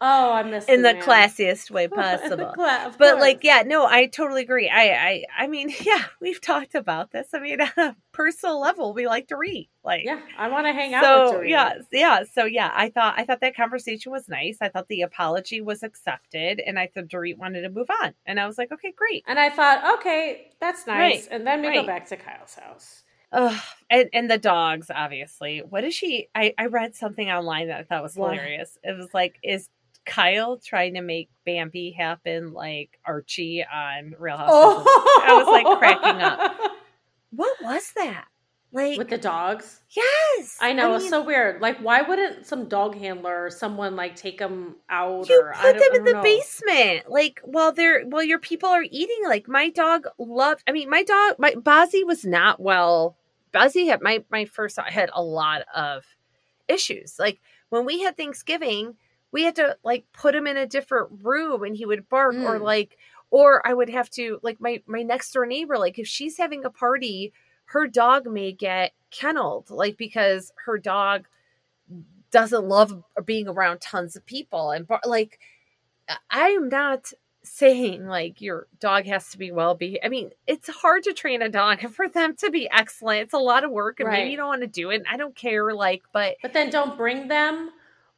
[0.00, 2.52] oh, I missed in the classiest way possible.
[2.54, 3.20] cla- but course.
[3.20, 4.68] like, yeah, no, I totally agree.
[4.68, 7.28] I, I, I mean, yeah, we've talked about this.
[7.34, 9.68] I mean, on a personal level, we like to read.
[9.84, 13.24] Like, yeah, I want to hang out so yeah, yeah, so yeah, I thought I
[13.24, 14.58] thought that conversation was nice.
[14.60, 18.38] I thought the apology was accepted, and I thought Dorit wanted to move on, and
[18.38, 19.24] I was like, okay, great.
[19.26, 20.98] And I thought, okay, that's nice.
[21.22, 23.04] Right, And then we go back to Kyle's house.
[23.32, 25.60] Ugh, and and the dogs, obviously.
[25.60, 26.28] What is she?
[26.34, 28.32] I I read something online that I thought was What?
[28.32, 28.76] hilarious.
[28.82, 29.68] It was like, is
[30.10, 34.84] Kyle trying to make Bambi happen like Archie on Real Housewives?
[34.86, 36.52] Oh, I was like cracking up.
[37.32, 38.24] What was that?
[38.72, 39.80] Like, with the dogs.
[39.90, 41.60] yes, I know it's mean, so weird.
[41.60, 45.28] Like, why wouldn't some dog handler or someone like take them out?
[45.28, 46.22] you or I put don't- them in the don't know.
[46.22, 50.90] basement like while they're while your people are eating like my dog loved i mean
[50.90, 53.16] my dog my Bozzy was not well
[53.54, 56.04] Bozzy had my my first had a lot of
[56.68, 58.96] issues like when we had thanksgiving
[59.32, 62.58] we had to like put him in a different room and he would bark or
[62.58, 62.62] Mm.
[62.62, 62.96] like
[63.30, 66.64] or i would have to like my my next door neighbor like if she's having
[66.64, 67.32] a party
[67.66, 71.26] her dog may get kenneled like because her dog
[72.30, 75.38] doesn't love being around tons of people and bar- like
[76.30, 77.12] i am not
[77.42, 81.40] saying like your dog has to be well behaved i mean it's hard to train
[81.42, 84.18] a dog and for them to be excellent it's a lot of work and Right.
[84.20, 86.70] maybe you don't want to do it and i don't care like but But then
[86.70, 87.70] don't bring them,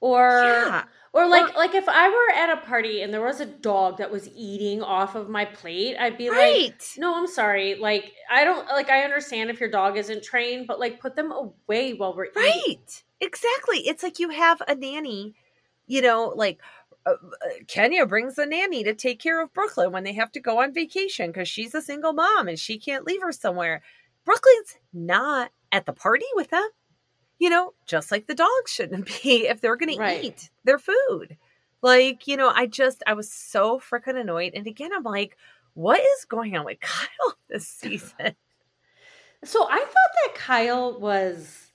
[0.03, 0.85] or yeah
[1.15, 4.11] or like like if I were at a party and there was a dog that
[4.11, 7.75] was eating off of my plate, I'd be like, no, I'm sorry.
[7.75, 11.31] Like I don't like I understand if your dog isn't trained, but like put them
[11.31, 12.43] away while we're eating.
[12.43, 15.33] right exactly it's like you have a nanny
[15.87, 16.61] you know like
[17.07, 20.41] uh, uh, Kenya brings a nanny to take care of Brooklyn when they have to
[20.41, 23.83] go on vacation because she's a single mom and she can't leave her somewhere.
[24.25, 26.69] Brooklyn's not at the party with them.
[27.43, 30.21] You know, just like the dogs shouldn't be if they're going Right.
[30.21, 31.37] to eat their food.
[31.83, 34.53] Like, you know, I just, I was so freaking annoyed.
[34.55, 35.37] And again, I'm like,
[35.75, 38.37] what is going on with Kyle this season?
[39.43, 41.73] So I thought that Kyle was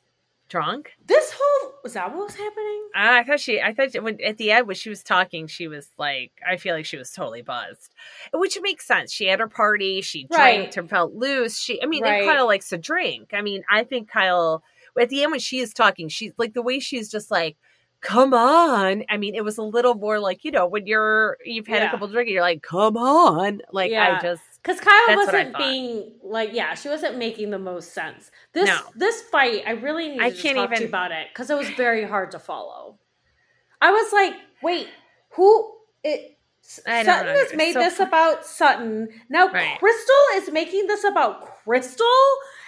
[0.48, 0.94] Drunk?
[1.06, 2.84] this whole was that what was happening?
[2.96, 5.90] I thought she, I thought when at the end when she was talking, she was
[5.98, 7.94] like, I feel like she was totally buzzed,
[8.34, 9.12] which makes sense.
[9.12, 10.60] She had her party, she Right.
[10.72, 11.60] drank and felt loose.
[11.60, 12.22] She, I mean, Right.
[12.22, 13.34] and Kyle likes to drink.
[13.34, 14.64] I mean, I think Kyle
[15.00, 17.58] at the end when she is talking, she's like the way she's just like,
[18.02, 19.04] come on.
[19.10, 21.88] I mean, it was a little more like you know when you're you've had Yeah.
[21.88, 23.62] a couple drinks, you're like, come on.
[23.72, 24.18] Like Yeah.
[24.18, 27.60] I just Because Kyle That's what I wasn't being like, yeah, she wasn't making the
[27.60, 28.32] most sense.
[28.54, 28.80] This No.
[28.96, 31.58] this fight, I really need I to can't talk to even- about it because it
[31.58, 33.00] was very hard to follow.
[33.82, 34.34] I was like,
[34.64, 34.88] wait,
[35.32, 35.74] who?
[36.04, 36.34] It
[36.86, 37.40] I don't Sutton know.
[37.44, 39.08] has made so this about Sutton.
[39.30, 39.80] Now Right.
[39.80, 42.06] Crystal is making this about Crystal,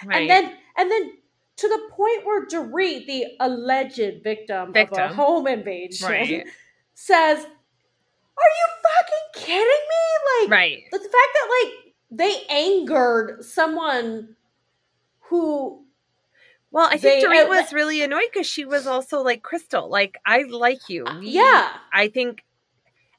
[0.06, 0.22] right.
[0.22, 1.12] and then and then
[1.60, 6.46] to the point where Dorit, the alleged victim, of a home invasion, right,
[6.94, 10.40] says, "Are you fucking kidding me?
[10.40, 10.82] Like, right.
[10.90, 14.36] the fact that like they angered someone
[15.20, 15.84] who
[16.70, 19.88] Well, I think Dorit was really annoyed because she was also like Crystal.
[19.90, 21.04] Like I like you.
[21.18, 22.42] We- yeah I think,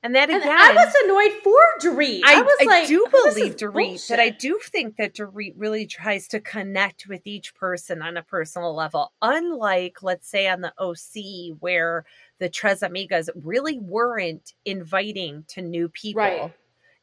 [0.04, 2.22] and that and again, i was annoyed for Dorit.
[2.26, 5.54] I, I, was I like do "Oh, believe Dorit, but I do think that Dorit
[5.58, 9.12] really tries to connect with each person on a personal level.
[9.22, 12.06] Unlike, let's say, on the OC, where
[12.40, 16.22] the Tres Amigas really weren't inviting to new people.
[16.22, 16.54] Right.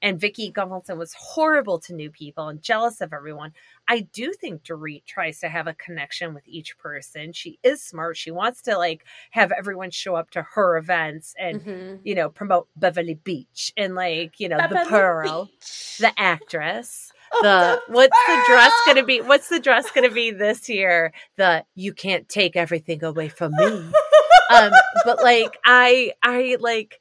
[0.00, 3.52] And Vicki Gunvalson was horrible to new people and jealous of everyone.
[3.88, 7.32] I do think Dorit tries to have a connection with each person.
[7.32, 8.16] She is smart.
[8.16, 12.00] She wants to like have everyone show up to her events and Mhm.
[12.04, 15.98] you know, promote Beverly Beach and like, you know, the Pearl, Beach.
[15.98, 17.12] the actress.
[17.32, 19.20] Oh, The the what's the dress gonna be?
[19.20, 21.12] What's the dress gonna be this year?
[21.36, 23.64] The you can't take everything away from me.
[24.50, 24.72] um,
[25.04, 27.00] but like I I like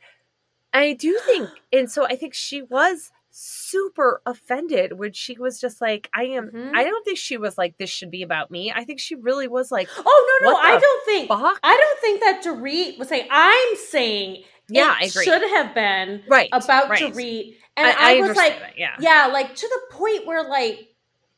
[0.78, 5.80] I do think and so I think she was super offended when she was just
[5.80, 6.72] like, I am Mhm.
[6.76, 8.72] I don't think she was like this should be about me.
[8.76, 11.60] I think she really was like, oh no no I don't think fuck?
[11.64, 15.24] I don't think that Dorit was saying I'm saying Yeah, it I agree.
[15.26, 16.50] should have been Right.
[16.52, 17.02] about right.
[17.14, 18.96] Dorit and I, was like that, yeah.
[19.00, 20.88] yeah like to the point where like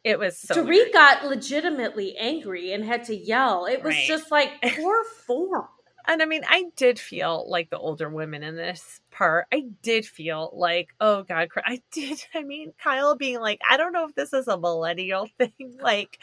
[0.06, 0.94] It was so Dorit weird.
[0.94, 3.66] got legitimately angry and had to yell.
[3.66, 4.08] It was Right.
[4.08, 5.68] just like poor form.
[6.10, 9.46] And I mean, I did feel like the older women in this part.
[9.54, 12.26] I did feel like, oh God, I did.
[12.34, 15.78] I mean, Kyle being like, I don't know if this is a millennial thing.
[15.80, 16.18] Like,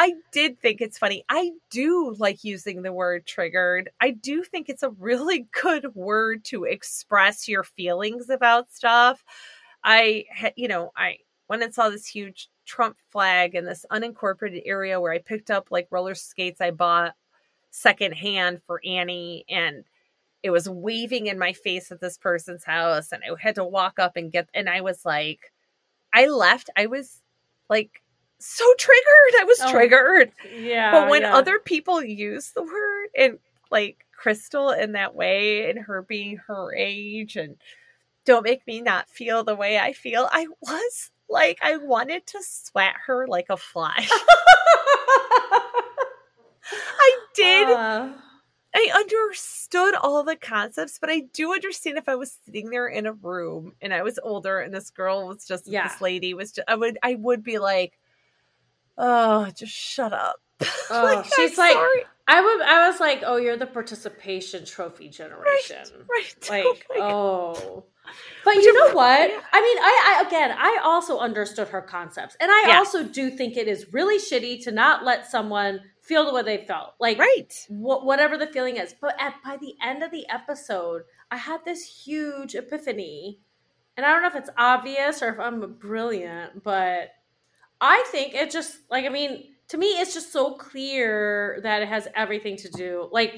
[0.00, 1.24] I did think it's funny.
[1.28, 3.88] I do like using the word triggered.
[4.00, 9.22] I do think it's a really good word to express your feelings about stuff.
[9.84, 10.24] I,
[10.56, 11.18] you know, I
[11.48, 15.68] went and saw this huge Trump flag in this unincorporated area where I picked up
[15.70, 17.14] like roller skates I bought
[17.76, 19.82] secondhand for Annie and
[20.44, 23.98] it was waving in my face at this person's house and I had to walk
[23.98, 25.50] up and get and I was like
[26.12, 27.20] I left I was
[27.68, 28.00] like
[28.38, 30.92] so triggered I was Oh, triggered Yeah.
[30.92, 31.34] but when yeah.
[31.34, 33.38] other people use the word and
[33.72, 37.56] like Crystal in that way and her being her age and
[38.24, 42.38] don't make me not feel the way I feel I was like I wanted to
[42.40, 44.06] swat her like a fly
[47.34, 48.12] did Uh,
[48.76, 53.06] I understood all the concepts, but I do understand if I was sitting there in
[53.06, 55.86] a room and I was older and this girl was just Yeah.
[55.88, 57.98] this lady was just I would I would be like,
[58.98, 60.36] oh, just shut up.
[60.90, 62.04] Oh, Like, she's I'm like- sorry.
[62.26, 62.62] I would.
[62.62, 66.34] I was like, "Oh, you're the participation trophy generation." right.
[66.48, 67.84] Like, Oh oh.
[68.46, 69.28] But you know what?
[69.30, 69.40] yeah.
[69.52, 72.78] I mean, I, I again, I also understood her concepts, and I Yeah.
[72.78, 76.64] also do think it is really shitty to not let someone feel the way they
[76.66, 76.94] felt.
[77.00, 77.52] Like, right.
[77.68, 78.94] wh- whatever the feeling is.
[79.00, 83.40] But at by the end of the episode, I had this huge epiphany,
[83.96, 87.10] and I don't know if it's obvious or if I'm brilliant, but
[87.80, 91.88] I think it just like I mean, to me, it's just so clear that it
[91.88, 93.34] has everything to do like.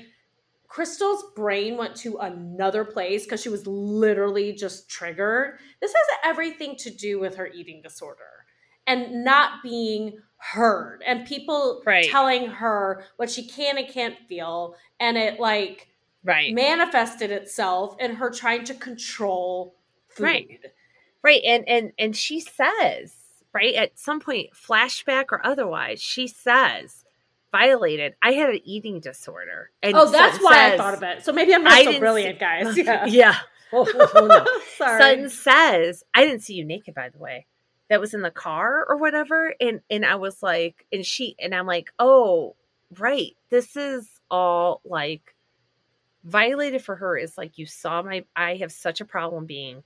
[0.69, 5.59] Crystal's brain went to another place because she was literally just triggered.
[5.81, 8.46] This has everything to do with her eating disorder
[8.87, 12.05] and not being heard and people Right.
[12.09, 15.89] telling her what she can and can't feel and it like
[16.25, 16.53] Right.
[16.55, 19.77] manifested itself in her trying to control
[20.09, 20.25] food.
[20.25, 20.61] Right.
[21.23, 21.43] Right.
[21.45, 23.15] And and and she says,
[23.53, 27.05] right, at some point, flashback or otherwise, she says,
[27.53, 29.71] violated, I had an eating disorder.
[29.83, 31.25] And Oh, that's why I thought of it.
[31.25, 32.77] So maybe I'm not I so brilliant, see- guys.
[32.77, 33.07] Yeah.
[33.07, 33.37] yeah.
[33.73, 34.45] Oh, oh, no.
[34.77, 35.01] Sorry.
[35.01, 37.47] Sutton says, I didn't see you naked, by the way.
[37.89, 39.55] That was in the car or whatever.
[39.61, 42.57] And and I was like, and she and I'm like, oh,
[42.99, 43.37] right.
[43.51, 45.35] This is all like
[46.25, 49.85] violated for her is like you saw my I have such a problem being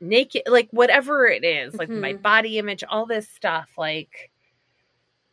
[0.00, 2.22] naked like whatever it is, like my Mhm.
[2.22, 4.30] body image, all this stuff like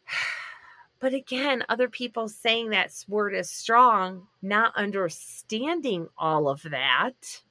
[1.00, 7.42] but again, other people saying that word is strong, not understanding all of that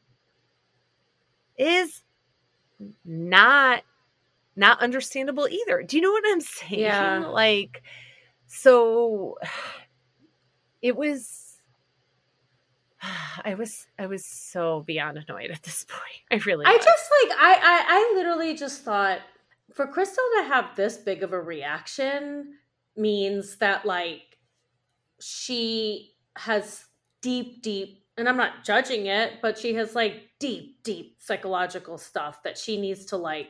[1.58, 2.02] is
[3.04, 3.82] not
[4.56, 5.82] not understandable either.
[5.82, 6.80] Do you know what I'm saying?
[6.80, 7.26] Yeah.
[7.26, 7.82] Like
[8.46, 9.36] so
[10.82, 11.58] it was
[13.44, 16.02] I was I was so beyond annoyed at this point.
[16.30, 16.84] I really I was.
[16.84, 19.20] just like I, I I literally just thought
[19.74, 22.54] for Crystal to have this big of a reaction
[22.96, 24.38] means that like
[25.20, 26.84] she has
[27.20, 32.42] deep deep and I'm not judging it, but she has like deep deep psychological stuff
[32.44, 33.48] that she needs to like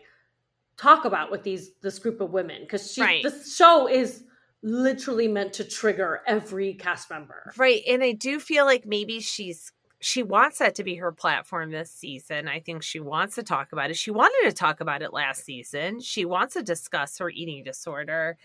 [0.77, 3.23] talk about with these this group of women because she Right.
[3.23, 4.25] this show is
[4.63, 7.53] literally meant to trigger every cast member.
[7.57, 7.83] Right.
[7.89, 11.91] And I do feel like maybe she's she wants that to be her platform this
[11.91, 12.49] season.
[12.49, 13.97] I think she wants to talk about it.
[13.97, 16.01] She wanted to talk about it last season.
[16.01, 18.37] She wants to discuss her eating disorder.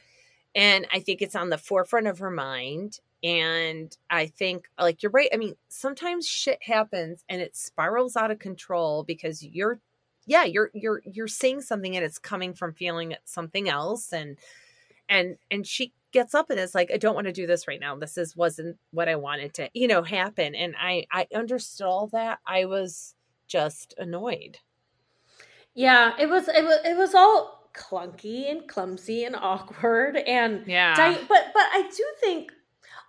[0.56, 3.00] And I think it's on the forefront of her mind.
[3.24, 5.30] And I think like you're right.
[5.34, 9.80] I mean, sometimes shit happens and it spirals out of control because you're
[10.26, 14.38] yeah, you're you're you're saying something and it's coming from feeling something else and
[15.10, 17.80] and and she gets up and is like i don't want to do this right
[17.80, 17.96] now.
[17.96, 20.56] This is wasn't what i wanted to you know happen.
[20.56, 22.40] And i i understood all that.
[22.46, 23.16] I was
[23.48, 24.60] just annoyed.
[25.74, 30.96] Yeah, it was it was it was all clunky and clumsy and awkward and yeah.
[30.96, 32.52] Di- but but I do think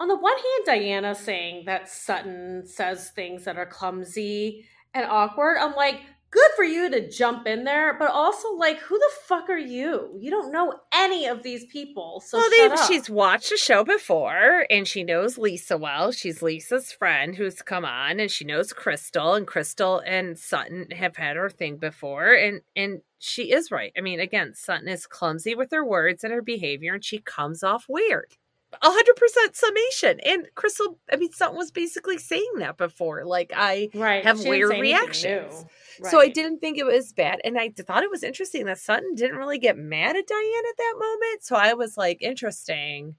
[0.00, 4.64] on the one hand Diana saying that Sutton says things that are clumsy
[4.94, 6.00] and awkward, I'm like,
[6.32, 10.16] good for you to jump in there, but also like who the fuck are you?
[10.18, 12.22] You don't know any of these people.
[12.26, 16.10] So well, she's watched the show before and she knows Lisa well.
[16.10, 21.16] She's Lisa's friend who's come on and she knows Crystal and Crystal and Sutton have
[21.16, 23.92] had her thing before and and she is right.
[23.96, 27.62] I mean, again, Sutton is clumsy with her words and her behavior and she comes
[27.62, 28.36] off weird.
[28.80, 30.20] A hundred percent summation.
[30.24, 33.24] And Crystal, I mean, Sutton was basically saying that before.
[33.24, 34.24] Like I right.
[34.24, 35.66] have She weird reactions.
[36.00, 36.08] new.
[36.08, 37.40] So I didn't think it was bad.
[37.44, 40.76] And I thought it was interesting that Sutton didn't really get mad at Diane at
[40.78, 41.44] that moment.
[41.44, 43.16] So I was like, interesting.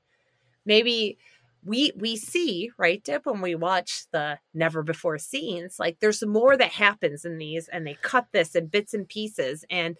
[0.65, 1.17] Maybe
[1.63, 6.57] we we see, right, Dip, when we watch the never before scenes, like there's more
[6.57, 9.63] that happens in these and they cut this in bits and pieces.
[9.69, 9.97] And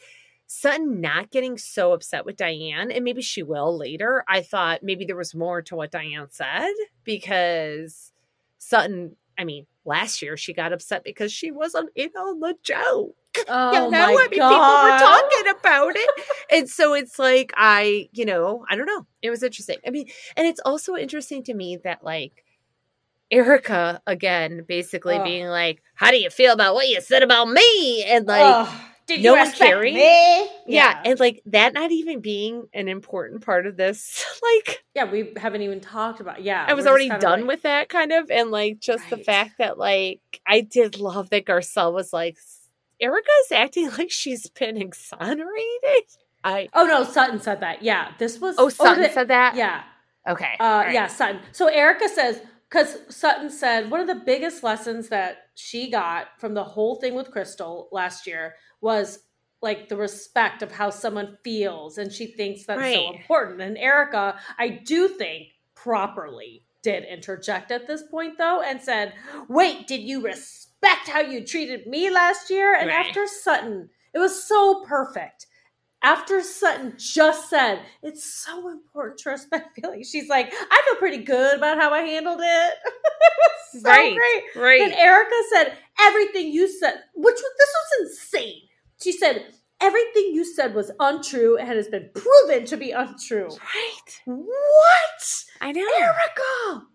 [0.56, 4.24] Sutton not getting so upset with Diane, and maybe she will later.
[4.28, 6.72] I thought maybe there was more to what Diane said
[7.04, 8.12] because
[8.60, 13.16] Sutton, I mean, last year she got upset because she wasn't in on the joke.
[13.48, 16.10] Oh you know, my I mean, people were talking about it.
[16.52, 19.08] and so it's like, I, you know, I don't know.
[19.24, 19.78] It was interesting.
[19.88, 20.06] I mean,
[20.38, 22.46] and it's also interesting to me that, like,
[23.32, 25.24] Erika, again, basically Ugh.
[25.24, 28.04] being like, How do you feel about what you said about me?
[28.04, 29.96] And like, Ugh, did no you caring?
[29.96, 30.50] me?
[30.68, 31.02] yeah.
[31.06, 34.24] and like that not even being an important part of this.
[34.44, 36.44] Like, yeah, we haven't even talked about.
[36.44, 38.30] Yeah, I was already done like- with that kind of.
[38.30, 42.38] And like, just the fact that, like, I did love that Garcelle was like,
[43.00, 46.04] Erika's acting like she's been exonerated.
[46.44, 47.84] I, Oh no, Sutton said that.
[47.84, 48.56] Yeah, this was.
[48.58, 49.56] oh, Sutton the- said that?
[49.56, 49.84] Yeah,
[50.28, 50.56] Okay.
[50.60, 50.94] uh, right.
[50.94, 51.40] yeah, Sutton.
[51.54, 52.42] So Erika says
[52.74, 57.14] because Sutton said one of the biggest lessons that she got from the whole thing
[57.14, 59.20] with Crystal last year was
[59.62, 63.62] like the respect of how someone feels, and she thinks that's so important.
[63.62, 69.14] And Erika, I do think properly did interject at this point though and said,
[69.48, 73.06] "Wait, did you respect how you treated me last year?" And Right.
[73.06, 75.46] after Sutton, it was so perfect.
[76.04, 81.24] After Sutton just said, it's so important to respect feelings, she's like, I feel pretty
[81.24, 82.74] good about how I handled it.
[83.26, 84.62] It was so Right, great.
[84.64, 84.82] Right.
[84.82, 88.62] And Erika said, everything you said, which was, this was insane.
[89.02, 89.46] She said,
[89.82, 93.48] everything you said was untrue and has been proven to be untrue.
[93.48, 94.22] right.
[94.26, 95.44] What?
[95.62, 95.82] I know.
[96.00, 96.86] Erika,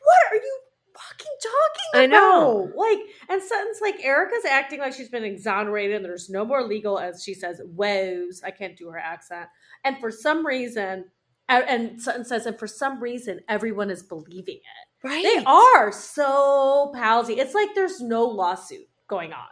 [0.00, 0.58] what are you
[0.94, 2.70] fucking talking I know.
[2.76, 2.98] Like,
[3.28, 7.22] and Sutton's like, Erika's acting like she's been exonerated and there's no more legal, as
[7.22, 8.42] she says, woes.
[8.44, 9.48] I can't do her accent.
[9.84, 11.06] And for some reason,
[11.48, 15.06] and- Sutton says, and for some reason, everyone is believing it.
[15.06, 15.22] Right.
[15.22, 17.34] They are so palsy.
[17.34, 19.46] It's like there's no lawsuit going on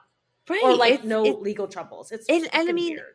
[0.48, 0.62] Right.
[0.64, 2.10] or like It's- no it- legal troubles.
[2.12, 3.14] It's And- and I mean, weird.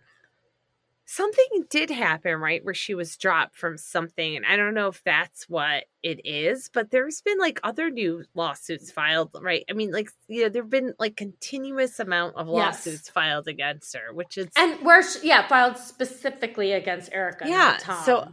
[1.10, 2.64] Something did happen, right?
[2.66, 4.36] Where she was dropped from something.
[4.36, 8.26] And I don't know if that's what it is, but there's been like other new
[8.36, 9.64] lawsuits filed, right?
[9.70, 12.86] I mean, like, you know, there have been like continuous amount of Yes.
[12.86, 17.78] lawsuits filed against her, which is and where she, yeah filed specifically against Erika, Yeah,
[17.78, 18.28] so-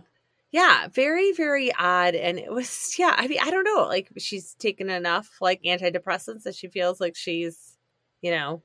[0.51, 2.17] Yeah, very, very odd.
[2.17, 3.87] And it was, yeah, I mean, I don't know.
[3.89, 7.77] Like, she's taken enough, like, antidepressants that she feels like she's,
[8.21, 8.63] you know,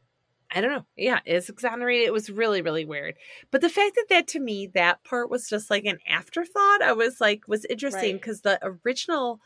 [0.52, 0.86] I don't know.
[0.96, 2.08] Yeah, is exonerated.
[2.08, 3.16] It was really, really weird.
[3.52, 6.94] But the fact that that to me, that part was just like an afterthought, I
[6.94, 8.22] was like, was interesting Right.
[8.22, 9.40] because the original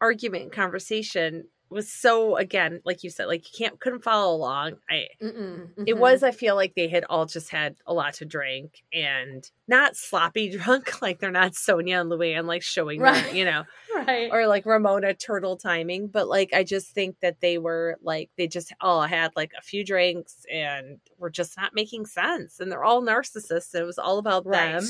[0.00, 4.76] argument and conversation was so, again, like you said, like you can't, couldn't follow along.
[4.88, 6.26] I, Mm-mm, it was, mm-hmm.
[6.26, 10.50] I feel like they had all just had a lot to drink and not sloppy
[10.56, 13.24] drunk, like they're not Sonja and Luann like showing Right.
[13.24, 14.30] them, you know, right.
[14.32, 16.08] or like Ramona turtle timing.
[16.08, 19.62] But like, I just think that they were like, they just all had like a
[19.62, 22.60] few drinks and were just not making sense.
[22.60, 23.74] And they're all narcissists.
[23.74, 24.72] It was all about right.
[24.72, 24.84] them.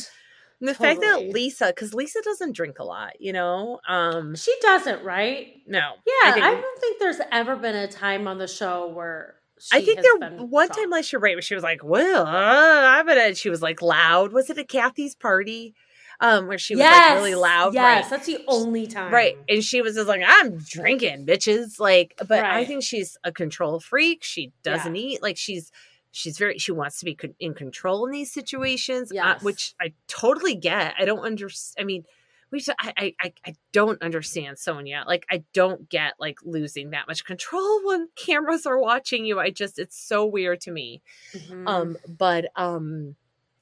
[0.62, 4.54] And the fact that Lisa, because Lisa doesn't drink a lot, you know, um, She
[4.60, 5.48] doesn't, right?
[5.66, 9.34] no, Yeah, I, think- don't think there's ever been a time on the show where
[9.58, 12.30] she I think there one time last year, right, where she was like, "Well, uh,
[12.32, 14.32] I'm gonna." She was like loud.
[14.32, 15.74] Was it at Kathy's party?
[16.20, 18.10] Um, where she was like really loud, Yes, right?
[18.10, 19.12] that's the only time.
[19.12, 23.30] Right, and she was just like, "I'm drinking, bitches." Like, but I think she's a
[23.32, 24.22] control freak.
[24.24, 25.70] She doesn't eat like she's
[26.12, 29.94] she's very she wants to be con- in control in these situations, uh, which I
[30.06, 30.94] totally get.
[30.98, 31.82] I don't understand.
[31.82, 32.04] I mean,
[32.52, 35.06] we just, I, I I don't understand Sonja.
[35.06, 39.40] Like, I don't get like losing that much control when cameras are watching you.
[39.40, 41.02] I just it's so weird to me.
[41.34, 41.66] Mhm.
[41.66, 43.16] Um, but um,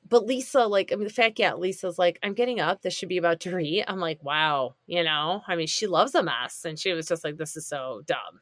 [0.08, 2.82] but Lisa, like, I mean, the fact, yeah, Lisa's like, I'm getting up.
[2.82, 3.84] This should be about to read.
[3.86, 7.22] I'm like, wow, you know, I mean, she loves a mess, and she was just
[7.22, 8.40] like, this is so dumb.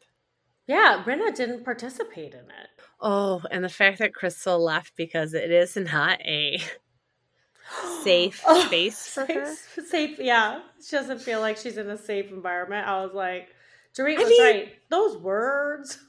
[0.68, 2.68] Yeah, Rinna didn't participate in it.
[3.00, 6.60] Oh, and the fact that Crystal left because it is not a
[8.04, 9.54] safe Oh, space for her.
[9.54, 10.60] safe, safe, yeah.
[10.84, 12.86] She doesn't feel like she's in a safe environment.
[12.86, 13.48] I was like,
[13.96, 14.68] Dorit I was mean- right.
[14.90, 15.98] Those words.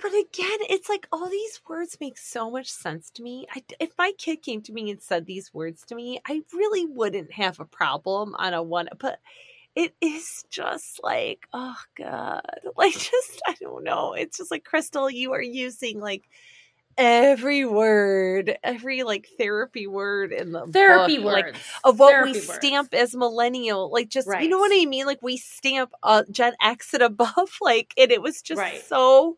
[0.00, 3.46] But again, it's like all these words make so much sense to me.
[3.54, 6.86] I, if my kid came to me and said these words to me, I really
[6.86, 8.88] wouldn't have a problem on a one.
[8.98, 9.20] But
[9.74, 12.42] it is just like, oh god,
[12.76, 14.12] like just I don't know.
[14.14, 16.24] It's just like Crystal, you are using like
[16.98, 21.46] every word, every like therapy word in the Therapy book, words.
[21.54, 22.52] like of what Therapy we words.
[22.54, 25.06] stamp as millennial, like just you know what I mean.
[25.06, 28.82] Like we stamp uh, Gen X and above, like, and it was just Right.
[28.82, 29.36] so.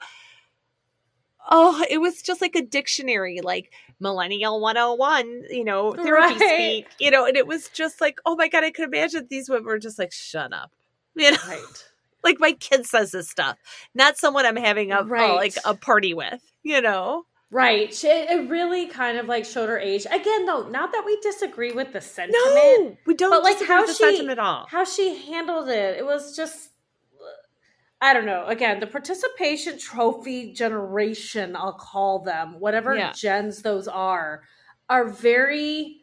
[1.51, 3.70] Oh, it was just like a dictionary, like
[4.01, 6.55] millennial 101, you know, therapy Right.
[6.55, 9.49] speak, you know, and it was just like, oh my God, I could imagine these
[9.49, 10.71] women were just like, shut up.
[11.16, 11.85] You know, Right.
[12.25, 13.57] like my kid says this stuff,
[13.95, 15.35] not someone I'm having a, Right.
[15.35, 17.25] like a party with, you know?
[17.51, 17.95] Right.
[17.95, 20.07] She, it really kind of like showed her age.
[20.11, 22.43] Again, though, not that we disagree with the sentiment.
[22.55, 24.66] No, we don't But, like, disagree how with the she- sentiment at all.
[24.69, 26.71] how she handled it it was just
[28.01, 33.12] i don't know again the participation trophy generation i'll call them whatever Yeah.
[33.12, 34.43] gens those are
[34.89, 36.01] are very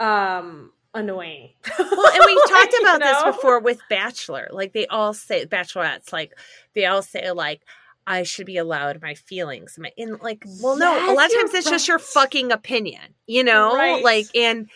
[0.00, 3.06] um annoying well, and we've talked You about know?
[3.06, 4.48] this before with Bachelor.
[4.50, 6.32] Like they all say, bachelorettes, like
[6.74, 7.62] they all say, like
[8.06, 9.76] I should be allowed my feelings.
[9.78, 13.44] My in like, well, no, a lot of times it's just your fucking opinion, you
[13.44, 14.02] know, Right.
[14.02, 14.68] like and.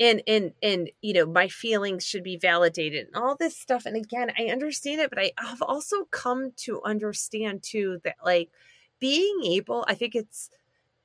[0.00, 3.96] And, and and you know my feelings should be validated and all this stuff and
[3.96, 8.50] again i understand it but i have also come to understand too that like
[8.98, 10.50] being able i think it's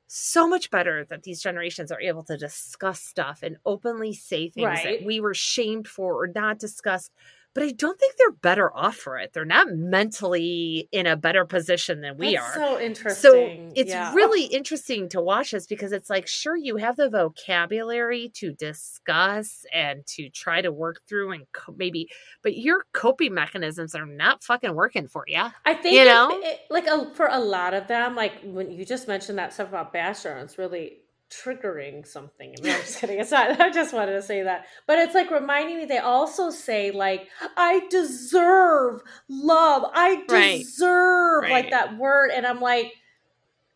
[0.07, 4.81] so much better that these generations are able to discuss stuff and openly say things
[4.81, 4.83] Right.
[4.83, 7.11] that we were shamed for or not discussed.
[7.55, 9.33] But I don't think they're better off for it.
[9.33, 12.53] They're not mentally in a better position than we That's are.
[12.53, 13.69] so interesting.
[13.69, 14.13] So it's Yeah.
[14.13, 19.65] really interesting to watch this because it's like, sure, you have the vocabulary to discuss
[19.73, 22.07] and to try to work through and co- maybe,
[22.43, 25.43] but your coping mechanisms are not fucking working for you.
[25.65, 26.29] I think You it- know?
[26.43, 29.69] it- like a, for a lot of them, like when you just mentioned that stuff
[29.69, 30.99] about Bachelor, it's really
[31.29, 32.55] triggering something.
[32.63, 33.19] No, I'm just kidding.
[33.19, 33.59] It's not.
[33.59, 35.85] I just wanted to say that, but it's like reminding me.
[35.85, 37.27] They also say like,
[37.57, 39.83] "I deserve love.
[39.93, 40.59] I Right.
[40.59, 41.71] deserve like Right.
[41.71, 42.93] that word," and I'm like,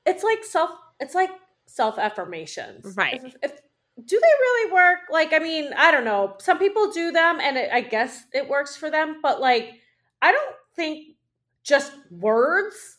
[0.05, 0.71] it's like self.
[0.99, 1.31] It's like
[1.65, 3.21] self affirmations, Right.
[3.23, 3.51] If, if
[4.05, 4.99] do they really work?
[5.11, 6.35] Like, I mean, I don't know.
[6.39, 9.19] Some people do them, and it, I guess it works for them.
[9.21, 9.73] But like,
[10.21, 11.15] I don't think
[11.63, 12.97] just words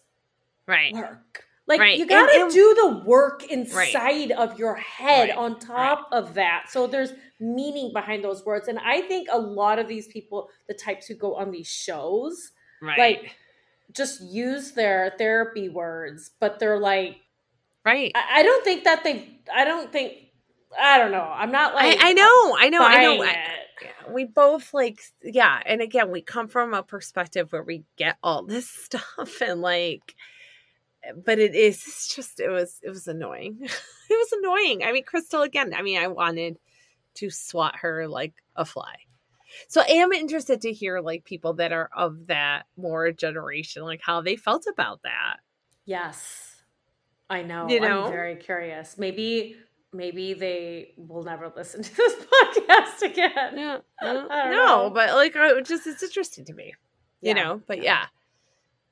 [0.66, 0.92] Right.
[0.94, 1.43] work.
[1.66, 1.98] Like, Right.
[1.98, 5.36] you gotta and- do the work inside of your head Right.
[5.38, 6.66] on top of that.
[6.68, 10.74] So there's meaning behind those words, and I think a lot of these people, the
[10.74, 12.98] types who go on these shows, Right.
[12.98, 13.36] like
[13.92, 17.16] just use their therapy words, but they're like,
[17.84, 18.12] right.
[18.14, 19.40] I, I don't think that they.
[19.52, 20.18] I don't think.
[20.78, 21.22] I don't know.
[21.32, 21.98] I'm not like.
[22.02, 23.22] I, I know, I know, I know.
[23.22, 23.36] I- it.
[23.82, 25.60] yeah, we both like, yeah.
[25.64, 30.14] And again, we come from a perspective where we get all this stuff and like,
[31.24, 33.58] but it is it's just, it was, it was annoying.
[33.62, 33.70] it
[34.10, 34.84] was annoying.
[34.84, 36.58] I mean, Crystal, again, I mean, I wanted
[37.14, 38.94] to swat her like a fly.
[39.68, 44.00] So I am interested to hear like people that are of that more generation, like
[44.02, 45.36] how they felt about that.
[45.84, 46.62] Yes.
[47.30, 47.68] I know.
[47.68, 48.04] You know?
[48.04, 48.98] I'm very curious.
[48.98, 49.56] Maybe
[49.92, 53.56] maybe they will never listen to this podcast again.
[53.56, 54.90] Yeah, no, know.
[54.92, 56.74] but like it just it's interesting to me,
[57.20, 57.34] you Yeah.
[57.34, 57.62] know.
[57.66, 58.06] But yeah,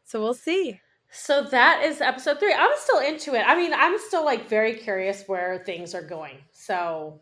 [0.04, 0.80] so we'll see.
[1.14, 2.54] So that is episode three.
[2.54, 3.42] I'm still into it.
[3.46, 6.38] I mean, I'm still like very curious where things are going.
[6.52, 7.20] So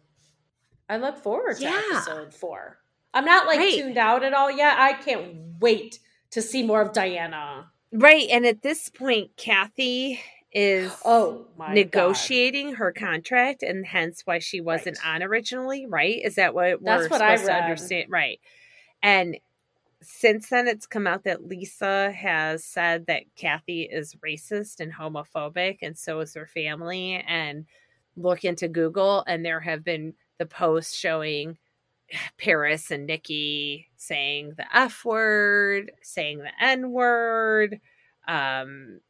[0.89, 1.83] I look forward to Yeah.
[1.93, 2.79] episode four.
[3.13, 3.75] I'm not like Right.
[3.75, 4.79] tuned out at all yet.
[4.79, 5.99] I can't wait
[6.31, 7.73] to see more of Diana.
[7.93, 10.21] Right, and at this point, Kathy
[10.53, 15.15] is Oh my negotiating her contract, and hence why she wasn't Right.
[15.17, 15.87] on originally.
[15.87, 16.21] Right?
[16.25, 18.07] Is that what That's we're what I supposed to understand?
[18.09, 18.41] Right,
[19.03, 19.37] and.
[20.03, 25.79] Since then, it's come out that Lisa has said that Kathy is racist and homophobic,
[25.83, 27.23] and so is her family.
[27.29, 27.67] And
[28.17, 31.59] look into Google, and there have been the posts showing
[32.39, 37.81] Paris and Nicky saying the F word, saying the N word,
[38.27, 39.01] um,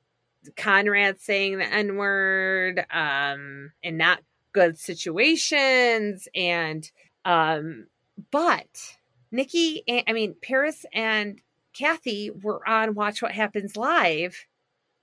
[0.56, 4.20] Conrad saying the N word, um, in not
[4.52, 6.28] good situations.
[6.34, 6.90] And,
[7.24, 7.86] um,
[8.30, 8.96] but
[9.30, 11.40] Nicky, and- I mean, Paris and
[11.72, 14.46] Kathy were on Watch What Happens Live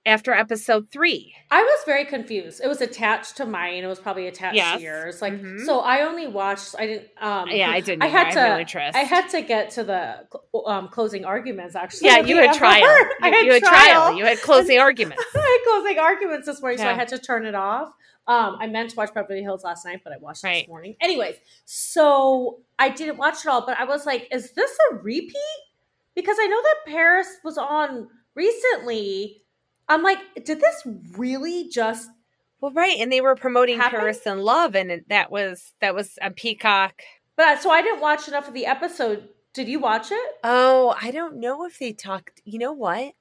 [0.06, 1.34] after episode three.
[1.50, 2.60] I was very confused.
[2.64, 3.84] It was attached to mine.
[3.84, 4.76] It was probably attached Yes.
[4.78, 5.20] to yours.
[5.20, 5.64] Like Mhm.
[5.66, 6.74] so, I only watched.
[6.78, 7.08] I didn't.
[7.20, 8.02] Um, Yeah, I didn't.
[8.02, 8.60] I had to.
[8.60, 8.96] interest.
[8.96, 10.26] I had to get to the
[10.66, 11.74] um, closing arguments.
[11.74, 12.84] Actually, yeah, you had trial.
[12.84, 13.12] episode.
[13.22, 14.14] I You, had you had trial.
[14.16, 15.22] You had closing arguments.
[15.34, 17.92] I had closing arguments this morning, so I had to turn it off.
[18.28, 20.62] Um, I meant to watch Beverly Hills last night, but I watched it Right.
[20.64, 20.96] this morning.
[21.00, 25.34] Anyways, so I didn't watch it all, but I was like, is this a repeat?
[26.14, 29.42] Because I know that Paris was on recently.
[29.88, 30.82] I'm like, did this
[31.16, 32.10] really just
[32.60, 34.00] Well, right, and they were promoting Happened?
[34.00, 37.00] Paris in Love, and that was that was a Peacock.
[37.36, 39.28] But so I didn't watch enough of the episode.
[39.54, 40.30] Did you watch it?
[40.44, 42.42] Oh, I don't know if they talked.
[42.44, 43.14] You know what?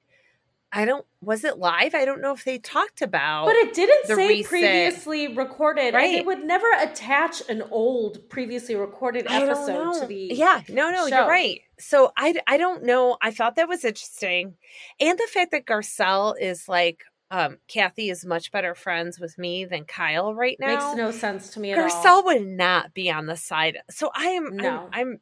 [0.71, 1.05] I don't.
[1.21, 1.95] Was it live?
[1.95, 3.45] I don't know if they talked about.
[3.45, 6.13] But it didn't say recent- previously recorded, Right.
[6.15, 11.15] it would never attach an old previously recorded episode to the yeah, no, no, show.
[11.19, 11.61] you're right.
[11.79, 13.17] So I, I don't know.
[13.21, 14.55] I thought that was interesting,
[14.99, 19.63] and the fact that Garcelle is like, um, Kathy is much better friends with me
[19.65, 20.67] than Kyle right now.
[20.91, 22.23] makes no sense to me at Garcelle all.
[22.25, 23.77] would not be on the side.
[23.89, 24.89] So I am No.
[24.91, 25.19] I'm,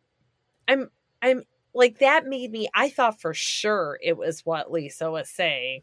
[0.67, 0.89] I'm
[1.21, 1.43] I'm I'm
[1.75, 5.81] like that made me I thought for sure it was what Lisa was saying.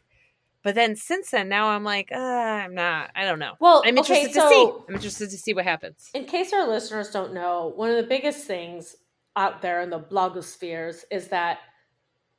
[0.63, 3.53] But then since then now I'm like, uh, I'm not I don't know.
[3.59, 4.71] Well, I'm interested okay, to see.
[4.89, 6.09] I'm interested to see what happens.
[6.13, 8.95] in case our listeners don't know, one of the biggest things
[9.35, 11.59] out there in the blogospheres is that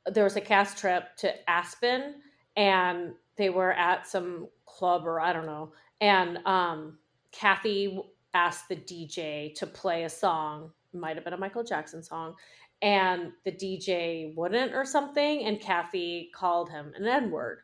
[0.05, 2.15] there was a cast trip to Aspen
[2.55, 5.73] and they were at some club or I don't know.
[6.01, 6.97] And um,
[7.31, 8.01] Kathy
[8.33, 12.35] asked the DJ to play a song, might have been a Michael Jackson song,
[12.81, 15.45] and the DJ wouldn't or something.
[15.45, 17.59] And Kathy called him an N word.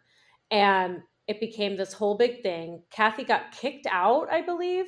[0.50, 2.84] And it became this whole big thing.
[2.92, 4.88] Kathy got kicked out, I believe,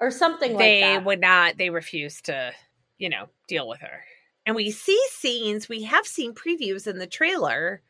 [0.00, 0.98] or something they like that.
[0.98, 2.52] They would not they refused to,
[2.98, 4.04] you know, deal with her.
[4.46, 7.82] And we see scenes, we have seen previews in the trailer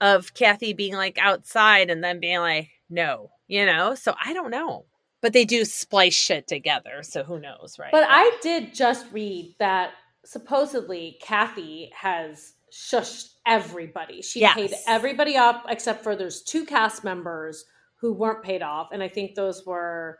[0.00, 3.94] of Kathy being like outside and then being like, no, you know?
[3.94, 4.86] So I don't know.
[5.20, 7.90] But they do splice shit together, so who knows, right?
[7.90, 9.90] But I did just read that
[10.24, 14.20] supposedly Kathy has shushed everybody.
[14.22, 14.54] She Yes.
[14.54, 17.64] paid everybody off except for there's two cast members
[17.96, 20.18] who weren't paid off, and I think those were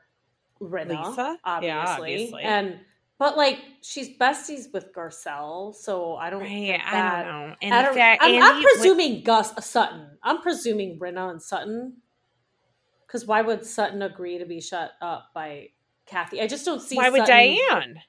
[0.60, 1.38] Rinna, Lisa?
[1.44, 2.42] obviously, Yeah, obviously.
[2.42, 2.80] and
[3.18, 6.40] but like she's besties with Garcelle, so I don't.
[6.40, 7.56] Right, think I don't know.
[7.62, 10.18] And I don't, fact, I'm, I'm went- presuming Gus uh, Sutton.
[10.22, 11.96] I'm presuming Rinna and Sutton.
[13.06, 15.68] Because why would Sutton agree to be shut up by
[16.06, 16.40] Kathy?
[16.42, 16.96] I just don't see.
[16.96, 18.00] why would Diane?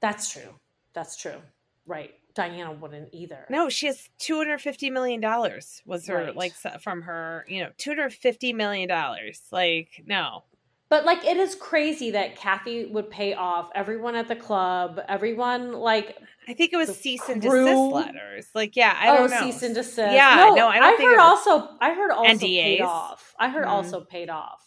[0.00, 0.54] That's true.
[0.94, 1.40] That's true.
[1.86, 2.12] Right.
[2.34, 3.44] Diana wouldn't either.
[3.50, 5.82] No, she has two hundred fifty million dollars.
[5.84, 6.36] Was her Right.
[6.36, 7.44] like from her?
[7.48, 9.42] You know, two hundred fifty million dollars.
[9.50, 10.44] Like no,
[10.90, 15.72] But like it is crazy that Kathy would pay off everyone at the club, everyone
[15.72, 16.16] like
[16.48, 17.64] I think it was cease and crew?
[17.64, 18.46] desist letters.
[18.54, 19.40] Like yeah, I oh don't know.
[19.50, 20.12] cease and desist.
[20.14, 23.34] Yeah, no, no, I don't I think heard was also I heard also paid off.
[23.40, 23.70] I heard Mhm.
[23.70, 24.64] also paid off.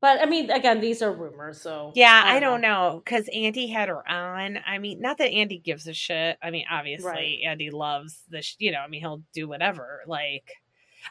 [0.00, 3.88] But I mean again, these are rumors, so Yeah, I don't know because Andy had
[3.88, 4.58] her on.
[4.64, 6.38] I mean, not that Andy gives a shit.
[6.42, 7.38] I mean, obviously, Right.
[7.44, 10.02] Andy loves the, sh- you know, I mean, he'll do whatever.
[10.06, 10.52] Like,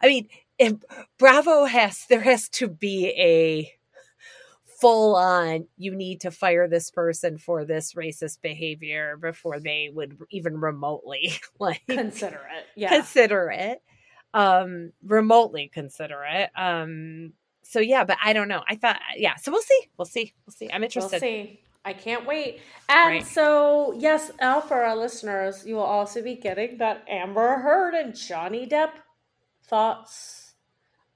[0.01, 0.73] I mean, if
[1.17, 3.73] Bravo has, there has to be a
[4.79, 10.17] full on, you need to fire this person for this racist behavior before they would
[10.29, 12.65] even remotely like Consider it.
[12.75, 12.89] Yeah.
[12.89, 13.81] consider it,
[14.33, 16.51] um, remotely consider it.
[16.55, 17.33] Um,
[17.69, 18.63] so yeah, but I don't know.
[18.67, 19.35] I thought, yeah.
[19.35, 19.81] So we'll see.
[19.97, 20.33] We'll see.
[20.45, 20.69] We'll see.
[20.71, 21.19] I'm We'll interested.
[21.19, 21.61] see.
[21.85, 22.61] I can't wait.
[22.89, 23.25] And Right.
[23.25, 28.15] so, yes, Al, for our listeners, you will also be getting that Amber Heard and
[28.15, 28.91] Johnny Depp
[29.65, 30.55] thoughts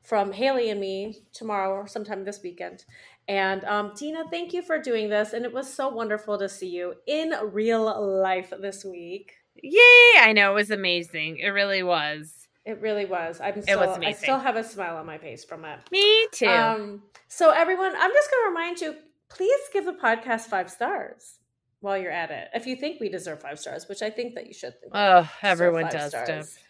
[0.04, 2.86] from Haley and me tomorrow or sometime this weekend.
[3.28, 5.34] And um, Tina, thank you for doing this.
[5.34, 7.84] And it was so wonderful to see you in real
[8.22, 9.34] life this week.
[9.62, 10.14] Yay!
[10.20, 11.38] I know it was amazing.
[11.38, 12.41] It really was.
[12.66, 13.42] It really was.
[13.42, 15.80] I'm still, was I still have a smile on my face from it.
[15.92, 16.48] Me too.
[16.48, 18.96] Um, so everyone, I'm just going to remind you,
[19.30, 21.40] please give the podcast five stars
[21.80, 22.50] while you're at it.
[22.54, 24.80] If you think we deserve five stars, which I think that you should.
[24.80, 26.14] Think oh, everyone does.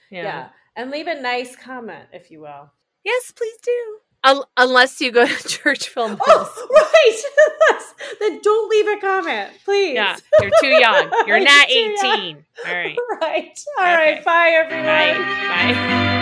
[0.09, 0.23] Yeah.
[0.23, 0.49] Yeah.
[0.76, 2.72] and leave a nice comment if you will.
[3.03, 3.97] Yes, please do.
[4.23, 7.81] Un- unless you go to church film Oh, right.
[8.19, 9.95] then don't leave a comment, please.
[9.95, 11.11] Yeah, you're too young.
[11.27, 12.18] You're not too young.
[12.35, 12.45] 18.
[12.68, 12.98] All right.
[13.22, 13.60] Right.
[13.80, 14.14] All right.
[14.14, 14.23] Okay.
[14.23, 14.85] Bye, everyone.
[14.85, 15.73] Bye.
[15.73, 16.18] Bye.